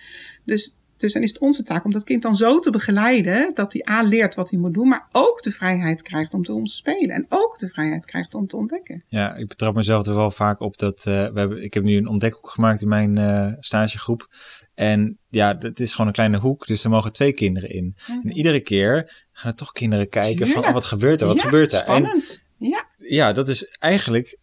Dus, 0.43 0.75
dus 1.01 1.13
dan 1.13 1.21
is 1.21 1.29
het 1.29 1.39
onze 1.41 1.63
taak 1.63 1.85
om 1.85 1.91
dat 1.91 2.03
kind 2.03 2.21
dan 2.21 2.35
zo 2.35 2.59
te 2.59 2.69
begeleiden 2.69 3.51
dat 3.53 3.73
hij 3.73 3.85
A 3.89 4.01
leert 4.01 4.35
wat 4.35 4.49
hij 4.49 4.59
moet 4.59 4.73
doen, 4.73 4.87
maar 4.87 5.07
ook 5.11 5.41
de 5.41 5.51
vrijheid 5.51 6.01
krijgt 6.01 6.33
om 6.33 6.43
te 6.43 6.61
spelen. 6.63 7.09
En 7.09 7.25
ook 7.29 7.59
de 7.59 7.67
vrijheid 7.67 8.05
krijgt 8.05 8.33
om 8.35 8.47
te 8.47 8.57
ontdekken. 8.57 9.03
Ja, 9.07 9.35
ik 9.35 9.47
betrap 9.47 9.75
mezelf 9.75 10.07
er 10.07 10.15
wel 10.15 10.31
vaak 10.31 10.59
op 10.59 10.77
dat 10.77 11.05
eh, 11.05 11.13
we 11.13 11.39
hebben, 11.39 11.63
ik 11.63 11.73
heb 11.73 11.83
nu 11.83 11.97
een 11.97 12.07
ontdekhoek 12.07 12.49
gemaakt 12.49 12.81
in 12.81 12.87
mijn 12.87 13.17
eh, 13.17 13.53
stagegroep. 13.59 14.27
En 14.73 15.17
ja, 15.29 15.55
het 15.59 15.79
is 15.79 15.91
gewoon 15.91 16.07
een 16.07 16.13
kleine 16.13 16.37
hoek, 16.37 16.67
dus 16.67 16.83
er 16.83 16.89
mogen 16.89 17.11
twee 17.11 17.33
kinderen 17.33 17.69
in. 17.69 17.95
En 18.23 18.31
iedere 18.31 18.59
keer 18.59 19.25
gaan 19.31 19.51
er 19.51 19.57
toch 19.57 19.71
kinderen 19.71 20.09
kijken 20.09 20.47
van 20.47 20.65
oh, 20.65 20.73
wat 20.73 20.85
gebeurt 20.85 21.21
er, 21.21 21.27
wat 21.27 21.37
Ja, 21.37 21.43
gebeurt 21.43 21.71
er? 21.71 21.79
En 21.79 21.85
Spannend. 21.85 22.43
ja. 22.57 22.85
ja, 22.97 23.31
dat 23.31 23.49
is 23.49 23.63
eigenlijk, 23.79 24.37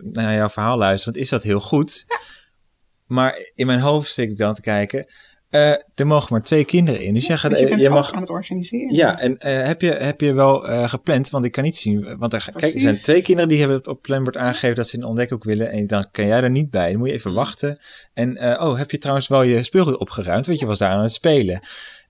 naar 0.00 0.34
jouw 0.34 0.48
verhaal 0.48 0.78
luisterend, 0.78 1.16
is 1.16 1.28
dat 1.28 1.42
heel 1.42 1.60
goed. 1.60 2.06
Maar 3.06 3.50
in 3.54 3.66
mijn 3.66 3.80
hoofd 3.80 4.12
zit 4.12 4.30
ik 4.30 4.36
dan 4.36 4.54
te 4.54 4.60
kijken, 4.60 5.06
eh, 5.50 5.70
er 5.70 6.06
mogen 6.06 6.28
maar 6.30 6.42
twee 6.42 6.64
kinderen 6.64 7.00
in. 7.00 7.14
Dus 7.14 7.26
jij 7.26 7.36
gaat, 7.36 7.50
Dus 7.50 7.58
je 7.60 7.74
ook 7.74 7.88
mag 7.88 8.12
aan 8.12 8.20
het 8.20 8.30
organiseren. 8.30 8.94
ja, 8.94 9.18
en 9.18 9.38
eh, 9.38 9.66
heb, 9.66 9.80
je, 9.80 9.90
heb 9.90 10.20
je 10.20 10.32
wel 10.32 10.68
eh, 10.68 10.88
gepland? 10.88 11.30
Want 11.30 11.44
ik 11.44 11.52
kan 11.52 11.64
niet 11.64 11.76
zien. 11.76 12.18
Want 12.18 12.32
er, 12.32 12.48
kijk, 12.56 12.74
er 12.74 12.80
zijn 12.80 12.98
twee 12.98 13.22
kinderen 13.22 13.48
die 13.48 13.58
hebben 13.58 13.86
op 13.86 14.02
planbord 14.02 14.36
aangegeven 14.36 14.76
dat 14.76 14.88
ze 14.88 14.96
een 14.96 15.04
ontdekhoek 15.04 15.44
willen. 15.44 15.70
En 15.70 15.86
dan 15.86 16.06
kan 16.10 16.26
jij 16.26 16.42
er 16.42 16.50
niet 16.50 16.70
bij. 16.70 16.90
Dan 16.90 16.98
moet 16.98 17.08
je 17.08 17.14
even 17.14 17.32
wachten. 17.32 17.80
En 18.14 18.60
oh, 18.60 18.78
heb 18.78 18.90
je 18.90 18.98
trouwens 18.98 19.28
wel 19.28 19.42
je 19.42 19.64
speelgoed 19.64 19.96
opgeruimd? 19.96 20.46
Want 20.46 20.58
je 20.58 20.66
was 20.66 20.78
daar 20.78 20.90
aan 20.90 21.02
het 21.02 21.12
spelen. 21.12 21.60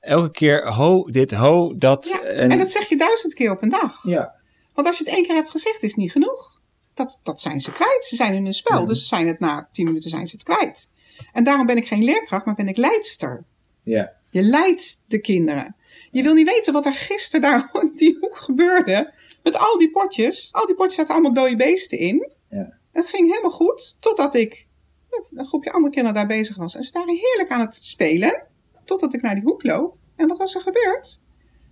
Elke 0.01 0.31
keer 0.31 0.72
ho, 0.72 1.11
dit, 1.11 1.33
ho, 1.33 1.74
dat. 1.77 2.18
Ja, 2.22 2.29
en, 2.29 2.59
dat 2.59 2.70
zeg 2.70 2.88
je 2.88 2.96
duizend 2.96 3.35
keer 3.35 3.51
op 3.51 3.62
een 3.62 3.68
dag. 3.68 4.01
ja. 4.03 4.37
Want 4.74 4.90
als 4.90 4.98
je 4.98 5.05
het 5.05 5.14
één 5.14 5.27
keer 5.27 5.35
hebt 5.35 5.51
gezegd, 5.51 5.83
is 5.83 5.90
het 5.90 5.98
niet 5.98 6.12
genoeg. 6.12 6.61
Dat, 6.94 7.20
dat 7.22 7.40
zijn 7.40 7.61
ze 7.61 7.72
kwijt. 7.72 8.05
Ze 8.05 8.16
zijn 8.16 8.35
in 8.35 8.46
een 8.46 8.55
spel. 8.55 8.85
Dus 8.87 8.98
ze 8.98 9.07
zijn 9.07 9.27
het 9.27 9.40
na 9.40 9.68
tien 9.72 9.85
minuten 9.85 10.11
zijn 10.11 10.27
ze 10.27 10.37
het 10.37 10.44
kwijt. 10.44 10.90
En 11.33 11.44
daarom 11.44 11.66
ben 11.66 11.76
ik 11.76 11.87
geen 11.87 12.04
leerkracht, 12.04 12.44
maar 12.44 12.54
ben 12.54 12.68
ik 12.68 12.76
leidster. 12.76 13.44
Ja. 13.83 14.12
Je 14.31 14.42
leidt 14.42 15.04
de 15.09 15.20
kinderen. 15.20 15.76
Je 16.11 16.22
wil 16.22 16.35
niet 16.35 16.50
weten 16.50 16.72
wat 16.72 16.87
er 16.87 16.92
gisteren 16.92 17.40
daar 17.40 17.70
in 17.83 17.92
die 17.94 18.16
hoek 18.20 18.37
gebeurde. 18.37 19.12
Met 19.42 19.57
al 19.57 19.78
die 19.78 19.90
potjes. 19.90 20.48
Al 20.52 20.66
die 20.66 20.74
potjes 20.74 20.94
zaten 20.94 21.14
allemaal 21.14 21.33
dode 21.33 21.57
beesten 21.57 21.98
in. 21.98 22.31
Ja. 22.50 22.78
Het 22.92 23.09
ging 23.09 23.28
helemaal 23.28 23.50
goed. 23.50 23.96
Totdat 24.00 24.35
ik 24.35 24.66
met 25.11 25.31
een 25.35 25.46
groepje 25.46 25.72
andere 25.72 25.94
kinderen 25.94 26.18
daar 26.18 26.37
bezig 26.37 26.57
was. 26.57 26.74
En 26.74 26.83
ze 26.83 26.92
waren 26.92 27.16
heerlijk 27.16 27.50
aan 27.50 27.61
het 27.61 27.74
spelen. 27.74 28.46
Totdat 28.85 29.14
ik 29.14 29.22
naar 29.22 29.35
die 29.35 29.44
hoek 29.44 29.62
loop. 29.62 29.96
En 30.16 30.28
wat 30.28 30.38
was 30.38 30.54
er 30.54 30.61
gebeurd? 30.61 31.22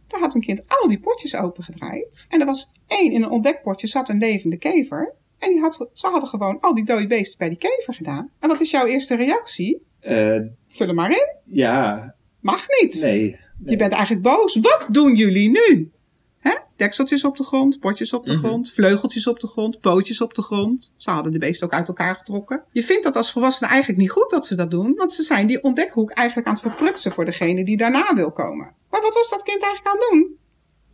Daar 0.07 0.21
had 0.21 0.35
een 0.35 0.41
kind 0.41 0.63
al 0.67 0.89
die 0.89 1.01
potjes 1.01 1.37
opengedraaid. 1.37 2.27
En 2.29 2.41
er 2.41 2.47
was 2.47 2.73
één 2.87 3.13
in 3.13 3.23
een 3.23 3.31
ontdekpotje 3.31 3.87
zat 3.87 4.09
een 4.09 4.19
levende 4.19 4.57
kever. 4.57 5.15
En 5.39 5.51
die 5.53 5.61
had, 5.61 5.89
ze 5.93 6.07
hadden 6.07 6.29
gewoon 6.29 6.61
al 6.61 6.75
die 6.75 6.85
dode 6.85 7.07
beesten 7.07 7.39
bij 7.39 7.49
die 7.49 7.59
kever 7.59 7.95
gedaan. 7.95 8.31
En 8.41 8.49
wat 8.49 8.61
is 8.61 8.71
jouw 8.71 8.87
eerste 8.87 9.17
reactie? 9.17 9.83
Vul 10.69 10.87
hem 10.87 10.95
maar 10.95 11.11
in. 11.11 11.35
ja, 11.45 12.15
Mag 12.41 12.67
niet. 12.81 13.01
nee. 13.03 13.41
Je 13.65 13.77
bent 13.77 13.93
eigenlijk 13.93 14.23
boos. 14.23 14.57
Wat 14.57 14.89
doen 14.91 15.15
jullie 15.15 15.49
nu? 15.51 15.91
Hè? 16.39 16.55
Dekseltjes 16.77 17.25
op 17.25 17.37
de 17.37 17.43
grond, 17.45 17.79
potjes 17.81 18.13
op 18.13 18.27
de 18.27 18.33
Mhm. 18.33 18.45
grond, 18.45 18.73
vleugeltjes 18.73 19.27
op 19.27 19.41
de 19.41 19.47
grond, 19.47 19.81
pootjes 19.81 20.21
op 20.21 20.35
de 20.35 20.43
grond. 20.43 20.95
Ze 20.97 21.11
hadden 21.11 21.33
de 21.33 21.39
beesten 21.39 21.67
ook 21.67 21.73
uit 21.73 21.89
elkaar 21.89 22.15
getrokken. 22.17 22.65
Je 22.73 22.83
vindt 22.83 23.03
dat 23.05 23.17
als 23.17 23.33
volwassenen 23.33 23.71
eigenlijk 23.71 24.01
niet 24.01 24.11
goed 24.11 24.31
dat 24.31 24.47
ze 24.47 24.55
dat 24.55 24.71
doen, 24.71 24.95
want 24.95 25.13
ze 25.13 25.23
zijn 25.23 25.47
die 25.47 25.63
ontdekhoek 25.63 26.11
eigenlijk 26.11 26.49
aan 26.49 26.55
het 26.55 26.63
verprutsen 26.63 27.13
voor 27.13 27.25
degene 27.25 27.65
die 27.65 27.77
daarna 27.77 28.15
wil 28.15 28.31
komen. 28.33 28.73
Maar 28.91 29.01
wat 29.03 29.15
was 29.15 29.31
dat 29.31 29.43
kind 29.43 29.63
eigenlijk 29.63 29.95
aan 29.95 30.01
het 30.01 30.11
doen? 30.11 30.39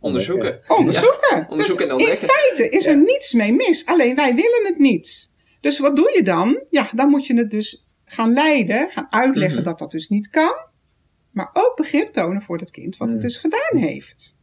Onderzoeken. 0.03 0.61
Onderzoeken. 0.67 1.45
onderzoeken 1.49 1.87
dus 1.87 1.95
en 1.97 2.01
ontdekken. 2.05 2.27
In 2.27 2.33
feite 2.33 2.69
is 2.69 2.85
er 2.85 2.97
niets 2.97 3.33
mee 3.33 3.53
mis. 3.53 3.85
Alleen 3.85 4.15
wij 4.15 4.35
willen 4.35 4.65
het 4.65 4.77
niet. 4.79 5.31
Dus 5.59 5.79
wat 5.79 5.95
doe 5.95 6.11
je 6.15 6.23
dan? 6.23 6.63
Ja, 6.69 6.89
dan 6.93 7.09
moet 7.09 7.27
je 7.27 7.33
het 7.37 7.51
dus 7.51 7.87
gaan 8.05 8.33
leiden, 8.33 8.89
gaan 8.91 9.07
uitleggen 9.09 9.55
Mhm. 9.57 9.65
dat 9.67 9.79
dat 9.79 9.91
dus 9.91 10.07
niet 10.07 10.29
kan. 10.29 10.55
Maar 11.31 11.49
ook 11.53 11.73
begrip 11.75 12.13
tonen 12.13 12.41
voor 12.41 12.57
het 12.57 12.71
kind 12.71 12.97
wat 12.97 13.09
het 13.09 13.21
dus 13.21 13.37
gedaan 13.37 13.77
heeft. 13.77 14.37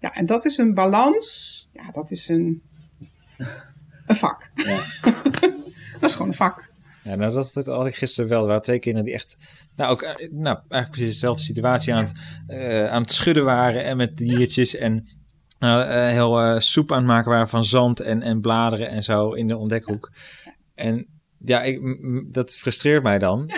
Ja. 0.00 0.14
en 0.14 0.26
dat 0.26 0.44
is 0.44 0.56
een 0.56 0.74
balans. 0.74 1.70
Ja, 1.72 1.90
dat 1.92 2.10
is 2.10 2.28
een, 2.28 2.62
een 4.06 4.16
vak. 4.16 4.50
dat 6.00 6.10
is 6.10 6.12
gewoon 6.12 6.28
een 6.28 6.34
vak. 6.34 6.67
Ja, 7.08 7.14
nou 7.14 7.32
dat, 7.32 7.50
dat 7.54 7.66
had 7.66 7.86
ik 7.86 7.94
gisteren 7.94 8.30
wel. 8.30 8.40
Er 8.40 8.46
waren 8.46 8.62
twee 8.62 8.78
kinderen 8.78 9.06
die 9.06 9.14
echt, 9.14 9.36
nou 9.76 9.90
ook, 9.90 10.02
eh, 10.02 10.28
nou 10.30 10.56
eigenlijk 10.68 10.90
precies 10.90 11.06
dezelfde 11.12 11.42
situatie 11.42 11.94
aan 11.94 12.04
het, 12.04 12.12
eh, 12.46 12.86
aan 12.88 13.02
het 13.02 13.10
schudden 13.12 13.44
waren 13.44 13.84
en 13.84 13.96
met 13.96 14.16
diertjes 14.16 14.76
en 14.76 15.06
nou, 15.58 15.82
eh, 15.84 16.06
heel 16.08 16.60
soep 16.60 16.92
aan 16.92 16.98
het 16.98 17.06
maken 17.06 17.30
waren 17.30 17.48
van 17.48 17.64
zand 17.64 18.00
en, 18.00 18.22
en 18.22 18.40
bladeren 18.40 18.88
en 18.88 19.02
zo 19.02 19.32
in 19.32 19.48
de 19.48 19.56
ontdekhoek. 19.56 20.10
En 20.74 21.06
ja, 21.44 21.62
ik, 21.62 21.80
dat 22.32 22.56
frustreert 22.56 23.02
mij 23.02 23.18
dan. 23.18 23.50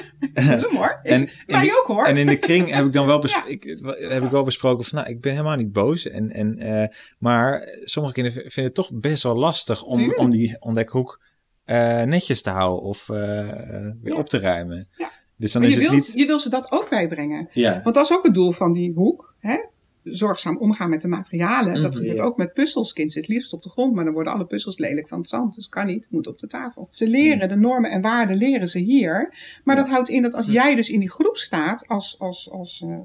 Hoor. 0.71 0.99
Ik, 1.03 1.11
En 1.11 1.29
wij 1.47 1.61
die- 1.61 1.79
ook 1.79 1.87
hoor. 1.87 2.07
En 2.07 2.17
in 2.17 2.27
de 2.27 2.39
kring 2.39 2.71
heb 2.75 2.85
ik 2.87 2.93
dan 2.93 3.07
wel, 3.07 3.19
bes- 3.21 3.33
Ja. 3.33 3.47
ik, 3.47 3.63
heb 4.09 4.23
ik 4.23 4.31
wel 4.31 4.45
besproken 4.45 4.85
van, 4.85 4.99
nou, 4.99 5.11
ik 5.11 5.21
ben 5.21 5.33
helemaal 5.33 5.57
niet 5.57 5.73
boos. 5.73 6.07
En, 6.09 6.31
en, 6.31 6.91
maar 7.19 7.63
sommige 7.81 8.15
kinderen 8.15 8.43
vinden 8.43 8.65
het 8.65 8.75
toch 8.75 8.91
best 9.01 9.23
wel 9.23 9.37
lastig 9.37 9.83
om, 9.83 9.97
Tuurlijk. 9.97 10.19
om 10.19 10.31
die 10.31 10.57
ontdekhoek 10.61 11.21
eh, 11.71 12.03
netjes 12.03 12.43
te 12.43 12.51
houden 12.51 12.83
of 12.83 13.09
eh, 13.09 13.17
weer 13.17 14.13
Ja. 14.13 14.17
op 14.17 14.29
te 14.29 14.39
ruimen. 14.39 14.89
Ja. 14.97 15.11
Dus 15.37 15.53
dan 15.53 15.63
maar 15.63 15.71
is 15.71 15.77
je 15.77 15.83
het 15.83 15.91
wil, 15.91 16.01
niet... 16.01 16.13
je 16.15 16.27
wil 16.27 16.39
ze 16.39 16.51
dat 16.51 16.73
ook 16.73 16.91
bijbrengen. 16.91 17.49
Ja. 17.53 17.81
Want 17.83 17.95
dat 17.95 18.05
is 18.05 18.13
ook 18.13 18.23
het 18.23 18.35
doel 18.35 18.53
van 18.53 18.73
die 18.73 18.93
hoek. 18.93 19.35
Hè? 19.39 19.57
Zorgzaam 20.03 20.57
omgaan 20.59 20.91
met 20.91 21.01
de 21.01 21.09
materialen. 21.09 21.81
Dat 21.81 21.95
Mhm, 21.95 22.03
gebeurt 22.03 22.21
ook 22.21 22.37
met 22.37 22.53
puzzels. 22.53 22.93
Kind 22.93 23.13
zit 23.13 23.29
liefst 23.29 23.53
op 23.53 23.63
de 23.63 23.69
grond, 23.69 23.95
maar 23.95 24.05
dan 24.05 24.13
worden 24.13 24.33
alle 24.33 24.47
puzzels 24.47 24.79
lelijk 24.79 25.09
van 25.09 25.19
het 25.19 25.29
zand. 25.29 25.55
Dus 25.55 25.69
kan 25.69 25.87
niet, 25.87 26.07
moet 26.11 26.27
op 26.27 26.39
de 26.39 26.47
tafel. 26.47 26.87
Ze 26.91 27.09
leren 27.09 27.49
de 27.49 27.57
normen 27.57 27.91
en 27.91 28.01
waarden 28.03 28.37
leren 28.37 28.69
ze 28.69 28.79
hier. 28.79 29.35
Maar 29.65 29.77
dat 29.77 29.89
houdt 29.89 30.09
in 30.09 30.23
dat 30.23 30.35
als 30.35 30.47
jij 30.47 30.75
dus 30.75 30.91
in 30.91 31.01
die 31.01 31.11
groep 31.11 31.37
staat, 31.37 31.89
als, 31.89 32.19
als, 32.19 32.51
als 32.51 32.83
eh, 32.87 32.99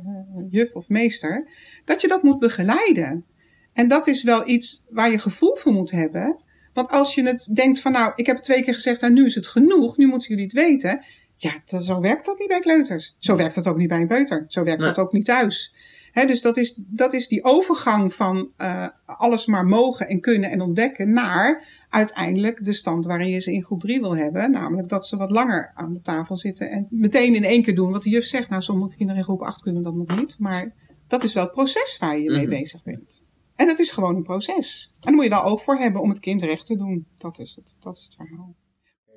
juf 0.49 0.73
of 0.73 0.89
meester, 0.89 1.47
dat 1.85 2.01
je 2.01 2.07
dat 2.07 2.23
moet 2.23 2.39
begeleiden. 2.39 3.25
En 3.73 3.87
dat 3.87 4.07
is 4.07 4.23
wel 4.23 4.47
iets 4.47 4.83
waar 4.89 5.11
je 5.11 5.19
gevoel 5.19 5.55
voor 5.55 5.73
moet 5.73 5.91
hebben. 5.91 6.43
Want 6.75 6.89
als 6.89 7.15
je 7.15 7.23
het 7.23 7.49
denkt 7.53 7.81
van 7.81 7.91
nou, 7.91 8.11
ik 8.15 8.25
heb 8.25 8.35
het 8.35 8.45
twee 8.45 8.63
keer 8.63 8.73
gezegd 8.73 9.01
en 9.01 9.13
nu 9.13 9.25
is 9.25 9.35
het 9.35 9.47
genoeg, 9.47 9.97
nu 9.97 10.07
moeten 10.07 10.27
jullie 10.27 10.43
het 10.43 10.53
weten. 10.53 11.03
Ja, 11.35 11.51
dat- 11.65 11.83
zo 11.83 11.99
werkt 11.99 12.25
dat 12.25 12.39
niet 12.39 12.47
bij 12.47 12.59
kleuters. 12.59 13.15
Zo 13.19 13.35
werkt 13.35 13.55
dat 13.55 13.67
ook 13.67 13.77
niet 13.77 13.87
bij 13.87 14.01
een 14.01 14.07
peuter. 14.07 14.45
Zo 14.47 14.63
werkt 14.63 14.79
Nee. 14.79 14.87
dat 14.93 15.05
ook 15.05 15.13
niet 15.13 15.25
thuis. 15.25 15.73
Dus 16.13 16.41
dat 16.41 16.57
is, 16.57 16.73
dat 16.77 17.13
is 17.13 17.27
die 17.27 17.43
overgang 17.43 18.13
van 18.13 18.49
uh, 18.57 18.87
alles 19.05 19.45
maar 19.45 19.65
mogen 19.65 20.07
en 20.07 20.19
kunnen 20.19 20.51
en 20.51 20.61
ontdekken 20.61 21.13
naar 21.13 21.67
uiteindelijk 21.89 22.65
de 22.65 22.73
stand 22.73 23.05
waarin 23.05 23.29
je 23.29 23.39
ze 23.39 23.53
in 23.53 23.63
groep 23.63 23.79
3 23.79 23.99
wil 23.99 24.17
hebben. 24.17 24.51
Namelijk 24.51 24.89
dat 24.89 25.07
ze 25.07 25.17
wat 25.17 25.31
langer 25.31 25.71
aan 25.75 25.93
de 25.93 26.01
tafel 26.01 26.35
zitten 26.35 26.69
en 26.69 26.87
meteen 26.89 27.35
in 27.35 27.43
één 27.43 27.63
keer 27.63 27.75
doen 27.75 27.91
wat 27.91 28.03
de 28.03 28.09
juf 28.09 28.23
zegt. 28.25 28.49
Nou, 28.49 28.61
sommige 28.61 28.95
kinderen 28.95 29.17
in 29.17 29.27
groep 29.27 29.41
8 29.41 29.61
kunnen 29.61 29.83
dat 29.83 29.95
nog 29.95 30.15
niet, 30.15 30.35
maar 30.39 30.73
dat 31.07 31.23
is 31.23 31.33
wel 31.33 31.43
het 31.43 31.51
proces 31.51 31.97
waar 31.97 32.19
je 32.19 32.31
mee 32.31 32.47
mhm. 32.47 32.49
bezig 32.49 32.83
bent. 32.83 33.23
En 33.55 33.67
het 33.67 33.79
is 33.79 33.91
gewoon 33.91 34.15
een 34.15 34.23
proces. 34.23 34.93
En 34.93 34.99
daar 34.99 35.13
moet 35.13 35.23
je 35.23 35.29
wel 35.29 35.43
oog 35.43 35.63
voor 35.63 35.75
hebben 35.75 36.01
om 36.01 36.09
het 36.09 36.19
kind 36.19 36.43
recht 36.43 36.65
te 36.65 36.75
doen. 36.75 37.07
Dat 37.17 37.39
is 37.39 37.55
het, 37.55 37.75
dat 37.79 37.97
is 37.97 38.03
het 38.03 38.15
verhaal. 38.15 38.55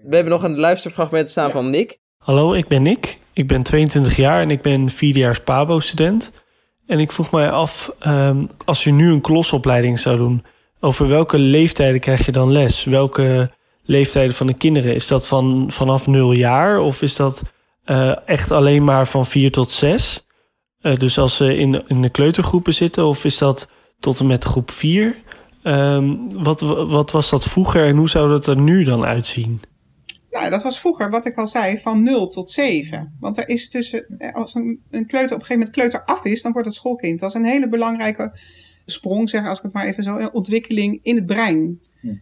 We 0.03 0.15
hebben 0.15 0.33
nog 0.33 0.43
een 0.43 0.59
luisterfragment 0.59 1.31
staan 1.31 1.51
van 1.51 1.71
Nick. 1.71 1.99
Hallo, 2.19 2.53
ik 2.53 2.69
ben 2.69 2.83
Nick. 2.83 3.19
Ik 3.33 3.47
ben 3.47 3.63
22 3.63 4.17
jaar 4.17 4.41
en 4.41 4.51
ik 4.51 4.63
ben 4.63 4.91
vierdejaars 4.91 5.41
PABO-student. 5.41 6.33
En 6.87 6.99
ik 6.99 7.13
vroeg 7.13 7.31
mij 7.31 7.51
af, 7.51 7.93
um, 8.07 8.49
als 8.65 8.85
je 8.85 8.93
nu 8.93 9.13
een 9.13 9.21
klosopleiding 9.21 9.99
zou 9.99 10.17
doen, 10.17 10.45
over 10.81 11.09
welke 11.09 11.39
leeftijden 11.39 12.01
krijg 12.01 12.27
je 12.27 12.33
dan 12.33 12.53
les? 12.53 12.85
Welke 12.85 13.51
leeftijden 13.83 14.35
van 14.35 14.47
de 14.47 14.55
kinderen? 14.55 14.95
Is 14.95 15.07
dat 15.07 15.27
van, 15.27 15.67
vanaf 15.71 16.07
0 16.07 16.33
jaar 16.33 16.81
of 16.81 17.03
is 17.03 17.17
dat 17.17 17.43
uh, 17.87 18.29
echt 18.29 18.51
alleen 18.51 18.85
maar 18.85 19.07
van 19.07 19.27
4 19.27 19.53
tot 19.53 19.71
6? 19.71 20.27
Uh, 20.81 20.97
dus 20.97 21.19
als 21.19 21.37
ze 21.37 21.57
in, 21.57 21.85
in 21.89 22.03
de 22.03 22.11
kleutergroepen 22.11 22.75
zitten, 22.75 23.07
of 23.07 23.25
is 23.25 23.39
dat 23.39 23.69
tot 24.01 24.21
en 24.21 24.27
met 24.27 24.45
groep 24.45 24.71
4? 24.71 25.07
Um, 25.07 25.15
ehm, 25.63 26.17
wat, 26.43 26.61
wat 26.89 27.11
was 27.11 27.31
dat 27.31 27.45
vroeger 27.45 27.87
en 27.87 27.97
hoe 27.97 28.09
zou 28.09 28.29
dat 28.29 28.47
er 28.47 28.57
nu 28.57 28.85
dan 28.85 29.05
uitzien? 29.05 29.61
Nou, 30.31 30.51
dat 30.51 30.63
was 30.63 30.81
vroeger, 30.81 31.11
wat 31.11 31.27
ik 31.27 31.37
al 31.37 31.47
zei, 31.47 31.79
van 31.79 32.03
0 32.03 32.29
tot 32.29 32.51
7. 32.51 33.17
Want 33.21 33.37
er 33.37 33.49
is 33.49 33.69
tussen, 33.69 34.07
eh, 34.19 34.35
als 34.35 34.55
een, 34.55 34.81
een 34.91 35.07
kleuter 35.07 35.35
op 35.35 35.41
een 35.41 35.47
gegeven 35.47 35.59
moment 35.59 35.71
kleuter 35.71 36.05
af 36.05 36.25
is, 36.25 36.43
dan 36.43 36.53
wordt 36.53 36.67
het 36.67 36.77
schoolkind. 36.77 37.21
Dat 37.21 37.29
is 37.29 37.35
een 37.35 37.45
hele 37.45 37.69
belangrijke 37.69 38.39
sprong, 38.85 39.31
zeg, 39.31 39.47
als 39.47 39.59
ik 39.59 39.65
het 39.65 39.73
maar 39.73 39.87
even 39.87 40.03
zo, 40.03 40.17
een 40.17 40.33
ontwikkeling 40.33 41.01
in 41.03 41.17
het 41.17 41.27
brein. 41.27 41.81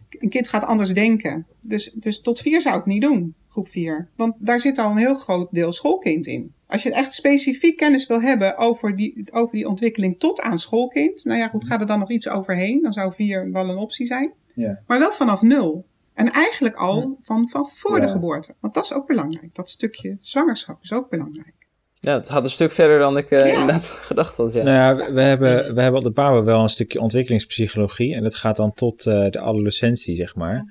Een 0.09 0.29
kind 0.29 0.47
gaat 0.47 0.63
anders 0.63 0.93
denken. 0.93 1.45
Dus, 1.61 1.91
dus 1.93 2.21
tot 2.21 2.39
4 2.39 2.61
zou 2.61 2.79
ik 2.79 2.85
niet 2.85 3.01
doen, 3.01 3.35
groep 3.47 3.67
4. 3.67 4.09
Want 4.15 4.35
daar 4.39 4.59
zit 4.59 4.77
al 4.77 4.91
een 4.91 4.97
heel 4.97 5.13
groot 5.13 5.47
deel 5.51 5.71
schoolkind 5.71 6.27
in. 6.27 6.53
Als 6.67 6.83
je 6.83 6.93
echt 6.93 7.13
specifiek 7.13 7.77
kennis 7.77 8.07
wil 8.07 8.21
hebben 8.21 8.57
over 8.57 8.95
die, 8.95 9.27
over 9.31 9.55
die 9.55 9.67
ontwikkeling 9.67 10.19
tot 10.19 10.41
aan 10.41 10.59
schoolkind. 10.59 11.25
Nou 11.25 11.39
ja, 11.39 11.47
goed, 11.47 11.65
gaat 11.65 11.79
er 11.79 11.87
dan 11.87 11.99
nog 11.99 12.11
iets 12.11 12.29
overheen? 12.29 12.81
Dan 12.81 12.93
zou 12.93 13.13
4 13.13 13.51
wel 13.51 13.69
een 13.69 13.77
optie 13.77 14.05
zijn. 14.05 14.33
Ja. 14.53 14.79
Maar 14.87 14.99
wel 14.99 15.11
vanaf 15.11 15.41
0. 15.41 15.85
En 16.13 16.31
eigenlijk 16.31 16.75
al 16.75 17.17
van, 17.21 17.49
van 17.49 17.67
voor 17.67 17.99
de 17.99 18.07
geboorte. 18.07 18.55
Want 18.59 18.73
dat 18.73 18.83
is 18.83 18.93
ook 18.93 19.07
belangrijk. 19.07 19.55
Dat 19.55 19.69
stukje 19.69 20.17
zwangerschap 20.21 20.81
is 20.81 20.93
ook 20.93 21.09
belangrijk. 21.09 21.53
Ja, 21.99 22.13
het 22.13 22.29
gaat 22.29 22.43
een 22.43 22.49
stuk 22.49 22.71
verder 22.71 22.99
dan 22.99 23.17
ik 23.17 23.31
uh, 23.31 23.45
inderdaad 23.45 23.85
gedacht 24.09 24.37
had. 24.37 24.53
Ja. 24.53 24.63
Nou 24.63 24.75
ja, 24.75 25.13
we 25.13 25.21
hebben, 25.21 25.75
we 25.75 25.81
hebben 25.81 25.99
op 25.99 26.05
de 26.05 26.11
Power 26.11 26.43
wel 26.43 26.61
een 26.61 26.69
stukje 26.69 26.99
ontwikkelingspsychologie. 26.99 28.15
En 28.15 28.23
dat 28.23 28.35
gaat 28.35 28.55
dan 28.55 28.73
tot 28.73 29.05
uh, 29.05 29.29
de 29.29 29.39
adolescentie, 29.39 30.15
zeg 30.15 30.35
maar. 30.35 30.65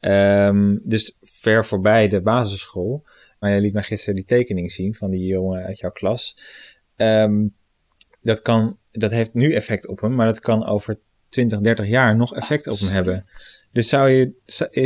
um, 0.00 0.80
dus 0.82 1.16
ver 1.20 1.64
voorbij 1.64 2.08
de 2.08 2.22
basisschool. 2.22 3.04
Maar 3.38 3.50
jij 3.50 3.60
liet 3.60 3.72
mij 3.72 3.82
gisteren 3.82 4.14
die 4.14 4.24
tekening 4.24 4.72
zien 4.72 4.94
van 4.94 5.10
die 5.10 5.26
jongen 5.26 5.64
uit 5.64 5.78
jouw 5.78 5.90
klas. 5.90 6.36
Um, 6.96 7.54
dat, 8.20 8.42
kan, 8.42 8.78
dat 8.92 9.10
heeft 9.10 9.34
nu 9.34 9.52
effect 9.52 9.86
op 9.86 10.00
hem, 10.00 10.14
maar 10.14 10.26
dat 10.26 10.40
kan 10.40 10.66
over 10.66 10.98
20, 11.28 11.60
30 11.60 11.86
jaar 11.86 12.16
nog 12.16 12.34
effect 12.34 12.66
op 12.66 12.78
hem 12.78 12.88
hebben. 12.88 13.26
Dus 13.72 13.88
zou, 13.88 14.10
je, 14.10 14.32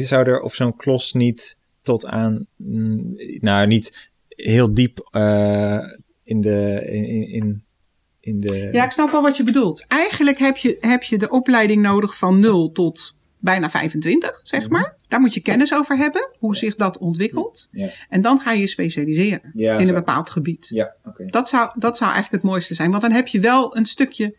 zou 0.00 0.26
er 0.26 0.40
op 0.40 0.54
zo'n 0.54 0.76
klos 0.76 1.12
niet 1.12 1.58
tot 1.82 2.06
aan, 2.06 2.46
mm, 2.56 3.14
nou 3.38 3.66
niet 3.66 4.10
heel 4.36 4.74
diep 4.74 5.08
uh, 5.12 5.78
in 6.24 6.40
de, 6.40 6.82
in, 6.90 7.28
in, 7.28 7.64
in 8.20 8.40
de... 8.40 8.68
Ja, 8.72 8.84
ik 8.84 8.90
snap 8.90 9.10
wel 9.10 9.22
wat 9.22 9.36
je 9.36 9.42
bedoelt. 9.42 9.84
Eigenlijk 9.88 10.38
heb 10.38 10.56
je, 10.56 10.76
heb 10.80 11.02
je 11.02 11.18
de 11.18 11.28
opleiding 11.28 11.82
nodig 11.82 12.16
van 12.16 12.40
0 12.40 12.72
tot 12.72 13.18
bijna 13.38 13.70
25, 13.70 14.40
zeg 14.42 14.68
maar. 14.68 14.96
Daar 15.08 15.20
moet 15.20 15.34
je 15.34 15.40
kennis 15.40 15.74
over 15.74 15.96
hebben, 15.96 16.30
hoe 16.38 16.56
zich 16.56 16.74
dat 16.74 16.98
ontwikkelt. 16.98 17.68
Ja. 17.72 17.88
En 18.08 18.22
dan 18.22 18.38
ga 18.38 18.52
je 18.52 18.60
je 18.60 18.66
specialiseren 18.66 19.52
ja, 19.54 19.78
in 19.78 19.88
een 19.88 19.94
bepaald 19.94 20.30
gebied. 20.30 20.68
Ja, 20.68 20.94
okay. 21.04 21.26
dat, 21.26 21.48
zou, 21.48 21.70
dat 21.78 21.96
zou 21.96 22.12
eigenlijk 22.12 22.42
het 22.42 22.52
mooiste 22.52 22.74
zijn. 22.74 22.90
Want 22.90 23.02
dan 23.02 23.12
heb 23.12 23.26
je 23.26 23.40
wel 23.40 23.76
een 23.76 23.86
stukje 23.86 24.36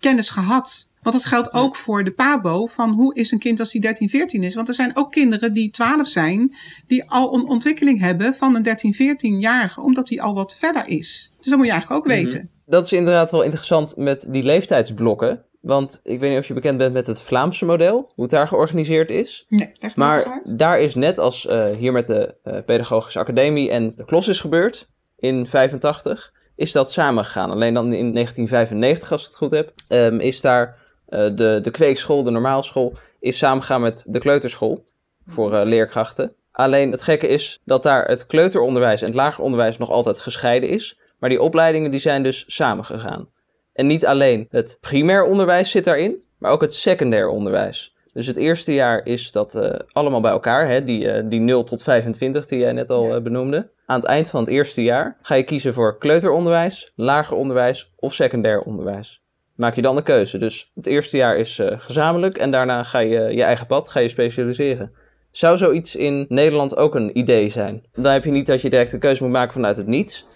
kennis 0.00 0.30
gehad 0.30 0.90
want 1.02 1.16
dat 1.16 1.24
geldt 1.24 1.52
ook 1.52 1.76
voor 1.76 2.04
de 2.04 2.10
PABO 2.10 2.66
van 2.66 2.90
hoe 2.90 3.14
is 3.14 3.30
een 3.30 3.38
kind 3.38 3.60
als 3.60 3.70
die 3.70 3.80
13, 3.80 4.08
14 4.08 4.42
is. 4.42 4.54
Want 4.54 4.68
er 4.68 4.74
zijn 4.74 4.96
ook 4.96 5.12
kinderen 5.12 5.52
die 5.52 5.70
12 5.70 6.08
zijn, 6.08 6.54
die 6.86 7.10
al 7.10 7.34
een 7.34 7.48
ontwikkeling 7.48 8.00
hebben 8.00 8.34
van 8.34 8.56
een 8.56 8.62
13, 8.62 8.94
14-jarige, 8.94 9.80
omdat 9.80 10.06
die 10.06 10.22
al 10.22 10.34
wat 10.34 10.56
verder 10.56 10.86
is. 10.86 11.32
Dus 11.38 11.46
dat 11.46 11.56
moet 11.56 11.66
je 11.66 11.72
eigenlijk 11.72 12.02
ook 12.02 12.12
mhm. 12.12 12.22
weten. 12.22 12.50
Dat 12.66 12.84
is 12.84 12.92
inderdaad 12.92 13.30
wel 13.30 13.42
interessant 13.42 13.96
met 13.96 14.26
die 14.28 14.42
leeftijdsblokken. 14.42 15.44
Want 15.60 16.00
ik 16.04 16.20
weet 16.20 16.30
niet 16.30 16.38
of 16.38 16.46
je 16.46 16.54
bekend 16.54 16.78
bent 16.78 16.92
met 16.92 17.06
het 17.06 17.20
Vlaamse 17.20 17.64
model, 17.64 18.10
hoe 18.14 18.24
het 18.24 18.30
daar 18.30 18.48
georganiseerd 18.48 19.10
is. 19.10 19.46
Nee, 19.48 19.70
echt 19.78 19.96
Maar 19.96 20.40
daar 20.54 20.80
is 20.80 20.94
net 20.94 21.18
als 21.18 21.46
uh, 21.46 21.70
hier 21.70 21.92
met 21.92 22.06
de 22.06 22.34
uh, 22.44 22.58
Pedagogische 22.66 23.18
Academie 23.18 23.70
en 23.70 23.94
de 23.96 24.04
Klos 24.04 24.28
is 24.28 24.40
gebeurd 24.40 24.88
in 25.18 25.46
85, 25.46 26.32
is 26.60 26.72
dat 26.72 26.92
samengegaan. 26.92 27.50
Alleen 27.50 27.74
dan 27.74 27.84
in 27.84 28.12
1995, 28.12 29.12
als 29.12 29.20
ik 29.20 29.26
het 29.26 29.36
goed 29.36 29.50
heb, 29.50 29.72
um, 29.88 30.20
is 30.20 30.40
daar 30.40 30.76
uh, 31.08 31.18
de, 31.34 31.58
de 31.62 31.70
kweekschool, 31.70 32.22
de 32.22 32.30
normaalschool, 32.30 32.92
is 33.20 33.38
samengegaan 33.38 33.80
met 33.80 34.04
de 34.06 34.18
kleuterschool 34.18 34.84
voor 35.26 35.52
uh, 35.52 35.60
leerkrachten. 35.64 36.34
Alleen 36.52 36.90
het 36.90 37.02
gekke 37.02 37.26
is 37.26 37.60
dat 37.64 37.82
daar 37.82 38.04
het 38.04 38.26
kleuteronderwijs 38.26 39.00
en 39.00 39.06
het 39.06 39.16
lager 39.16 39.44
onderwijs 39.44 39.78
nog 39.78 39.90
altijd 39.90 40.18
gescheiden 40.18 40.68
is. 40.68 40.98
Maar 41.18 41.28
die 41.28 41.40
opleidingen 41.40 41.90
die 41.90 42.00
zijn 42.00 42.22
dus 42.22 42.44
samengegaan. 42.46 43.28
En 43.72 43.86
niet 43.86 44.06
alleen 44.06 44.46
het 44.50 44.78
primair 44.80 45.24
onderwijs 45.24 45.70
zit 45.70 45.84
daarin, 45.84 46.22
maar 46.38 46.50
ook 46.50 46.60
het 46.60 46.74
secundair 46.74 47.28
onderwijs. 47.28 47.94
Dus 48.12 48.26
het 48.26 48.36
eerste 48.36 48.74
jaar 48.74 49.06
is 49.06 49.32
dat 49.32 49.54
uh, 49.54 49.70
allemaal 49.92 50.20
bij 50.20 50.30
elkaar, 50.30 50.68
hè? 50.68 50.84
Die, 50.84 51.04
uh, 51.04 51.30
die 51.30 51.40
0 51.40 51.64
tot 51.64 51.82
25 51.82 52.46
die 52.46 52.58
jij 52.58 52.72
net 52.72 52.90
al 52.90 53.22
benoemde. 53.22 53.70
Aan 53.90 53.98
het 53.98 54.08
eind 54.08 54.30
van 54.30 54.40
het 54.40 54.48
eerste 54.48 54.82
jaar 54.82 55.16
ga 55.22 55.34
je 55.34 55.42
kiezen 55.42 55.74
voor 55.74 55.98
kleuteronderwijs, 55.98 56.92
lager 56.96 57.36
onderwijs 57.36 57.92
of 57.96 58.14
secundair 58.14 58.62
onderwijs 58.62 59.20
maak 59.60 59.74
je 59.74 59.82
dan 59.82 59.96
de 59.96 60.02
keuze. 60.02 60.38
Dus 60.38 60.70
het 60.74 60.86
eerste 60.86 61.16
jaar 61.16 61.36
is 61.36 61.58
uh, 61.58 61.66
gezamenlijk 61.76 62.38
en 62.38 62.50
daarna 62.50 62.82
ga 62.82 62.98
je 62.98 63.20
je 63.20 63.42
eigen 63.42 63.66
pad, 63.66 63.88
ga 63.88 64.00
je 64.00 64.08
specialiseren. 64.08 64.92
Zou 65.30 65.56
zoiets 65.56 65.96
in 65.96 66.26
Nederland 66.28 66.76
ook 66.76 66.94
een 66.94 67.18
idee 67.18 67.48
zijn? 67.48 67.86
Dan 67.92 68.12
heb 68.12 68.24
je 68.24 68.30
niet 68.30 68.46
dat 68.46 68.62
je 68.62 68.70
direct 68.70 68.92
een 68.92 68.98
keuze 68.98 69.22
moet 69.22 69.32
maken 69.32 69.52
vanuit 69.52 69.76
het 69.76 69.86
niets, 69.86 70.26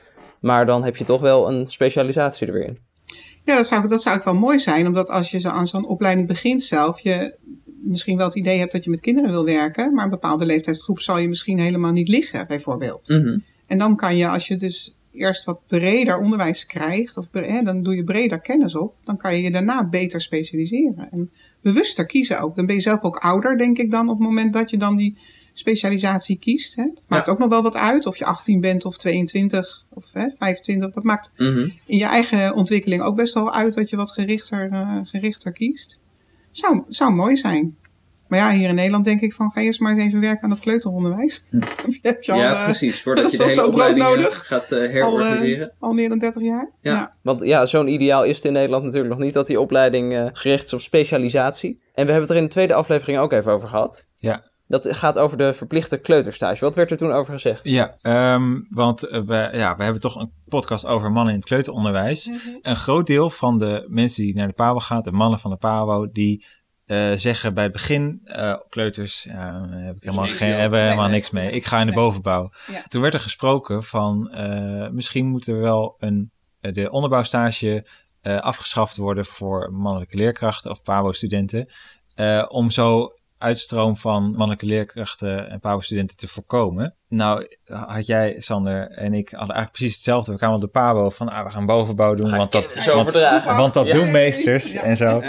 maar 0.41 0.67
dan 0.67 0.85
heb 0.85 0.97
je 0.97 1.05
toch 1.05 1.21
wel 1.21 1.49
een 1.49 1.67
specialisatie 1.67 2.47
er 2.47 2.53
weer 2.53 2.67
in. 2.67 2.79
Ja, 3.45 3.57
dat 3.57 3.67
zou, 3.67 3.89
dat 3.89 4.03
zou 4.03 4.17
ook 4.17 4.25
wel 4.25 4.35
mooi 4.35 4.59
zijn, 4.59 4.87
omdat 4.87 5.11
als 5.11 5.31
je 5.31 5.41
zo 5.41 5.49
aan 5.49 5.67
zo'n 5.67 5.87
opleiding 5.87 6.27
begint 6.27 6.63
zelf, 6.63 7.01
je 7.01 7.35
misschien 7.85 8.17
wel 8.17 8.27
het 8.27 8.35
idee 8.35 8.59
hebt 8.59 8.73
dat 8.73 8.85
je 8.85 8.91
met 8.91 9.01
kinderen 9.01 9.31
wil 9.31 9.45
werken, 9.45 9.95
maar 9.95 10.05
een 10.05 10.11
bepaalde 10.11 10.47
leeftijdsgroep 10.47 11.01
zal 11.01 11.19
je 11.19 11.29
misschien 11.29 11.59
helemaal 11.59 11.93
niet 11.93 12.09
liggen, 12.09 12.47
bijvoorbeeld. 12.47 13.09
Mhm. 13.09 13.39
En 13.67 13.79
dan 13.79 13.97
kan 13.97 14.17
je, 14.17 14.29
als 14.29 14.49
je 14.49 14.57
dus 14.57 14.95
eerst 15.13 15.45
wat 15.45 15.61
breder 15.67 16.19
onderwijs 16.19 16.67
krijgt, 16.67 17.17
of 17.17 17.29
hè, 17.33 17.63
dan 17.63 17.83
doe 17.83 17.97
je 17.97 18.05
breder 18.05 18.41
kennis 18.41 18.75
op, 18.75 18.95
dan 19.05 19.17
kan 19.17 19.37
je 19.37 19.43
je 19.43 19.51
daarna 19.51 19.89
beter 19.89 20.21
specialiseren. 20.21 21.09
En 21.11 21.31
bewuster 21.61 22.07
kiezen 22.07 22.41
ook. 22.41 22.57
Dan 22.57 22.67
ben 22.67 22.75
je 22.75 22.81
zelf 22.81 23.03
ook 23.03 23.17
ouder, 23.17 23.59
denk 23.59 23.79
ik 23.79 23.91
dan, 23.91 24.09
op 24.09 24.19
het 24.19 24.27
moment 24.29 24.53
dat 24.53 24.71
je 24.71 24.77
dan 24.77 24.97
die 24.97 25.17
specialisatie 25.53 26.39
kiest. 26.39 26.77
Hè. 26.77 26.85
maakt 27.07 27.29
ook 27.29 27.39
nog 27.39 27.49
wel 27.49 27.63
wat 27.63 27.77
uit 27.77 28.07
of 28.07 28.17
je 28.17 28.25
18 28.25 28.61
bent 28.61 28.85
of 28.85 28.97
22 28.97 29.85
of 29.89 30.13
hè, 30.13 30.27
25. 30.39 30.91
Dat 30.91 31.05
maakt 31.05 31.33
mhm. 31.37 31.69
in 31.87 31.99
je 31.99 32.05
eigen 32.05 32.55
ontwikkeling 32.55 33.03
ook 33.03 33.17
best 33.17 33.35
wel 33.35 33.53
uit 33.53 33.75
dat 33.75 33.91
je 33.91 33.97
wat 33.97 34.13
gerichter, 34.13 34.69
uh, 34.73 35.01
gerichter 35.05 35.53
kiest. 35.53 36.01
Zou, 36.57 36.83
zou 36.87 37.13
mooi 37.13 37.37
zijn. 37.37 37.77
Maar 38.29 38.39
ja, 38.39 38.59
hier 38.59 38.69
in 38.69 38.75
Nederland 38.75 39.05
denk 39.05 39.21
ik 39.21 39.33
van 39.33 39.51
ga 39.51 39.61
eerst 39.61 39.81
maar 39.81 39.93
eens 39.93 40.05
even 40.05 40.21
werken 40.21 40.43
aan 40.43 40.51
het 40.51 40.61
kleuteronderwijs. 40.61 41.45
Hm. 41.51 41.61
heb 42.03 42.23
je 42.23 42.33
al, 42.33 42.39
ja, 42.39 42.53
uh, 42.53 42.65
precies. 42.65 43.03
Voordat 43.03 43.31
je 43.33 43.37
de 43.37 43.45
hele 43.45 43.67
opleiding 43.67 44.07
nodig. 44.07 44.47
gaat 44.47 44.73
uh, 44.73 44.79
herorganiseren. 44.79 45.73
Al, 45.79 45.89
al, 45.89 45.95
meer 45.95 46.09
dan 46.09 46.19
30 46.19 46.43
jaar. 46.43 46.71
Ja. 46.81 46.93
ja. 46.93 47.15
Want 47.23 47.43
ja, 47.43 47.67
zo'n 47.67 47.89
ideaal 47.89 48.25
is 48.25 48.37
het 48.37 48.45
in 48.45 48.53
Nederland 48.53 48.85
natuurlijk 48.85 49.15
nog 49.15 49.23
niet 49.23 49.35
dat 49.35 49.47
die 49.47 49.61
opleiding 49.61 50.13
uh, 50.13 50.27
gericht 50.33 50.65
is 50.65 50.73
op 50.73 50.81
specialisatie. 50.81 51.71
En 51.71 52.07
we 52.07 52.13
hebben 52.13 52.21
het 52.21 52.31
er 52.31 52.37
in 52.37 52.43
de 52.43 52.49
tweede 52.49 52.75
aflevering 52.75 53.19
ook 53.19 53.33
even 53.33 53.53
over 53.53 53.69
gehad. 53.69 54.09
Ja. 54.17 54.43
Dat 54.67 54.97
gaat 54.97 55.19
over 55.19 55.39
de 55.39 55.55
verplichte 55.55 55.97
kleuterstage. 55.97 56.65
Wat 56.65 56.75
werd 56.75 56.91
er 56.91 56.97
toen 56.97 57.13
over 57.13 57.33
gezegd? 57.33 57.65
Ja, 57.65 57.97
um, 58.35 58.67
want 58.71 59.01
we, 59.01 59.49
ja, 59.53 59.77
we 59.77 59.83
hebben 59.83 60.01
toch 60.01 60.17
een 60.17 60.33
podcast 60.49 60.87
over 60.87 61.13
mannen 61.13 61.33
in 61.33 61.39
het 61.39 61.49
kleuteronderwijs. 61.49 62.29
Mm 62.29 62.39
-hmm. 62.45 62.59
Een 62.63 62.77
groot 62.77 63.07
deel 63.07 63.31
van 63.31 63.59
de 63.59 63.87
mensen 63.89 64.25
die 64.25 64.37
naar 64.37 64.47
de 64.47 64.53
PABO 64.53 64.79
gaan, 64.79 65.03
de 65.03 65.13
mannen 65.13 65.39
van 65.39 65.51
de 65.51 65.57
PABO, 65.57 66.11
die 66.13 66.45
uh, 66.87 67.13
zeggen 67.15 67.55
bij 67.55 67.63
het 67.63 67.73
begin, 67.73 68.21
uh, 68.25 68.55
kleuters, 68.69 69.27
uh, 69.27 69.35
heb 69.69 69.97
ik 69.97 70.03
helemaal, 70.03 70.29
geen, 70.29 70.55
hebben 70.55 70.83
helemaal 70.83 71.09
niks 71.09 71.31
mee. 71.31 71.51
Ik 71.51 71.65
ga 71.65 71.81
in 71.81 71.87
de 71.87 71.93
bovenbouw. 71.93 72.51
Ja. 72.67 72.85
Toen 72.89 73.03
werd 73.03 73.15
er 73.15 73.21
gesproken 73.21 73.83
van, 73.83 74.35
misschien 74.93 75.27
moet 75.27 75.47
er 75.47 75.61
wel 75.61 75.95
een, 75.99 76.33
de 76.61 76.91
onderbouwstage 76.91 77.87
afgeschaft 78.23 78.97
worden 78.97 79.25
voor 79.25 79.73
mannelijke 79.73 80.17
leerkrachten 80.17 80.71
of 80.71 80.83
PABO-studenten. 80.83 81.69
om 82.49 82.71
zo 82.71 83.13
uitstroom 83.45 83.97
van 83.97 84.23
mannelijke 84.31 84.67
leerkrachten 84.67 85.51
en 85.51 85.61
PABO-studenten 85.61 86.17
te 86.17 86.27
voorkomen. 86.27 86.95
Nou, 87.09 87.47
had 87.65 88.07
jij, 88.07 88.35
Sander 88.39 88.91
en 88.91 89.15
ik, 89.15 89.29
hadden 89.29 89.55
eigenlijk 89.55 89.71
precies 89.77 89.95
hetzelfde. 89.95 90.33
We 90.33 90.39
kwamen 90.39 90.57
op 90.57 90.63
de 90.63 90.69
PABO 90.69 91.11
van, 91.11 91.29
ah, 91.29 91.45
we 91.45 91.51
gaan 91.51 91.67
bovenbouw 91.67 92.15
doen, 92.15 92.31
want 92.31 92.53
dat, 92.53 92.65
zo 92.79 92.97
want, 92.97 93.13
want 93.45 93.75
dat 93.75 93.87
Ja. 93.87 93.93
doen 93.93 94.11
meesters 94.11 94.75
en 94.75 94.97
zo. 94.97 95.23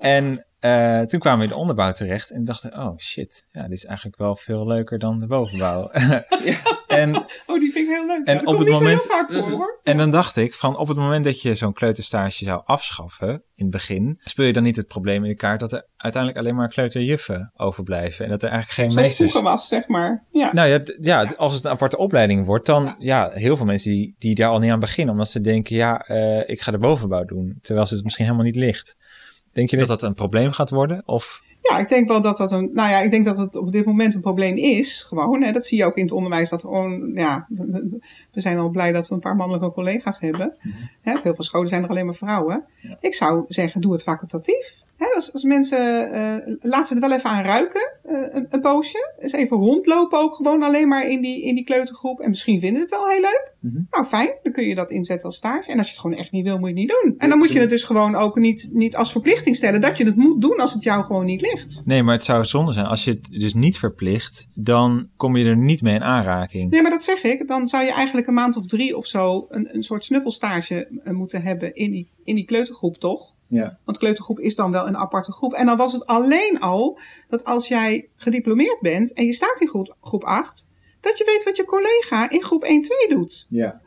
En 0.00 0.46
eh, 0.58 1.00
toen 1.00 1.20
kwamen 1.20 1.38
we 1.38 1.44
in 1.44 1.50
de 1.50 1.56
onderbouw 1.56 1.92
terecht 1.92 2.30
en 2.30 2.44
dachten, 2.44 2.78
oh 2.78 2.98
shit, 2.98 3.46
ja, 3.52 3.62
dit 3.62 3.72
is 3.72 3.84
eigenlijk 3.84 4.16
wel 4.18 4.36
veel 4.36 4.66
leuker 4.66 4.98
dan 4.98 5.20
de 5.20 5.26
bovenbouw. 5.26 5.90
en 6.92 7.16
Oh, 7.46 7.60
die 7.60 7.72
vind 7.72 7.88
ik 7.88 7.94
heel 7.94 8.06
leuk. 8.06 8.26
En 8.26 8.46
op 8.46 8.58
het 8.58 8.68
moment- 8.68 9.06
heel 9.08 9.16
vaak 9.16 9.32
voor, 9.32 9.50
hoor. 9.50 9.80
En 9.82 9.96
dan 9.96 10.10
dacht 10.10 10.36
ik 10.36 10.54
van 10.54 10.76
op 10.76 10.88
het 10.88 10.96
moment 10.96 11.24
dat 11.24 11.42
je 11.42 11.54
zo'n 11.54 11.72
kleuterstage 11.72 12.44
zou 12.44 12.62
afschaffen 12.64 13.28
in 13.54 13.64
het 13.64 13.70
begin, 13.70 14.18
speel 14.24 14.46
je 14.46 14.52
dan 14.52 14.62
niet 14.62 14.76
het 14.76 14.88
probleem 14.88 15.22
in 15.22 15.28
de 15.30 15.36
kaart 15.36 15.60
dat 15.60 15.72
er 15.72 15.86
uiteindelijk 15.96 16.42
alleen 16.42 16.54
maar 16.56 16.68
kleuterjuffen 16.68 17.52
overblijven 17.56 18.24
en 18.24 18.30
dat 18.30 18.42
er 18.42 18.48
eigenlijk 18.48 18.80
geen 18.80 18.90
Zoals 18.90 19.06
meesters. 19.06 19.30
vroeger 19.30 19.50
was, 19.50 19.68
zeg 19.68 19.88
maar. 19.88 20.24
Ja. 20.30 20.52
Nou 20.52 20.68
ja, 20.68 20.80
ja, 21.00 21.24
als 21.36 21.54
het 21.54 21.64
een 21.64 21.70
aparte 21.70 21.98
opleiding 21.98 22.46
wordt, 22.46 22.66
dan 22.66 22.94
ja, 22.98 23.30
heel 23.32 23.56
veel 23.56 23.66
mensen 23.66 23.90
die, 23.92 24.14
die 24.18 24.34
daar 24.34 24.48
al 24.48 24.58
niet 24.58 24.70
aan 24.70 24.80
beginnen, 24.80 25.12
omdat 25.14 25.28
ze 25.28 25.40
denken, 25.40 25.76
ja, 25.76 26.00
eh, 26.00 26.48
ik 26.48 26.60
ga 26.60 26.70
de 26.70 26.78
bovenbouw 26.78 27.24
doen, 27.24 27.58
terwijl 27.62 27.86
ze 27.86 27.94
het 27.94 28.04
misschien 28.04 28.24
helemaal 28.24 28.46
niet 28.46 28.56
ligt. 28.56 28.96
Denk 29.52 29.70
je 29.70 29.76
dat 29.76 29.88
dat 29.88 30.02
een 30.02 30.14
probleem 30.14 30.52
gaat 30.52 30.70
worden? 30.70 31.02
Of 31.04 31.42
Ja, 31.62 31.78
ik 31.78 31.88
denk 31.88 32.08
wel 32.08 32.20
dat 32.20 32.36
dat 32.36 32.52
een. 32.52 32.70
Nou 32.72 32.90
ja, 32.90 33.00
ik 33.00 33.10
denk 33.10 33.24
dat 33.24 33.36
het 33.36 33.56
op 33.56 33.72
dit 33.72 33.84
moment 33.84 34.14
een 34.14 34.20
probleem 34.20 34.56
is. 34.56 35.02
Gewoon. 35.02 35.42
Hè, 35.42 35.52
dat 35.52 35.64
zie 35.64 35.78
je 35.78 35.84
ook 35.84 35.96
in 35.96 36.02
het 36.02 36.12
onderwijs. 36.12 36.50
Dat 36.50 36.60
gewoon. 36.60 37.10
Ja, 37.14 37.46
we 38.32 38.40
zijn 38.40 38.58
al 38.58 38.68
blij 38.68 38.92
dat 38.92 39.08
we 39.08 39.14
een 39.14 39.20
paar 39.20 39.36
mannelijke 39.36 39.72
collega's 39.72 40.20
hebben. 40.20 40.56
Hè, 41.00 41.16
op 41.16 41.22
heel 41.22 41.34
veel 41.34 41.44
scholen 41.44 41.68
zijn 41.68 41.82
er 41.82 41.88
alleen 41.88 42.06
maar 42.06 42.14
vrouwen. 42.14 42.64
Ik 43.00 43.14
zou 43.14 43.44
zeggen, 43.48 43.80
doe 43.80 43.92
het 43.92 44.02
facultatief. 44.02 44.82
Hè, 45.02 45.14
als, 45.14 45.32
als 45.32 45.42
mensen. 45.42 46.12
eh 46.12 46.54
laat 46.60 46.88
ze 46.88 46.94
er 46.94 47.00
wel 47.00 47.12
even 47.12 47.30
aan 47.30 47.44
ruiken. 47.44 47.90
eh, 48.02 48.14
een, 48.30 48.46
een 48.50 48.60
poosje. 48.60 49.12
Eens 49.18 49.32
even 49.32 49.56
rondlopen 49.56 50.18
ook 50.18 50.34
gewoon 50.34 50.62
alleen 50.62 50.88
maar 50.88 51.08
in 51.08 51.20
die, 51.20 51.42
in 51.42 51.54
die 51.54 51.64
kleutergroep. 51.64 52.20
En 52.20 52.28
misschien 52.28 52.60
vinden 52.60 52.76
ze 52.76 52.82
het 52.82 52.90
wel 52.90 53.08
heel 53.08 53.20
leuk. 53.20 53.50
Nou, 53.90 54.04
fijn. 54.04 54.30
Dan 54.42 54.52
kun 54.52 54.64
je 54.66 54.74
dat 54.74 54.90
inzetten 54.90 55.26
als 55.26 55.36
stage. 55.36 55.70
En 55.70 55.76
als 55.78 55.86
je 55.86 55.92
het 55.92 56.00
gewoon 56.00 56.16
echt 56.16 56.30
niet 56.32 56.44
wil, 56.44 56.58
moet 56.58 56.68
je 56.68 56.74
het 56.74 56.76
niet 56.84 56.92
doen. 57.02 57.14
En 57.18 57.28
dan 57.28 57.38
moet 57.38 57.52
je 57.52 57.60
het 57.60 57.70
dus 57.70 57.84
gewoon 57.84 58.14
ook 58.14 58.36
niet, 58.38 58.70
niet 58.72 58.96
als 58.96 59.12
verplichting 59.12 59.56
stellen. 59.56 59.80
Dat 59.80 59.98
je 59.98 60.04
het 60.04 60.16
moet 60.16 60.40
doen 60.40 60.56
als 60.56 60.72
het 60.72 60.82
jou 60.82 61.04
gewoon 61.04 61.24
niet 61.24 61.40
ligt. 61.40 61.82
nee, 61.84 62.02
maar 62.02 62.14
het 62.14 62.24
zou 62.24 62.44
zonde 62.44 62.72
zijn 62.72 62.86
als 62.86 63.04
je 63.04 63.10
het 63.10 63.24
dus 63.24 63.54
niet 63.54 63.78
verplicht, 63.78 64.48
dan 64.54 65.08
kom 65.16 65.36
je 65.36 65.44
er 65.48 65.56
niet 65.56 65.82
mee 65.82 65.94
in 65.94 66.02
aanraking. 66.02 66.70
Nee, 66.70 66.82
maar 66.82 66.90
dat 66.90 67.04
zeg 67.04 67.22
ik. 67.22 67.48
Dan 67.48 67.66
zou 67.66 67.84
je 67.84 67.92
eigenlijk 67.92 68.26
een 68.26 68.34
maand 68.34 68.56
of 68.56 68.66
drie 68.66 68.96
of 68.96 69.06
zo 69.06 69.46
een, 69.48 69.68
een 69.74 69.82
soort 69.82 70.04
snuffelstage 70.04 70.88
eh, 71.04 71.12
moeten 71.12 71.42
hebben 71.42 71.74
in 71.74 71.90
die, 71.90 72.08
in 72.24 72.34
die 72.34 72.44
kleutergroep, 72.44 72.96
toch? 72.98 73.34
Ja. 73.52 73.78
Want 73.84 73.98
kleutergroep 73.98 74.40
is 74.40 74.54
dan 74.54 74.72
wel 74.72 74.86
een 74.86 74.96
aparte 74.96 75.32
groep. 75.32 75.52
En 75.52 75.66
dan 75.66 75.76
was 75.76 75.92
het 75.92 76.06
alleen 76.06 76.60
al 76.60 76.98
dat 77.28 77.44
als 77.44 77.68
jij 77.68 78.08
gediplomeerd 78.16 78.80
bent 78.80 79.12
en 79.12 79.24
je 79.24 79.32
staat 79.32 79.60
in 79.60 79.68
groep, 79.68 79.96
groep 80.00 80.24
8, 80.24 80.70
dat 81.00 81.18
je 81.18 81.24
weet 81.24 81.44
wat 81.44 81.56
je 81.56 81.64
collega 81.64 82.30
in 82.30 82.42
groep 82.42 82.64
1, 82.64 82.82
2 82.82 83.08
doet. 83.08 83.46
Ja. 83.50 83.80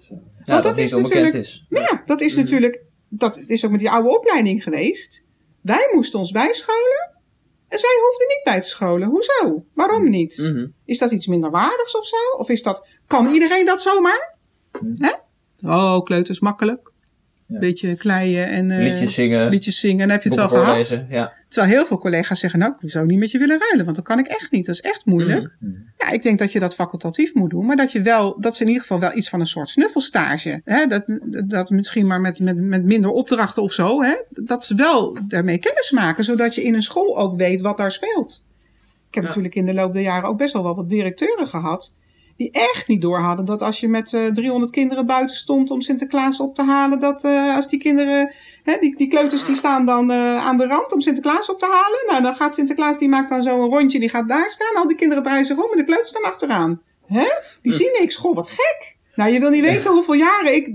Ja, 0.46 0.54
dat 0.54 0.64
dat, 0.64 0.78
is 0.78 0.94
natuurlijk- 0.96 1.34
is. 1.34 1.66
Ja, 1.70 2.02
dat 2.06 2.22
is 2.22 2.36
natuurlijk, 2.36 2.82
dat 3.10 3.38
is 3.46 3.66
ook 3.66 3.72
met 3.72 3.80
die 3.80 3.90
oude 3.90 4.18
opleiding 4.18 4.64
geweest. 4.64 5.26
Wij 5.62 5.90
moesten 5.94 6.20
ons 6.20 6.32
bijscholen 6.32 7.12
en 7.68 7.80
zij 7.80 7.98
hoefden 8.02 8.28
niet 8.28 8.42
bij 8.44 8.62
te 8.62 8.68
scholen. 8.68 9.08
Hoezo? 9.08 9.66
Waarom 9.74 10.10
niet? 10.10 10.38
Mhm. 10.38 10.68
Is 10.86 10.98
dat 10.98 11.12
iets 11.12 11.28
minder 11.28 11.52
waardigs 11.52 11.98
of 11.98 12.06
zo? 12.06 12.16
Of 12.38 12.50
is 12.50 12.64
dat, 12.64 12.88
kan 13.08 13.34
iedereen 13.34 13.66
dat 13.66 13.82
zomaar? 13.82 14.38
Hè? 14.98 15.12
Oh, 15.64 16.04
kleuters 16.04 16.40
makkelijk. 16.40 16.92
Beetje 17.48 17.96
kleien 17.96 18.48
en 18.48 18.72
eh, 18.72 18.78
Liedjes 18.78 19.14
zingen, 19.14 19.50
liedjes 19.50 19.80
zingen. 19.80 20.00
En 20.00 20.08
dan 20.08 20.16
heb 20.16 20.24
je 20.24 20.30
het 20.30 20.38
wel 20.38 20.48
gehad. 20.48 21.06
Ja. 21.10 21.34
Terwijl 21.48 21.74
heel 21.74 21.86
veel 21.86 21.98
collega's 21.98 22.40
zeggen, 22.40 22.60
nou, 22.60 22.74
ik 22.80 22.90
zou 22.90 23.06
niet 23.06 23.20
met 23.20 23.32
je 23.32 23.38
willen 23.38 23.60
ruilen, 23.60 23.84
want 23.84 23.96
dat 23.96 24.06
kan 24.06 24.20
ik 24.20 24.28
echt 24.28 24.52
niet. 24.52 24.66
Dat 24.66 24.76
is 24.76 24.82
echt 24.82 25.06
moeilijk. 25.06 25.58
Ja, 25.98 26.10
ik 26.10 26.22
denk 26.22 26.40
dat 26.40 26.52
je 26.52 26.60
dat 26.60 26.76
facultatief 26.76 27.34
moet 27.34 27.50
doen, 27.50 27.66
maar 27.66 27.76
dat 27.76 27.92
je 27.92 28.02
wel, 28.02 28.40
dat 28.40 28.56
ze 28.56 28.62
in 28.62 28.68
ieder 28.68 28.82
geval 28.82 29.00
wel 29.00 29.18
iets 29.18 29.30
van 29.30 29.40
een 29.40 29.48
soort 29.48 29.70
snuffelstage, 29.70 30.62
hè, 30.64 30.86
dat, 30.86 31.04
dat 31.46 31.70
misschien 31.70 32.08
maar 32.08 32.22
met, 32.22 32.40
met, 32.40 32.58
met 32.58 32.84
minder 32.84 33.12
opdrachten 33.12 33.64
of 33.64 33.74
zo, 33.74 34.04
hè, 34.04 34.16
dat 34.30 34.66
ze 34.66 34.76
wel 34.76 35.18
daarmee 35.28 35.58
kennis 35.58 35.92
maken, 35.92 36.24
zodat 36.24 36.56
je 36.56 36.64
in 36.64 36.74
een 36.74 36.82
school 36.82 37.18
ook 37.18 37.36
weet 37.36 37.62
wat 37.62 37.78
daar 37.78 37.92
speelt. 37.92 38.44
Ik 39.10 39.16
heb 39.16 39.24
natuurlijk 39.24 39.56
in 39.56 39.66
de 39.66 39.74
loop 39.74 39.94
der 39.94 40.02
jaren 40.02 40.30
ook 40.30 40.38
best 40.38 40.54
wel 40.54 40.64
wel 40.64 40.76
wat 40.76 40.90
directeuren 40.90 41.48
gehad, 41.48 41.96
die 42.38 42.52
echt 42.52 42.88
niet 42.88 43.02
door 43.02 43.20
hadden 43.20 43.46
dat 43.46 43.62
als 43.62 43.80
je 43.80 43.88
met 43.88 44.14
eh 44.14 44.26
300 44.26 44.72
kinderen 44.72 45.06
buiten 45.06 45.36
stond 45.36 45.72
om 45.72 45.82
Sinterklaas 45.82 46.40
op 46.40 46.56
te 46.56 46.64
halen, 46.64 47.00
dat 47.00 47.24
eh, 47.24 47.56
als 47.56 47.68
die 47.68 47.80
kinderen, 47.80 48.34
hè, 48.64 48.78
die, 48.80 48.98
die 48.98 49.08
kleuters 49.08 49.46
die 49.46 49.56
staan 49.56 49.86
dan 49.86 50.12
eh, 50.12 50.38
aan 50.38 50.58
de 50.58 50.66
rand 50.66 50.92
om 50.92 51.02
Sinterklaas 51.02 51.50
op 51.50 51.60
te 51.60 51.66
halen. 51.66 52.04
Nou, 52.08 52.22
dan 52.22 52.36
gaat 52.36 52.56
Sinterklaas, 52.56 52.98
die 52.98 53.10
maakt 53.10 53.30
dan 53.30 53.42
zo 53.42 53.64
een 53.64 53.70
rondje, 53.70 54.00
die 54.00 54.10
gaat 54.10 54.28
daar 54.28 54.52
staan. 54.52 54.76
Al 54.76 54.88
die 54.88 54.98
kinderen 54.98 55.24
draaien 55.24 55.46
zich 55.46 55.58
om 55.58 55.72
en 55.72 55.78
de 55.78 55.84
kleuters 55.84 56.10
staan 56.10 56.24
achteraan. 56.24 56.82
Hè? 57.06 57.26
Die 57.62 57.72
zien 57.72 57.96
niks. 58.00 58.16
Goh, 58.16 58.36
wat 58.36 58.50
gek. 58.50 58.98
Nou, 59.16 59.32
je 59.32 59.40
wil 59.40 59.50
niet 59.50 59.64
weten 59.64 59.92
hoeveel 59.92 60.14
jaren 60.14 60.56
ik 60.56 60.66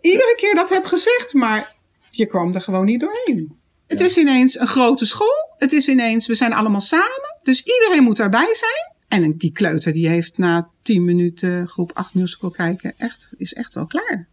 iedere 0.00 0.34
keer 0.36 0.54
dat 0.54 0.68
heb 0.68 0.84
gezegd, 0.84 1.34
maar 1.34 1.76
je 2.10 2.26
kwam 2.26 2.54
er 2.54 2.60
gewoon 2.60 2.84
niet 2.84 3.00
doorheen. 3.00 3.58
Het 3.86 4.00
is 4.00 4.18
ineens 4.18 4.58
een 4.58 4.66
grote 4.66 5.06
school. 5.06 5.54
Het 5.58 5.72
is 5.72 5.88
ineens, 5.88 6.26
we 6.26 6.34
zijn 6.34 6.52
allemaal 6.52 6.80
samen. 6.80 7.38
Dus 7.42 7.62
iedereen 7.62 8.02
moet 8.02 8.16
daarbij 8.16 8.54
zijn. 8.54 8.89
En 9.10 9.36
die 9.36 9.52
kleuter 9.52 9.92
die 9.92 10.08
heeft 10.08 10.38
na 10.38 10.70
10 10.82 11.04
minuten 11.04 11.68
groep 11.68 11.90
8 11.94 12.14
musical 12.14 12.50
kijken, 12.50 12.92
echt, 12.96 13.32
is 13.36 13.52
echt 13.52 13.74
wel 13.74 13.86
klaar. 13.86 14.28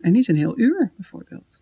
En 0.00 0.12
niet 0.12 0.28
een 0.28 0.36
heel 0.36 0.58
uur, 0.58 0.90
bijvoorbeeld. 0.96 1.60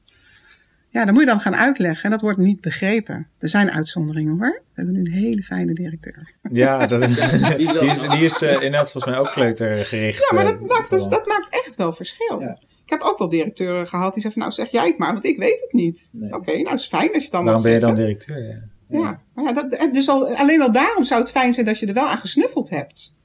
Ja, 0.88 1.04
dan 1.04 1.14
moet 1.14 1.22
je 1.22 1.28
dan 1.28 1.40
gaan 1.40 1.56
uitleggen 1.56 2.04
en 2.04 2.10
dat 2.10 2.20
wordt 2.20 2.38
niet 2.38 2.60
begrepen. 2.60 3.28
Er 3.38 3.48
zijn 3.48 3.70
uitzonderingen 3.70 4.38
hoor. 4.38 4.62
We 4.62 4.72
hebben 4.72 4.94
nu 4.94 5.00
een 5.00 5.12
hele 5.12 5.42
fijne 5.42 5.74
directeur. 5.74 6.34
Ja, 6.52 6.86
dat, 6.86 7.00
die 7.06 7.16
Die 7.56 7.90
is 7.90 8.00
die 8.00 8.24
is 8.24 8.42
eh, 8.42 8.52
inderdaad 8.52 8.90
volgens 8.90 9.12
mij 9.12 9.22
ook 9.22 9.30
kleutergericht. 9.32 10.30
Ja, 10.30 10.36
maar 10.36 10.44
eh, 10.44 10.50
dat 10.50 10.68
maakt, 10.68 10.90
dus, 10.90 11.08
dat 11.08 11.26
maakt 11.26 11.48
echt 11.48 11.76
wel 11.76 11.92
verschil. 11.92 12.40
Ja. 12.40 12.58
Ik 12.84 12.90
heb 12.90 13.00
ook 13.00 13.18
wel 13.18 13.28
directeuren 13.28 13.88
gehad 13.88 14.12
die 14.12 14.22
zeggen, 14.22 14.42
van, 14.42 14.50
nou 14.50 14.52
zeg 14.52 14.80
jij 14.80 14.88
het 14.88 14.98
maar, 14.98 15.12
want 15.12 15.24
ik 15.24 15.38
weet 15.38 15.60
het 15.60 15.72
niet. 15.72 16.10
Nee. 16.12 16.34
Oké, 16.34 16.62
nou 16.62 16.74
is 16.74 16.86
fijn 16.86 17.12
als 17.12 17.24
je 17.24 17.30
dan 17.30 17.44
Waarom 17.44 17.62
ben 17.62 17.72
je 17.72 17.78
dan 17.78 17.94
directeur? 17.94 18.42
Ja. 18.42 18.72
Ja, 19.00 19.20
maar 19.34 19.44
ja 19.44 19.52
dat, 19.52 19.92
dus 19.92 20.08
al, 20.08 20.36
alleen 20.36 20.62
al 20.62 20.72
daarom 20.72 21.04
zou 21.04 21.20
het 21.20 21.30
fijn 21.30 21.52
zijn 21.52 21.66
dat 21.66 21.78
je 21.78 21.86
er 21.86 21.94
wel 21.94 22.08
aan 22.08 22.18
gesnuffeld 22.18 22.70
hebt. 22.70 23.16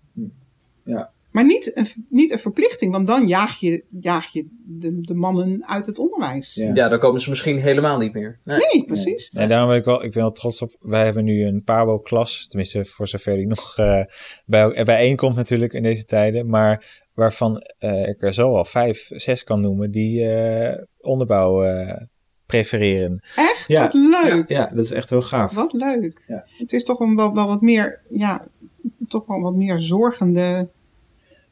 Ja. 0.83 1.11
Maar 1.31 1.45
niet 1.45 1.77
een, 1.77 1.87
niet 2.09 2.31
een 2.31 2.39
verplichting, 2.39 2.91
want 2.91 3.07
dan 3.07 3.27
jaag 3.27 3.59
je, 3.59 3.83
jaag 4.01 4.27
je 4.33 4.47
de, 4.65 5.01
de 5.01 5.13
mannen 5.13 5.67
uit 5.67 5.85
het 5.85 5.99
onderwijs. 5.99 6.53
Ja. 6.55 6.71
ja, 6.73 6.89
dan 6.89 6.99
komen 6.99 7.21
ze 7.21 7.29
misschien 7.29 7.59
helemaal 7.59 7.97
niet 7.97 8.13
meer. 8.13 8.39
Nee. 8.43 8.57
Nee, 8.57 8.85
precies. 8.85 9.29
En 9.29 9.47
daarom 9.47 9.69
ben 9.69 9.77
ik 9.77 9.85
wel, 9.85 10.03
ik 10.03 10.11
ben 10.11 10.21
wel 10.21 10.31
trots 10.31 10.61
op. 10.61 10.75
Wij 10.79 11.03
hebben 11.03 11.23
nu 11.23 11.45
een 11.45 11.63
Pabo-klas, 11.63 12.47
tenminste 12.47 12.85
voor 12.85 13.07
zover 13.07 13.35
die 13.35 13.47
nog 13.47 13.77
eh 13.77 14.03
bij, 14.45 14.83
bijeenkomt 14.83 15.35
natuurlijk 15.35 15.73
in 15.73 15.83
deze 15.83 16.05
tijden, 16.05 16.49
maar 16.49 17.03
waarvan 17.13 17.61
eh, 17.77 18.07
ik 18.07 18.21
er 18.21 18.33
zo 18.33 18.55
al 18.55 18.65
vijf, 18.65 19.09
zes 19.09 19.43
kan 19.43 19.59
noemen 19.59 19.91
die 19.91 20.25
eh, 20.25 20.83
onderbouw 20.99 21.63
eh, 21.63 22.01
prefereren. 22.49 23.21
Echt? 23.35 23.67
Ja. 23.67 23.81
Wat 23.81 23.93
leuk. 23.93 24.49
Ja, 24.49 24.69
dat 24.73 24.85
is 24.85 24.91
echt 24.91 25.09
heel 25.09 25.21
gaaf. 25.21 25.53
Wat 25.53 25.73
leuk. 25.73 26.21
Ja. 26.27 26.45
Het 26.57 26.73
is 26.73 26.83
toch 26.83 26.97
wel, 26.97 27.15
wel, 27.15 27.33
wel 27.33 27.47
wat 27.47 27.61
meer, 27.61 28.01
ja, 28.09 28.47
toch 29.07 29.25
wel 29.25 29.39
wat 29.39 29.55
meer 29.55 29.79
zorgende 29.79 30.69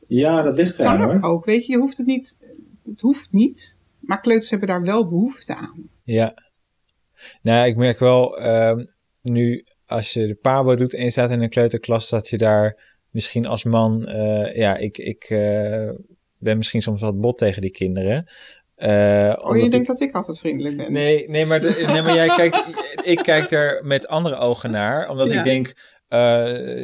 Ja, 0.07 0.41
dat 0.41 0.55
ligt 0.55 0.79
taak 0.79 1.25
ook. 1.25 1.45
Weet 1.45 1.65
je, 1.65 1.71
je 1.71 1.79
hoeft 1.79 1.97
het 1.97 2.05
niet, 2.05 2.37
het 2.83 3.01
hoeft 3.01 3.31
niet, 3.31 3.79
maar 3.99 4.21
kleuters 4.21 4.49
hebben 4.49 4.67
daar 4.67 4.83
wel 4.83 5.07
behoefte 5.07 5.55
aan. 5.55 5.89
Ja. 6.03 6.33
Nou, 7.41 7.67
ik 7.67 7.75
merk 7.75 7.99
wel, 7.99 8.37
ehm, 8.37 8.85
nu 9.21 9.63
als 9.85 10.13
je 10.13 10.27
de 10.27 10.35
Pabo 10.35 10.75
doet 10.75 10.93
en 10.93 11.03
je 11.03 11.09
staat 11.09 11.29
in 11.29 11.41
een 11.41 11.49
kleuterklas, 11.49 12.09
dat 12.09 12.27
je 12.27 12.37
daar 12.37 12.97
misschien 13.11 13.45
als 13.45 13.63
man, 13.63 14.05
eh, 14.05 14.55
ja, 14.55 14.75
ik, 14.75 14.97
ik 14.97 15.23
eh, 15.23 15.89
ben 16.37 16.57
misschien 16.57 16.81
soms 16.81 17.01
wat 17.01 17.19
bot 17.19 17.37
tegen 17.37 17.61
die 17.61 17.71
kinderen. 17.71 18.27
Eh, 18.77 19.33
Oh, 19.41 19.57
je 19.57 19.63
ik- 19.63 19.71
denkt 19.71 19.87
dat 19.87 19.99
ik 20.01 20.15
altijd 20.15 20.39
vriendelijk 20.39 20.77
ben. 20.77 20.91
Nee, 20.91 21.29
nee, 21.29 21.45
maar, 21.45 21.61
de- 21.61 21.83
nee, 21.87 22.01
maar 22.01 22.13
jij 22.15 22.27
kijkt, 22.27 22.69
ik 23.13 23.17
kijk 23.17 23.51
er 23.51 23.81
met 23.85 24.07
andere 24.07 24.35
ogen 24.35 24.71
naar, 24.71 25.09
omdat 25.09 25.31
Ja. 25.31 25.37
ik 25.37 25.43
denk, 25.43 25.67
eh, 26.07 26.19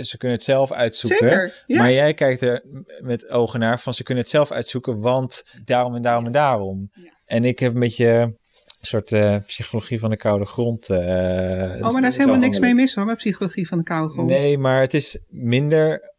ze 0.02 0.16
kunnen 0.18 0.38
het 0.38 0.46
zelf 0.46 0.72
uitzoeken. 0.72 1.30
Zeker, 1.30 1.64
ja. 1.68 1.78
Maar 1.78 1.92
jij 1.92 2.14
kijkt 2.14 2.42
er 2.42 2.64
met 3.00 3.30
ogen 3.30 3.60
naar 3.60 3.80
van 3.80 3.94
ze 3.94 4.04
kunnen 4.04 4.24
het 4.24 4.32
zelf 4.32 4.52
uitzoeken, 4.52 5.00
want 5.00 5.44
daarom 5.66 5.96
en 5.96 6.02
daarom 6.02 6.26
en 6.26 6.32
daarom. 6.32 6.92
En 7.26 7.46
ik 7.46 7.60
heb 7.60 7.74
een 7.74 7.80
beetje 7.80 8.08
een 8.08 8.38
soort 8.82 9.12
eh, 9.12 9.36
psychologie 9.46 10.00
van 10.00 10.10
de 10.10 10.18
koude 10.18 10.46
grond. 10.46 10.90
Oh, 10.90 10.98
maar 10.98 11.80
daar 11.92 12.04
is 12.06 12.18
helemaal 12.18 12.40
niks 12.40 12.60
mee 12.60 12.74
mis 12.76 12.96
hoor, 12.96 13.06
met 13.06 13.18
psychologie 13.18 13.68
van 13.68 13.78
de 13.78 13.84
koude 13.84 14.14
grond. 14.14 14.30
Nee, 14.30 14.58
maar 14.58 14.82
het 14.82 14.94
is 14.94 15.24
minder. 15.30 16.14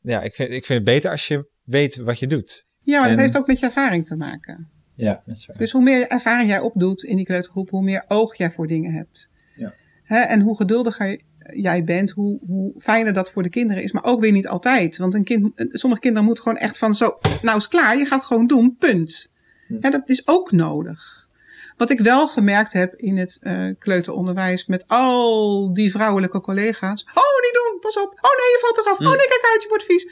ja, 0.00 0.22
ik 0.22 0.34
vind, 0.34 0.50
ik 0.50 0.66
vind 0.66 0.68
het 0.68 0.84
beter 0.84 1.10
als 1.10 1.28
je 1.28 1.48
weet 1.64 1.96
wat 1.96 2.18
je 2.18 2.26
doet. 2.26 2.66
Ja, 2.90 3.00
maar 3.00 3.08
dat 3.08 3.18
heeft 3.18 3.36
ook 3.36 3.46
met 3.46 3.58
je 3.58 3.66
ervaring 3.66 4.06
te 4.06 4.16
maken. 4.16 4.68
Ja, 4.94 5.22
dat 5.26 5.36
is 5.36 5.46
waar. 5.46 5.56
Dus 5.56 5.72
hoe 5.72 5.82
meer 5.82 6.08
ervaring 6.08 6.50
jij 6.50 6.60
opdoet 6.60 7.02
in 7.02 7.16
die 7.16 7.24
kleutergroep, 7.24 7.70
hoe 7.70 7.82
meer 7.82 8.04
oog 8.08 8.36
jij 8.36 8.50
voor 8.50 8.66
dingen 8.66 8.92
hebt. 8.92 9.30
Ja. 9.56 9.74
Hè, 10.04 10.18
en 10.18 10.40
hoe 10.40 10.56
geduldiger 10.56 11.20
jij 11.38 11.84
bent, 11.84 12.10
hoe, 12.10 12.38
hoe 12.46 12.72
fijner 12.80 13.12
dat 13.12 13.30
voor 13.30 13.42
de 13.42 13.48
kinderen 13.48 13.82
is. 13.82 13.92
Maar 13.92 14.04
ook 14.04 14.20
weer 14.20 14.32
niet 14.32 14.48
altijd. 14.48 14.96
Want 14.96 15.14
een 15.14 15.24
kind, 15.24 15.52
sommige 15.56 16.00
kinderen 16.00 16.26
moeten 16.26 16.44
gewoon 16.44 16.58
echt 16.58 16.78
van 16.78 16.94
zo, 16.94 17.18
nou 17.42 17.56
is 17.56 17.68
klaar, 17.68 17.98
je 17.98 18.04
gaat 18.04 18.18
het 18.18 18.28
gewoon 18.28 18.46
doen, 18.46 18.76
punt. 18.78 19.32
Hè, 19.80 19.90
dat 19.90 20.10
is 20.10 20.28
ook 20.28 20.52
nodig. 20.52 21.28
Wat 21.76 21.90
ik 21.90 22.00
wel 22.00 22.28
gemerkt 22.28 22.72
heb 22.72 22.94
in 22.94 23.16
het 23.16 23.38
uh, 23.42 23.74
kleuteronderwijs 23.78 24.66
met 24.66 24.88
al 24.88 25.72
die 25.72 25.90
vrouwelijke 25.90 26.40
collega's. 26.40 27.02
Oh, 27.02 27.42
niet 27.42 27.54
doen, 27.54 27.80
pas 27.80 27.96
op. 27.96 28.08
Oh 28.12 28.36
nee, 28.38 28.50
je 28.52 28.58
valt 28.60 28.78
eraf. 28.78 29.00
Oh 29.00 29.16
nee, 29.16 29.26
kijk 29.26 29.48
uit, 29.52 29.62
je 29.62 29.68
wordt 29.68 29.84
vies. 29.84 30.08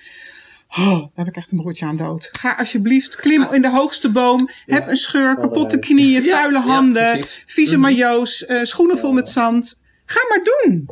Oh, 0.69 0.99
daar 0.99 1.09
heb 1.15 1.27
ik 1.27 1.37
echt 1.37 1.51
een 1.51 1.59
broertje 1.59 1.87
aan 1.87 1.97
dood. 1.97 2.29
Ga 2.33 2.55
alsjeblieft, 2.59 3.17
klim 3.17 3.43
in 3.53 3.63
de 3.63 3.71
hoogste 3.71 4.11
boom. 4.11 4.49
Heb 4.67 4.89
een 4.89 4.97
scheur, 4.97 5.37
kapotte 5.37 5.79
knieën, 5.79 6.23
vuile 6.23 6.61
handen, 6.61 7.25
vieze 7.47 7.77
majo's, 7.77 8.45
uh, 8.49 8.63
schoenen 8.63 8.99
vol 8.99 9.13
met 9.13 9.29
zand. 9.29 9.83
Ga 10.05 10.21
maar 10.29 10.41
doen. 10.45 10.89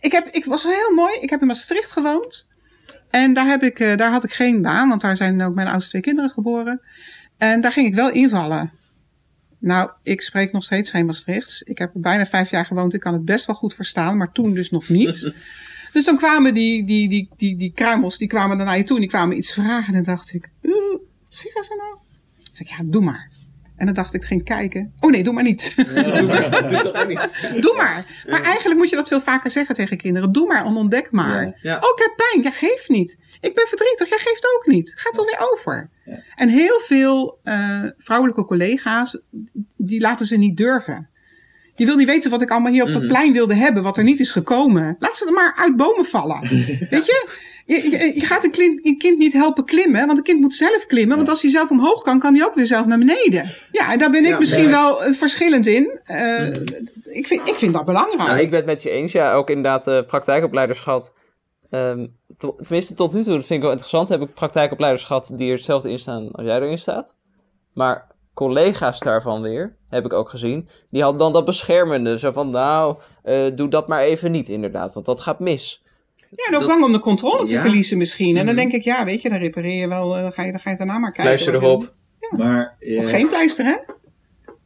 Ik, 0.00 0.12
heb, 0.12 0.26
ik 0.26 0.44
was 0.44 0.62
heel 0.62 0.94
mooi. 0.94 1.14
Ik 1.20 1.30
heb 1.30 1.40
in 1.40 1.46
Maastricht 1.46 1.92
gewoond. 1.92 2.48
En 3.10 3.32
daar, 3.32 3.46
heb 3.46 3.62
ik, 3.62 3.80
uh, 3.80 3.96
daar 3.96 4.10
had 4.10 4.24
ik 4.24 4.32
geen 4.32 4.62
baan, 4.62 4.88
want 4.88 5.00
daar 5.00 5.16
zijn 5.16 5.42
ook 5.42 5.54
mijn 5.54 5.68
oudste 5.68 5.90
twee 5.90 6.02
kinderen 6.02 6.30
geboren. 6.30 6.80
En 7.38 7.60
daar 7.60 7.72
ging 7.72 7.86
ik 7.86 7.94
wel 7.94 8.10
invallen. 8.10 8.70
Nou, 9.58 9.90
ik 10.02 10.20
spreek 10.20 10.52
nog 10.52 10.64
steeds 10.64 10.90
geen 10.90 11.06
Maastrichts. 11.06 11.62
Ik 11.62 11.78
heb 11.78 11.94
er 11.94 12.00
bijna 12.00 12.26
vijf 12.26 12.50
jaar 12.50 12.66
gewoond. 12.66 12.94
Ik 12.94 13.00
kan 13.00 13.12
het 13.12 13.24
best 13.24 13.46
wel 13.46 13.56
goed 13.56 13.74
verstaan, 13.74 14.16
maar 14.16 14.32
toen 14.32 14.54
dus 14.54 14.70
nog 14.70 14.88
niet. 14.88 15.32
dus 15.92 16.04
dan 16.04 16.16
kwamen 16.16 16.54
die, 16.54 16.84
die, 16.84 17.08
die, 17.08 17.28
die, 17.36 17.56
die 17.56 17.72
kruimels, 17.72 18.18
die 18.18 18.28
kwamen 18.28 18.56
dan 18.56 18.66
naar 18.66 18.76
je 18.76 18.82
toe 18.82 18.94
en 18.94 19.02
die 19.02 19.10
kwamen 19.10 19.36
iets 19.36 19.52
vragen. 19.54 19.94
En 19.94 20.04
dan 20.04 20.14
dacht 20.14 20.32
ik, 20.32 20.50
uh, 20.62 20.72
wat 20.92 21.00
zeggen 21.24 21.64
ze 21.64 21.74
nou? 21.76 21.98
Ik 22.38 22.56
zeg, 22.56 22.68
ja, 22.68 22.84
doe 22.84 23.02
maar. 23.02 23.30
En 23.80 23.86
dan 23.86 23.94
dacht 23.94 24.14
ik, 24.14 24.24
ging 24.24 24.44
kijken. 24.44 24.92
Oh 25.00 25.10
nee, 25.10 25.22
doe 25.22 25.32
maar 25.32 25.42
niet. 25.42 25.74
doe, 25.76 26.24
maar. 26.26 27.60
doe 27.60 27.74
maar. 27.76 28.24
Maar 28.28 28.42
eigenlijk 28.42 28.78
moet 28.78 28.90
je 28.90 28.96
dat 28.96 29.08
veel 29.08 29.20
vaker 29.20 29.50
zeggen 29.50 29.74
tegen 29.74 29.96
kinderen. 29.96 30.32
Doe 30.32 30.46
maar 30.46 30.64
en 30.64 30.76
ontdek 30.76 31.10
maar. 31.10 31.58
Ja. 31.62 31.76
Oh, 31.76 31.90
ik 31.96 32.02
heb 32.02 32.12
pijn. 32.16 32.42
Ja, 32.42 32.50
geef 32.50 32.88
niet. 32.88 33.18
Ik 33.40 33.54
ben 33.54 33.66
verdrietig. 33.66 34.08
Jij 34.08 34.18
geeft 34.18 34.46
ook 34.56 34.66
niet. 34.66 34.92
Gaat 34.96 35.16
wel 35.16 35.24
weer 35.24 35.50
over. 35.52 35.90
En 36.34 36.48
heel 36.48 36.80
veel 36.80 37.38
uh, 37.44 37.84
vrouwelijke 37.98 38.44
collega's, 38.44 39.20
die 39.76 40.00
laten 40.00 40.26
ze 40.26 40.36
niet 40.36 40.56
durven. 40.56 41.09
Je 41.80 41.86
wil 41.86 41.96
niet 41.96 42.06
weten 42.06 42.30
wat 42.30 42.42
ik 42.42 42.50
allemaal 42.50 42.72
hier 42.72 42.82
op 42.82 42.92
dat 42.92 43.02
mhm. 43.02 43.10
plein 43.10 43.32
wilde 43.32 43.54
hebben, 43.54 43.82
wat 43.82 43.96
er 43.96 44.04
niet 44.04 44.20
is 44.20 44.32
gekomen. 44.32 44.96
Laat 44.98 45.16
ze 45.16 45.26
er 45.26 45.32
maar 45.32 45.54
uit 45.56 45.76
bomen 45.76 46.04
vallen. 46.04 46.40
Weet 46.90 47.06
je? 47.06 47.28
Je, 47.66 48.12
je, 48.14 48.20
gaat 48.20 48.44
een 48.44 48.50
kind, 48.50 48.86
een 48.86 48.98
kind, 48.98 49.18
niet 49.18 49.32
helpen 49.32 49.64
klimmen, 49.64 50.06
want 50.06 50.18
een 50.18 50.24
kind 50.24 50.40
moet 50.40 50.54
zelf 50.54 50.86
klimmen. 50.86 51.16
Want 51.16 51.28
als 51.28 51.42
hij 51.42 51.50
zelf 51.50 51.70
omhoog 51.70 52.02
kan, 52.02 52.18
kan 52.18 52.34
hij 52.34 52.44
ook 52.44 52.54
weer 52.54 52.66
zelf 52.66 52.86
naar 52.86 52.98
beneden. 52.98 53.54
Ja, 53.72 53.92
en 53.92 53.98
daar 53.98 54.10
ben 54.10 54.24
ik 54.24 54.38
misschien 54.38 54.70
wel 54.70 55.06
uh, 55.06 55.12
verschillend 55.12 55.66
in. 55.66 56.00
Uh, 56.10 56.46
ik, 57.04 57.26
vind, 57.26 57.48
ik 57.48 57.56
vind 57.56 57.74
dat 57.74 57.84
belangrijk. 57.84 58.18
Nou, 58.18 58.38
ik 58.38 58.50
ben 58.50 58.58
het 58.58 58.66
met 58.66 58.82
je 58.82 58.90
eens. 58.90 59.12
Ja, 59.12 59.32
ook 59.32 59.48
inderdaad 59.48 59.88
uh, 59.88 60.00
praktijkopleiders 60.02 60.80
gehad. 60.80 61.12
Um, 61.70 62.16
tenminste, 62.56 62.94
tot 62.94 63.12
nu 63.12 63.22
toe, 63.22 63.34
dat 63.34 63.46
vind 63.46 63.58
ik 63.58 63.62
wel 63.62 63.70
interessant. 63.70 64.08
Heb 64.08 64.22
ik 64.22 64.34
praktijkopleiders 64.34 65.04
gehad 65.04 65.32
die 65.36 65.48
er 65.48 65.56
hetzelfde 65.56 65.90
in 65.90 65.98
staan 65.98 66.30
als 66.30 66.46
jij 66.46 66.60
erin 66.60 66.78
staat. 66.78 67.14
Maar 67.74 68.06
collega's 68.34 69.00
daarvan 69.00 69.42
weer, 69.42 69.76
heb 69.88 70.04
ik 70.04 70.12
ook 70.12 70.28
gezien, 70.28 70.68
die 70.90 71.02
hadden 71.02 71.20
dan 71.20 71.32
dat 71.32 71.44
beschermende. 71.44 72.18
Zo 72.18 72.32
van, 72.32 72.50
nou, 72.50 72.98
uh, 73.24 73.46
doe 73.54 73.68
dat 73.68 73.88
maar 73.88 74.00
even 74.00 74.32
niet 74.32 74.48
inderdaad, 74.48 74.92
want 74.92 75.06
dat 75.06 75.22
gaat 75.22 75.40
mis. 75.40 75.82
Ja, 76.36 76.44
en 76.46 76.56
ook 76.56 76.66
bang 76.66 76.84
om 76.84 76.92
de 76.92 76.98
controle 76.98 77.44
te 77.44 77.58
verliezen 77.58 77.98
misschien. 77.98 78.36
En 78.36 78.46
dan 78.46 78.54
mhm. 78.54 78.62
denk 78.62 78.72
ik, 78.72 78.82
ja, 78.82 79.04
weet 79.04 79.22
je, 79.22 79.28
dan 79.28 79.38
repareer 79.38 79.80
je 79.80 79.88
wel, 79.88 80.16
uh, 80.16 80.22
dan, 80.22 80.32
ga 80.32 80.42
je, 80.42 80.50
dan 80.50 80.60
ga 80.60 80.70
je 80.70 80.76
daarna 80.76 80.98
maar 80.98 81.12
kijken. 81.12 81.34
Pleister 81.34 81.54
erop. 81.54 81.92
Ja. 82.20 82.36
Maar, 82.36 82.76
Of 82.98 83.10
geen 83.10 83.28
pleister, 83.28 83.64
hè? 83.64 83.76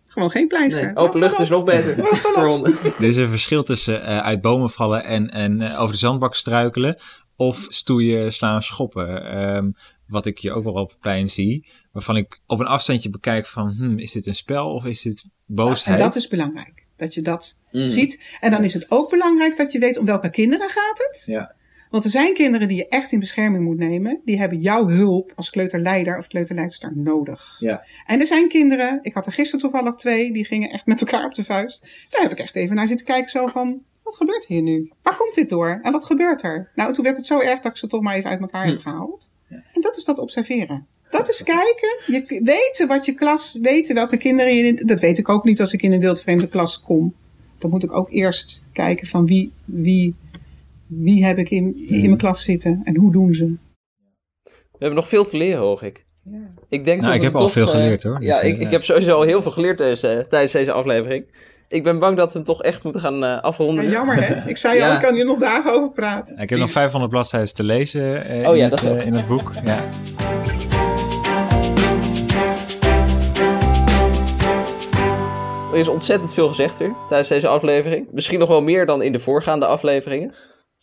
Gewoon 0.06 0.30
geen 0.30 0.48
pleister. 0.48 0.84
Nee, 0.84 0.96
open 0.96 1.20
lucht 1.20 1.38
is 1.38 1.48
nog 1.48 1.64
beter. 1.64 1.98
er 2.84 3.04
is 3.04 3.16
een 3.16 3.28
verschil 3.28 3.62
tussen 3.62 4.00
uh, 4.00 4.18
uit 4.18 4.40
bomen 4.40 4.70
vallen 4.70 5.04
en, 5.04 5.30
en 5.30 5.60
uh, 5.60 5.80
over 5.80 5.92
de 5.92 5.98
zandbak 5.98 6.34
struikelen. 6.34 6.96
Of 7.36 7.66
stoeien, 7.68 8.32
slaan, 8.32 8.62
schoppen. 8.62 9.46
Um, 9.56 9.74
wat 10.06 10.26
ik 10.26 10.38
je 10.38 10.52
ook 10.52 10.64
wel 10.64 10.72
op 10.72 10.88
het 10.88 11.00
plein 11.00 11.28
zie. 11.28 11.66
Waarvan 11.94 12.16
ik 12.16 12.40
op 12.46 12.60
een 12.60 12.66
afstandje 12.66 13.10
bekijk 13.10 13.46
van, 13.46 13.74
hmm, 13.76 13.98
is 13.98 14.12
dit 14.12 14.26
een 14.26 14.34
spel 14.34 14.74
of 14.74 14.84
is 14.84 15.02
dit 15.02 15.28
boosheid? 15.46 15.98
en 15.98 16.04
dat 16.04 16.16
is 16.16 16.28
belangrijk. 16.28 16.86
Dat 16.96 17.14
je 17.14 17.22
dat 17.22 17.60
mm. 17.70 17.86
ziet. 17.86 18.36
En 18.40 18.50
dan 18.50 18.64
is 18.64 18.74
het 18.74 18.90
ook 18.90 19.10
belangrijk 19.10 19.56
dat 19.56 19.72
je 19.72 19.78
weet 19.78 19.98
om 19.98 20.04
welke 20.04 20.30
kinderen 20.30 20.68
gaat 20.68 20.98
het. 20.98 21.22
Ja. 21.26 21.54
Want 21.90 22.04
er 22.04 22.10
zijn 22.10 22.34
kinderen 22.34 22.68
die 22.68 22.76
je 22.76 22.88
echt 22.88 23.12
in 23.12 23.18
bescherming 23.18 23.64
moet 23.64 23.76
nemen. 23.76 24.20
Die 24.24 24.38
hebben 24.38 24.60
jouw 24.60 24.88
hulp 24.88 25.32
als 25.34 25.50
kleuterleider 25.50 26.18
of 26.18 26.26
kleuterleidster 26.26 26.92
nodig. 26.94 27.56
Ja. 27.58 27.84
En 28.06 28.20
er 28.20 28.26
zijn 28.26 28.48
kinderen, 28.48 28.98
ik 29.02 29.14
had 29.14 29.26
er 29.26 29.32
gisteren 29.32 29.60
toevallig 29.60 29.94
twee, 29.94 30.32
die 30.32 30.44
gingen 30.44 30.70
echt 30.70 30.86
met 30.86 31.00
elkaar 31.00 31.24
op 31.24 31.34
de 31.34 31.44
vuist. 31.44 31.86
Daar 32.10 32.22
heb 32.22 32.30
ik 32.30 32.38
echt 32.38 32.54
even 32.54 32.76
naar 32.76 32.86
zitten 32.86 33.06
kijken 33.06 33.30
zo 33.30 33.46
van, 33.46 33.82
wat 34.02 34.16
gebeurt 34.16 34.46
hier 34.46 34.62
nu? 34.62 34.92
Waar 35.02 35.16
komt 35.16 35.34
dit 35.34 35.48
door? 35.48 35.78
En 35.82 35.92
wat 35.92 36.04
gebeurt 36.04 36.42
er? 36.42 36.70
Nou, 36.74 36.92
toen 36.92 37.04
werd 37.04 37.16
het 37.16 37.26
zo 37.26 37.40
erg 37.40 37.60
dat 37.60 37.70
ik 37.70 37.76
ze 37.76 37.86
toch 37.86 38.02
maar 38.02 38.14
even 38.14 38.30
uit 38.30 38.40
elkaar 38.40 38.66
heb 38.66 38.76
hm. 38.76 38.82
gehaald. 38.82 39.30
En 39.48 39.80
dat 39.80 39.96
is 39.96 40.04
dat 40.04 40.18
observeren. 40.18 40.86
Dat 41.16 41.28
is 41.28 41.42
kijken. 41.42 41.98
Je 42.06 42.40
weten 42.44 42.86
wat 42.86 43.04
je 43.04 43.14
klas, 43.14 43.58
weten 43.62 43.94
welke 43.94 44.16
kinderen 44.16 44.54
je. 44.54 44.84
Dat 44.84 45.00
weet 45.00 45.18
ik 45.18 45.28
ook 45.28 45.44
niet 45.44 45.60
als 45.60 45.72
ik 45.72 45.82
in 45.82 45.92
een 45.92 46.00
wildvreemde 46.00 46.48
klas 46.48 46.80
kom. 46.80 47.14
Dan 47.58 47.70
moet 47.70 47.84
ik 47.84 47.92
ook 47.92 48.10
eerst 48.10 48.64
kijken 48.72 49.06
van 49.06 49.26
wie, 49.26 49.52
wie, 49.64 50.14
wie 50.86 51.24
heb 51.24 51.38
ik 51.38 51.50
in, 51.50 51.86
in 51.88 52.04
mijn 52.04 52.16
klas 52.16 52.42
zitten 52.42 52.80
en 52.84 52.96
hoe 52.96 53.12
doen 53.12 53.34
ze. 53.34 53.56
We 54.44 54.80
hebben 54.80 54.98
nog 54.98 55.08
veel 55.08 55.24
te 55.24 55.36
leren, 55.36 55.60
hoor 55.60 55.82
ik. 55.82 56.04
Ja. 56.22 56.38
Ik, 56.68 56.84
denk 56.84 57.00
nou, 57.00 57.12
dat 57.12 57.22
ik 57.22 57.22
heb 57.22 57.36
al 57.36 57.48
veel 57.48 57.66
geleerd 57.66 58.02
hoor. 58.02 58.22
ja, 58.22 58.40
dus, 58.40 58.50
ik, 58.50 58.58
ik 58.58 58.70
heb 58.70 58.82
sowieso 58.82 59.16
al 59.16 59.22
heel 59.22 59.42
veel 59.42 59.50
geleerd 59.50 59.76
tijdens 60.28 60.52
deze 60.52 60.72
aflevering 60.72 61.24
ik 61.68 61.82
ben 61.82 61.98
bang 61.98 62.16
dat 62.16 62.32
we 62.32 62.38
hem 62.38 62.46
toch 62.46 62.62
echt 62.62 62.82
moeten 62.82 63.00
gaan 63.00 63.24
uh, 63.24 63.40
afronden. 63.40 63.84
Ja, 63.84 63.90
jammer 63.90 64.24
hè? 64.24 64.48
Ik 64.48 64.56
zei 64.56 64.82
al, 64.82 64.92
ik 64.92 65.00
kan 65.00 65.14
hier 65.14 65.24
nog 65.24 65.38
dagen 65.38 65.72
over 65.72 65.90
praten. 65.90 66.38
ik 66.38 66.50
heb 66.50 66.58
nog 66.58 66.70
500 66.70 67.10
bladzijden 67.12 67.54
te 67.54 67.64
lezen 67.64 68.36
uh, 68.36 68.48
oh, 68.48 68.56
in, 68.56 68.62
ja, 68.62 68.68
het, 68.68 68.82
uh, 68.82 69.06
in 69.06 69.12
het 69.12 69.26
boek. 69.26 69.52
Ja. 69.64 69.84
Er 75.74 75.80
is 75.80 75.88
ontzettend 75.88 76.34
veel 76.34 76.48
gezegd 76.48 76.78
weer 76.78 76.94
tijdens 77.08 77.28
deze 77.28 77.48
aflevering. 77.48 78.08
Misschien 78.10 78.38
nog 78.38 78.48
wel 78.48 78.62
meer 78.62 78.86
dan 78.86 79.02
in 79.02 79.12
de 79.12 79.18
voorgaande 79.18 79.66
afleveringen. 79.66 80.32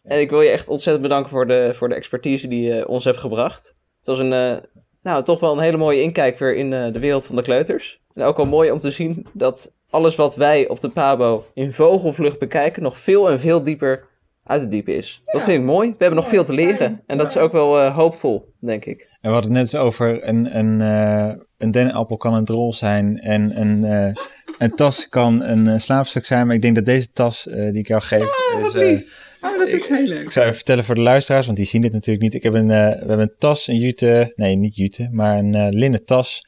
En 0.03 0.19
ik 0.19 0.29
wil 0.29 0.41
je 0.41 0.49
echt 0.49 0.67
ontzettend 0.67 1.03
bedanken 1.03 1.29
voor 1.29 1.47
de, 1.47 1.71
voor 1.73 1.89
de 1.89 1.95
expertise 1.95 2.47
die 2.47 2.61
je 2.61 2.87
ons 2.87 3.03
hebt 3.03 3.17
gebracht. 3.17 3.73
Het 3.97 4.05
was 4.05 4.19
een, 4.19 4.65
nou, 5.01 5.23
toch 5.23 5.39
wel 5.39 5.51
een 5.51 5.59
hele 5.59 5.77
mooie 5.77 6.01
inkijk 6.01 6.39
weer 6.39 6.55
in 6.55 6.69
de 6.69 6.99
wereld 6.99 7.25
van 7.25 7.35
de 7.35 7.41
kleuters. 7.41 8.01
En 8.13 8.23
ook 8.23 8.37
wel 8.37 8.45
mooi 8.45 8.71
om 8.71 8.77
te 8.77 8.91
zien 8.91 9.27
dat 9.33 9.75
alles 9.89 10.15
wat 10.15 10.35
wij 10.35 10.67
op 10.67 10.79
de 10.79 10.89
Pabo 10.89 11.45
in 11.53 11.71
vogelvlucht 11.71 12.39
bekijken 12.39 12.83
nog 12.83 12.97
veel 12.97 13.29
en 13.29 13.39
veel 13.39 13.63
dieper 13.63 14.07
uit 14.43 14.61
het 14.61 14.71
diepe 14.71 14.95
is. 14.95 15.21
Dat 15.25 15.43
vind 15.43 15.59
ik 15.59 15.65
mooi. 15.65 15.89
We 15.89 15.95
hebben 15.97 16.19
nog 16.19 16.27
veel 16.27 16.43
te 16.43 16.53
leren. 16.53 17.01
En 17.07 17.17
dat 17.17 17.29
is 17.29 17.37
ook 17.37 17.51
wel 17.51 17.79
uh, 17.79 17.95
hoopvol, 17.95 18.53
denk 18.59 18.85
ik. 18.85 18.99
En 19.21 19.29
we 19.29 19.35
hadden 19.35 19.55
het 19.55 19.71
net 19.71 19.81
over 19.81 20.27
een, 20.27 20.57
een, 20.57 20.79
uh, 20.79 21.41
een 21.57 21.71
dennenappel 21.71 22.17
kan 22.17 22.33
een 22.33 22.45
drol 22.45 22.73
zijn 22.73 23.17
en 23.17 23.61
een, 23.61 23.83
uh, 23.83 24.13
een 24.57 24.75
tas 24.75 25.09
kan 25.09 25.41
een 25.41 25.81
slaapstuk 25.81 26.25
zijn. 26.25 26.45
Maar 26.45 26.55
ik 26.55 26.61
denk 26.61 26.75
dat 26.75 26.85
deze 26.85 27.11
tas 27.11 27.43
die 27.43 27.77
ik 27.77 27.87
jou 27.87 28.01
geef... 28.01 28.53
Oh, 28.55 28.65
is, 28.65 28.73
lief. 28.73 29.29
Oh, 29.41 29.57
dat 29.57 29.67
is 29.67 29.87
heel 29.87 30.07
leuk. 30.07 30.23
Ik 30.23 30.31
zou 30.31 30.45
even 30.45 30.57
vertellen 30.57 30.83
voor 30.83 30.95
de 30.95 31.01
luisteraars, 31.01 31.45
want 31.45 31.57
die 31.57 31.67
zien 31.67 31.81
dit 31.81 31.91
natuurlijk 31.91 32.23
niet. 32.23 32.33
Ik 32.33 32.43
heb 32.43 32.53
een, 32.53 32.67
we 32.67 32.73
hebben 32.73 33.19
een 33.19 33.33
tas, 33.37 33.67
een 33.67 33.77
jute, 33.77 34.33
nee 34.35 34.55
niet 34.55 34.75
jute, 34.75 35.09
maar 35.11 35.37
een 35.37 35.69
linnen 35.69 36.05
tas 36.05 36.43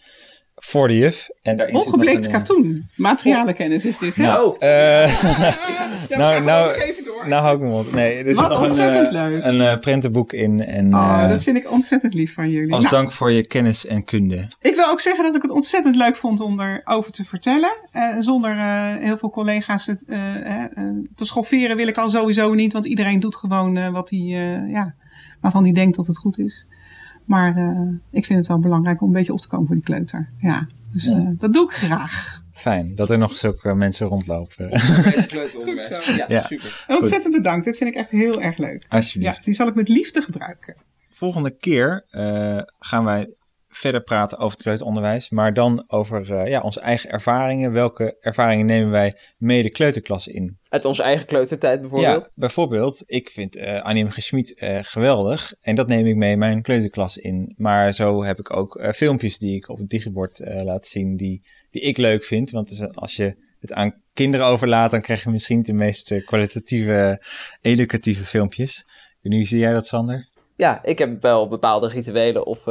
voor 0.56 0.88
de 0.88 0.98
juf. 0.98 1.30
En 1.42 1.58
daar 1.58 1.68
Ongebleekt 1.68 2.28
katoen. 2.28 2.90
Materialenkennis 2.96 3.86
is 3.86 3.98
dit, 3.98 4.16
hè? 4.16 4.24
Nou, 4.24 4.56
uh, 4.60 4.68
ja, 6.10 6.18
nou, 6.18 6.44
nou, 6.44 6.76
nou 7.30 7.42
hou 7.42 7.56
ik 7.56 7.62
me 7.62 7.68
mond. 7.68 7.92
Nee, 7.92 8.24
er 8.24 8.36
zit 8.36 8.48
nog 8.48 8.62
ontzettend 8.62 9.08
een, 9.08 9.14
leuk. 9.14 9.44
een 9.44 9.56
uh, 9.56 9.78
prentenboek 9.78 10.34
in. 10.34 10.60
En, 10.60 10.96
oh, 10.96 11.20
uh, 11.22 11.30
dat 11.30 11.44
vind 11.44 11.58
ik 11.58 11.72
ontzettend 11.72 12.14
lief 12.14 12.34
van 12.34 12.50
jullie. 12.50 12.74
Als 12.74 12.84
nou, 12.84 12.96
dank 12.96 13.12
voor 13.12 13.32
je 13.32 13.48
kennis 13.48 13.86
en 13.86 14.04
kunde. 14.04 14.48
Ik 14.62 14.76
wil 14.76 14.88
ook 14.90 15.00
zeggen 15.00 15.24
dat 15.24 15.36
ik 15.36 15.42
het 15.42 15.52
ontzettend 15.52 15.96
leuk 15.96 16.16
vond 16.16 16.40
om 16.40 16.60
erover 16.60 17.12
te 17.12 17.26
vertellen. 17.26 17.72
zonder 18.20 18.56
heel 19.00 19.18
veel 19.18 19.30
collega's 19.30 19.86
het, 19.86 20.04
te 21.16 21.26
schofferen 21.26 21.76
wil 21.76 21.88
ik 21.88 21.98
al 21.98 22.10
sowieso 22.10 22.54
niet. 22.54 22.74
Want 22.74 22.86
iedereen 22.86 23.20
doet 23.20 23.36
gewoon 23.36 23.92
wat 23.92 24.10
hij, 24.10 24.20
ja, 24.68 24.96
waarvan 25.42 25.64
hij 25.64 25.74
denkt 25.74 25.96
dat 25.96 26.08
het 26.08 26.18
goed 26.18 26.40
is. 26.40 26.68
Maar 27.26 27.50
ik 28.12 28.26
vind 28.26 28.40
het 28.40 28.48
wel 28.48 28.60
belangrijk 28.60 29.02
om 29.02 29.08
een 29.08 29.14
beetje 29.14 29.34
op 29.34 29.40
te 29.40 29.48
komen 29.48 29.66
voor 29.66 29.76
die 29.76 29.84
kleuter. 29.84 30.30
Ja, 30.38 30.68
dus 30.92 31.04
ja. 31.04 31.34
Dat 31.38 31.54
doe 31.54 31.64
ik 31.64 31.72
graag. 31.72 32.43
Fijn, 32.54 32.96
dat 32.96 33.10
er 33.10 33.18
nog 33.18 33.38
zulke 33.38 33.74
mensen 33.74 34.08
rondlopen. 34.08 34.70
ja, 36.18 36.26
ja, 36.28 36.44
super. 36.44 36.86
En 36.88 36.98
ontzettend 36.98 37.36
bedankt, 37.36 37.66
dit 37.66 37.78
vind 37.78 37.90
ik 37.90 37.96
echt 37.96 38.10
heel 38.10 38.42
erg 38.42 38.58
leuk. 38.58 38.86
Alsjeblieft. 38.90 39.38
Ja, 39.38 39.44
die 39.44 39.54
zal 39.54 39.68
ik 39.68 39.76
met 39.76 39.88
liefde 39.88 40.22
gebruiken. 40.22 40.76
Volgende 41.14 41.58
keer 41.58 42.06
uh, 42.12 42.62
gaan 42.80 43.04
wij 43.04 43.34
verder 43.76 44.04
praten 44.04 44.38
over 44.38 44.52
het 44.52 44.62
kleuteronderwijs, 44.62 45.30
maar 45.30 45.54
dan 45.54 45.84
over 45.88 46.32
uh, 46.32 46.48
ja, 46.48 46.62
onze 46.62 46.80
eigen 46.80 47.10
ervaringen. 47.10 47.72
Welke 47.72 48.18
ervaringen 48.20 48.66
nemen 48.66 48.92
wij 48.92 49.18
mee 49.38 49.64
de 49.64 49.70
kleuterklas 49.70 50.28
in? 50.28 50.60
Uit 50.70 50.86
onze 50.86 51.04
eigen 51.04 51.26
kleutertijd 51.26 51.82
bijvoorbeeld? 51.82 52.24
Ja, 52.24 52.30
bijvoorbeeld. 52.36 53.04
Ik 53.06 53.30
vind 53.30 53.58
uh, 53.58 53.82
Annie 53.82 54.12
Gesmied 54.12 54.62
uh, 54.62 54.78
geweldig 54.82 55.54
en 55.62 55.76
dat 55.76 55.88
neem 55.88 56.06
ik 56.06 56.16
mee 56.16 56.38
mijn 56.38 56.62
kleuterklas 56.62 57.18
in. 57.18 57.54
Maar 57.58 57.94
zo 57.94 58.24
heb 58.24 58.40
ik 58.40 58.56
ook 58.56 58.90
filmpjes 58.96 59.38
die 59.38 59.56
ik 59.56 59.70
op 59.70 59.78
het 59.78 59.90
digibord 59.90 60.42
laat 60.64 60.88
zien 60.88 61.16
die, 61.16 61.48
die 61.72 61.82
ik 61.82 61.98
leuk 61.98 62.24
vind. 62.24 62.52
Want 62.52 62.88
als 62.92 63.16
je 63.16 63.36
het 63.60 63.74
aan 63.74 64.02
kinderen 64.14 64.46
overlaat, 64.46 64.92
dan 64.92 65.02
krijg 65.02 65.24
je 65.24 65.30
misschien 65.30 65.62
de 65.62 65.74
meest 65.74 66.24
kwalitatieve, 66.26 67.22
educatieve 67.62 68.26
filmpjes. 68.26 68.86
Nu 69.22 69.44
zie 69.44 69.60
jij 69.60 69.74
dat, 69.74 69.88
Sander? 69.88 70.30
Ja, 70.56 70.84
ik 70.84 70.98
heb 70.98 71.22
wel 71.22 71.48
bepaalde 71.48 71.88
rituelen 71.88 72.46
of 72.46 72.64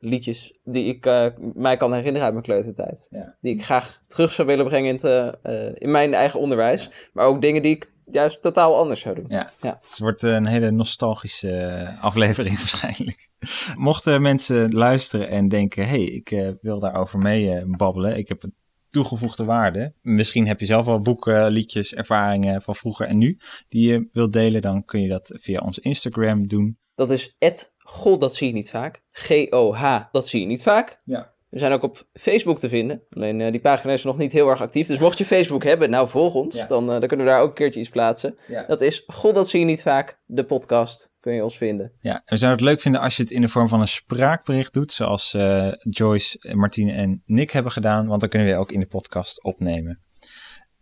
liedjes 0.00 0.58
die 0.64 0.84
ik 0.84 1.06
eh, 1.06 1.26
mij 1.54 1.76
kan 1.76 1.92
herinneren 1.92 2.22
uit 2.22 2.32
mijn 2.32 2.44
kleutertijd. 2.44 3.06
Ja. 3.10 3.36
Die 3.40 3.54
ik 3.54 3.64
graag 3.64 4.02
terug 4.06 4.32
zou 4.32 4.48
willen 4.48 4.66
brengen 4.66 4.90
in, 4.90 4.98
te, 4.98 5.38
eh, 5.42 5.82
in 5.82 5.90
mijn 5.90 6.14
eigen 6.14 6.40
onderwijs. 6.40 6.90
Maar 7.12 7.26
ook 7.26 7.40
dingen 7.42 7.62
die 7.62 7.74
ik 7.74 7.88
juist 8.12 8.42
totaal 8.42 8.76
anders 8.76 9.00
zou 9.00 9.14
doen. 9.14 9.24
Ja. 9.28 9.50
Ja. 9.60 9.78
Het 9.80 9.98
wordt 9.98 10.22
een 10.22 10.46
hele 10.46 10.70
nostalgische 10.70 11.56
eh, 11.56 12.02
aflevering 12.02 12.58
waarschijnlijk. 12.64 13.28
Mochten 13.76 14.22
mensen 14.22 14.72
luisteren 14.72 15.28
en 15.28 15.48
denken, 15.48 15.88
hey, 15.88 16.04
ik 16.04 16.30
eh, 16.30 16.50
wil 16.60 16.80
daarover 16.80 17.18
mee 17.18 17.66
babbelen. 17.66 18.16
Ik 18.16 18.28
heb 18.28 18.42
een 18.42 18.54
toegevoegde 18.88 19.44
waarde. 19.44 19.94
Misschien 20.00 20.46
heb 20.46 20.60
je 20.60 20.66
zelf 20.66 20.86
al 20.86 21.02
boeken, 21.02 21.50
liedjes, 21.50 21.94
ervaringen 21.94 22.62
van 22.62 22.76
vroeger 22.76 23.06
en 23.06 23.18
nu 23.18 23.38
die 23.68 23.92
je 23.92 24.08
wilt 24.12 24.32
delen. 24.32 24.62
Dan 24.62 24.84
kun 24.84 25.00
je 25.00 25.08
dat 25.08 25.32
via 25.40 25.60
ons 25.60 25.78
Instagram 25.78 26.46
doen. 26.46 26.78
Dat 27.00 27.10
is 27.10 27.36
het 27.38 27.74
God, 27.78 28.20
dat 28.20 28.34
zie 28.34 28.46
je 28.46 28.52
niet 28.52 28.70
vaak. 28.70 29.02
G-O-H, 29.12 30.00
dat 30.12 30.28
zie 30.28 30.40
je 30.40 30.46
niet 30.46 30.62
vaak. 30.62 30.96
Ja. 31.04 31.32
We 31.48 31.58
zijn 31.58 31.72
ook 31.72 31.82
op 31.82 32.06
Facebook 32.12 32.58
te 32.58 32.68
vinden. 32.68 33.02
Alleen 33.10 33.40
eh, 33.40 33.50
die 33.50 33.60
pagina 33.60 33.92
is 33.92 34.04
nog 34.04 34.16
niet 34.16 34.32
heel 34.32 34.48
erg 34.48 34.60
actief. 34.60 34.86
Dus 34.86 34.98
mocht 34.98 35.18
je 35.18 35.24
Facebook 35.24 35.64
hebben, 35.64 35.90
nou 35.90 36.08
volg 36.08 36.34
ons. 36.34 36.56
Ja. 36.56 36.66
Dan, 36.66 36.82
eh, 36.82 36.98
dan 36.98 37.08
kunnen 37.08 37.26
we 37.26 37.32
daar 37.32 37.40
ook 37.40 37.48
een 37.48 37.54
keertje 37.54 37.80
iets 37.80 37.88
plaatsen. 37.88 38.38
Ja. 38.48 38.64
Dat 38.66 38.80
is 38.80 39.04
God, 39.06 39.34
dat 39.34 39.48
zie 39.48 39.60
je 39.60 39.66
niet 39.66 39.82
vaak. 39.82 40.18
De 40.26 40.44
podcast 40.44 41.12
kun 41.20 41.34
je 41.34 41.42
ons 41.42 41.56
vinden. 41.56 41.92
Ja, 42.00 42.14
en 42.14 42.22
we 42.24 42.36
zouden 42.36 42.60
het 42.60 42.70
leuk 42.70 42.80
vinden 42.80 43.00
als 43.00 43.16
je 43.16 43.22
het 43.22 43.30
in 43.30 43.40
de 43.40 43.48
vorm 43.48 43.68
van 43.68 43.80
een 43.80 43.88
spraakbericht 43.88 44.72
doet, 44.72 44.92
zoals 44.92 45.34
eh, 45.34 45.72
Joyce, 45.90 46.54
Martine 46.54 46.92
en 46.92 47.22
Nick 47.26 47.50
hebben 47.50 47.72
gedaan, 47.72 48.06
want 48.06 48.20
dan 48.20 48.30
kunnen 48.30 48.48
we 48.48 48.56
ook 48.56 48.72
in 48.72 48.80
de 48.80 48.86
podcast 48.86 49.42
opnemen. 49.42 50.00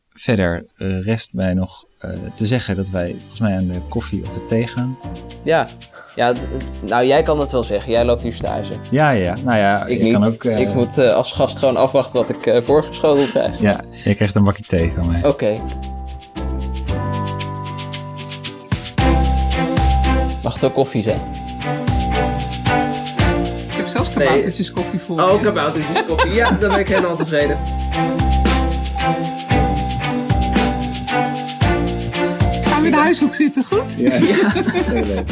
Verder 0.08 0.72
rest 1.04 1.32
mij 1.32 1.54
nog 1.54 1.87
te 2.34 2.46
zeggen 2.46 2.76
dat 2.76 2.88
wij 2.88 3.16
volgens 3.18 3.40
mij 3.40 3.56
aan 3.56 3.66
de 3.66 3.80
koffie 3.88 4.22
of 4.26 4.32
de 4.32 4.44
thee 4.44 4.66
gaan. 4.66 4.98
Ja, 5.44 5.66
ja 6.14 6.26
het- 6.26 6.46
het- 6.52 6.64
nou 6.90 7.04
jij 7.06 7.22
kan 7.22 7.40
het 7.40 7.50
wel 7.52 7.62
zeggen. 7.62 7.92
Jij 7.92 8.04
loopt 8.04 8.22
hier 8.22 8.32
stage. 8.34 8.72
Ja, 8.90 9.10
ja, 9.10 9.36
nou 9.44 9.58
ja, 9.58 9.84
Ik 9.86 10.12
kan 10.12 10.24
ook. 10.24 10.44
eh, 10.44 10.58
Ik 10.60 10.74
moet 10.74 10.98
eh, 10.98 11.12
als 11.14 11.32
gast 11.32 11.58
gewoon 11.58 11.76
afwachten 11.76 12.20
wat 12.20 12.28
ik 12.28 12.46
eh, 12.46 12.62
voorgeschoteld 12.62 13.30
krijg. 13.30 13.60
Ja, 13.60 13.80
je 14.04 14.14
krijgt 14.14 14.34
een 14.34 14.44
bakje 14.44 14.62
thee 14.66 14.92
van 14.96 15.10
mij. 15.12 15.24
Oké. 15.26 15.60
Mag 20.42 20.54
het 20.54 20.64
ook 20.64 20.74
koffie 20.74 21.02
zijn? 21.02 21.20
Ik 23.68 23.74
heb 23.76 23.86
zelfs 23.86 24.10
kaboutertjes 24.10 24.72
koffie 24.72 24.98
voor. 25.00 25.20
Oh, 25.20 25.42
kaboutertjes 25.42 26.04
koffie. 26.06 26.32
Ja, 26.32 26.50
dan 26.50 26.70
ben 26.70 26.78
ik 26.78 26.88
helemaal 26.88 27.16
tevreden. 27.16 27.58
in 32.88 32.94
de 32.94 33.00
huishoek 33.00 33.34
zitten, 33.34 33.64
goed? 33.64 33.96
Ja, 33.98 34.10
heel 34.10 35.04
leuk. 35.04 35.30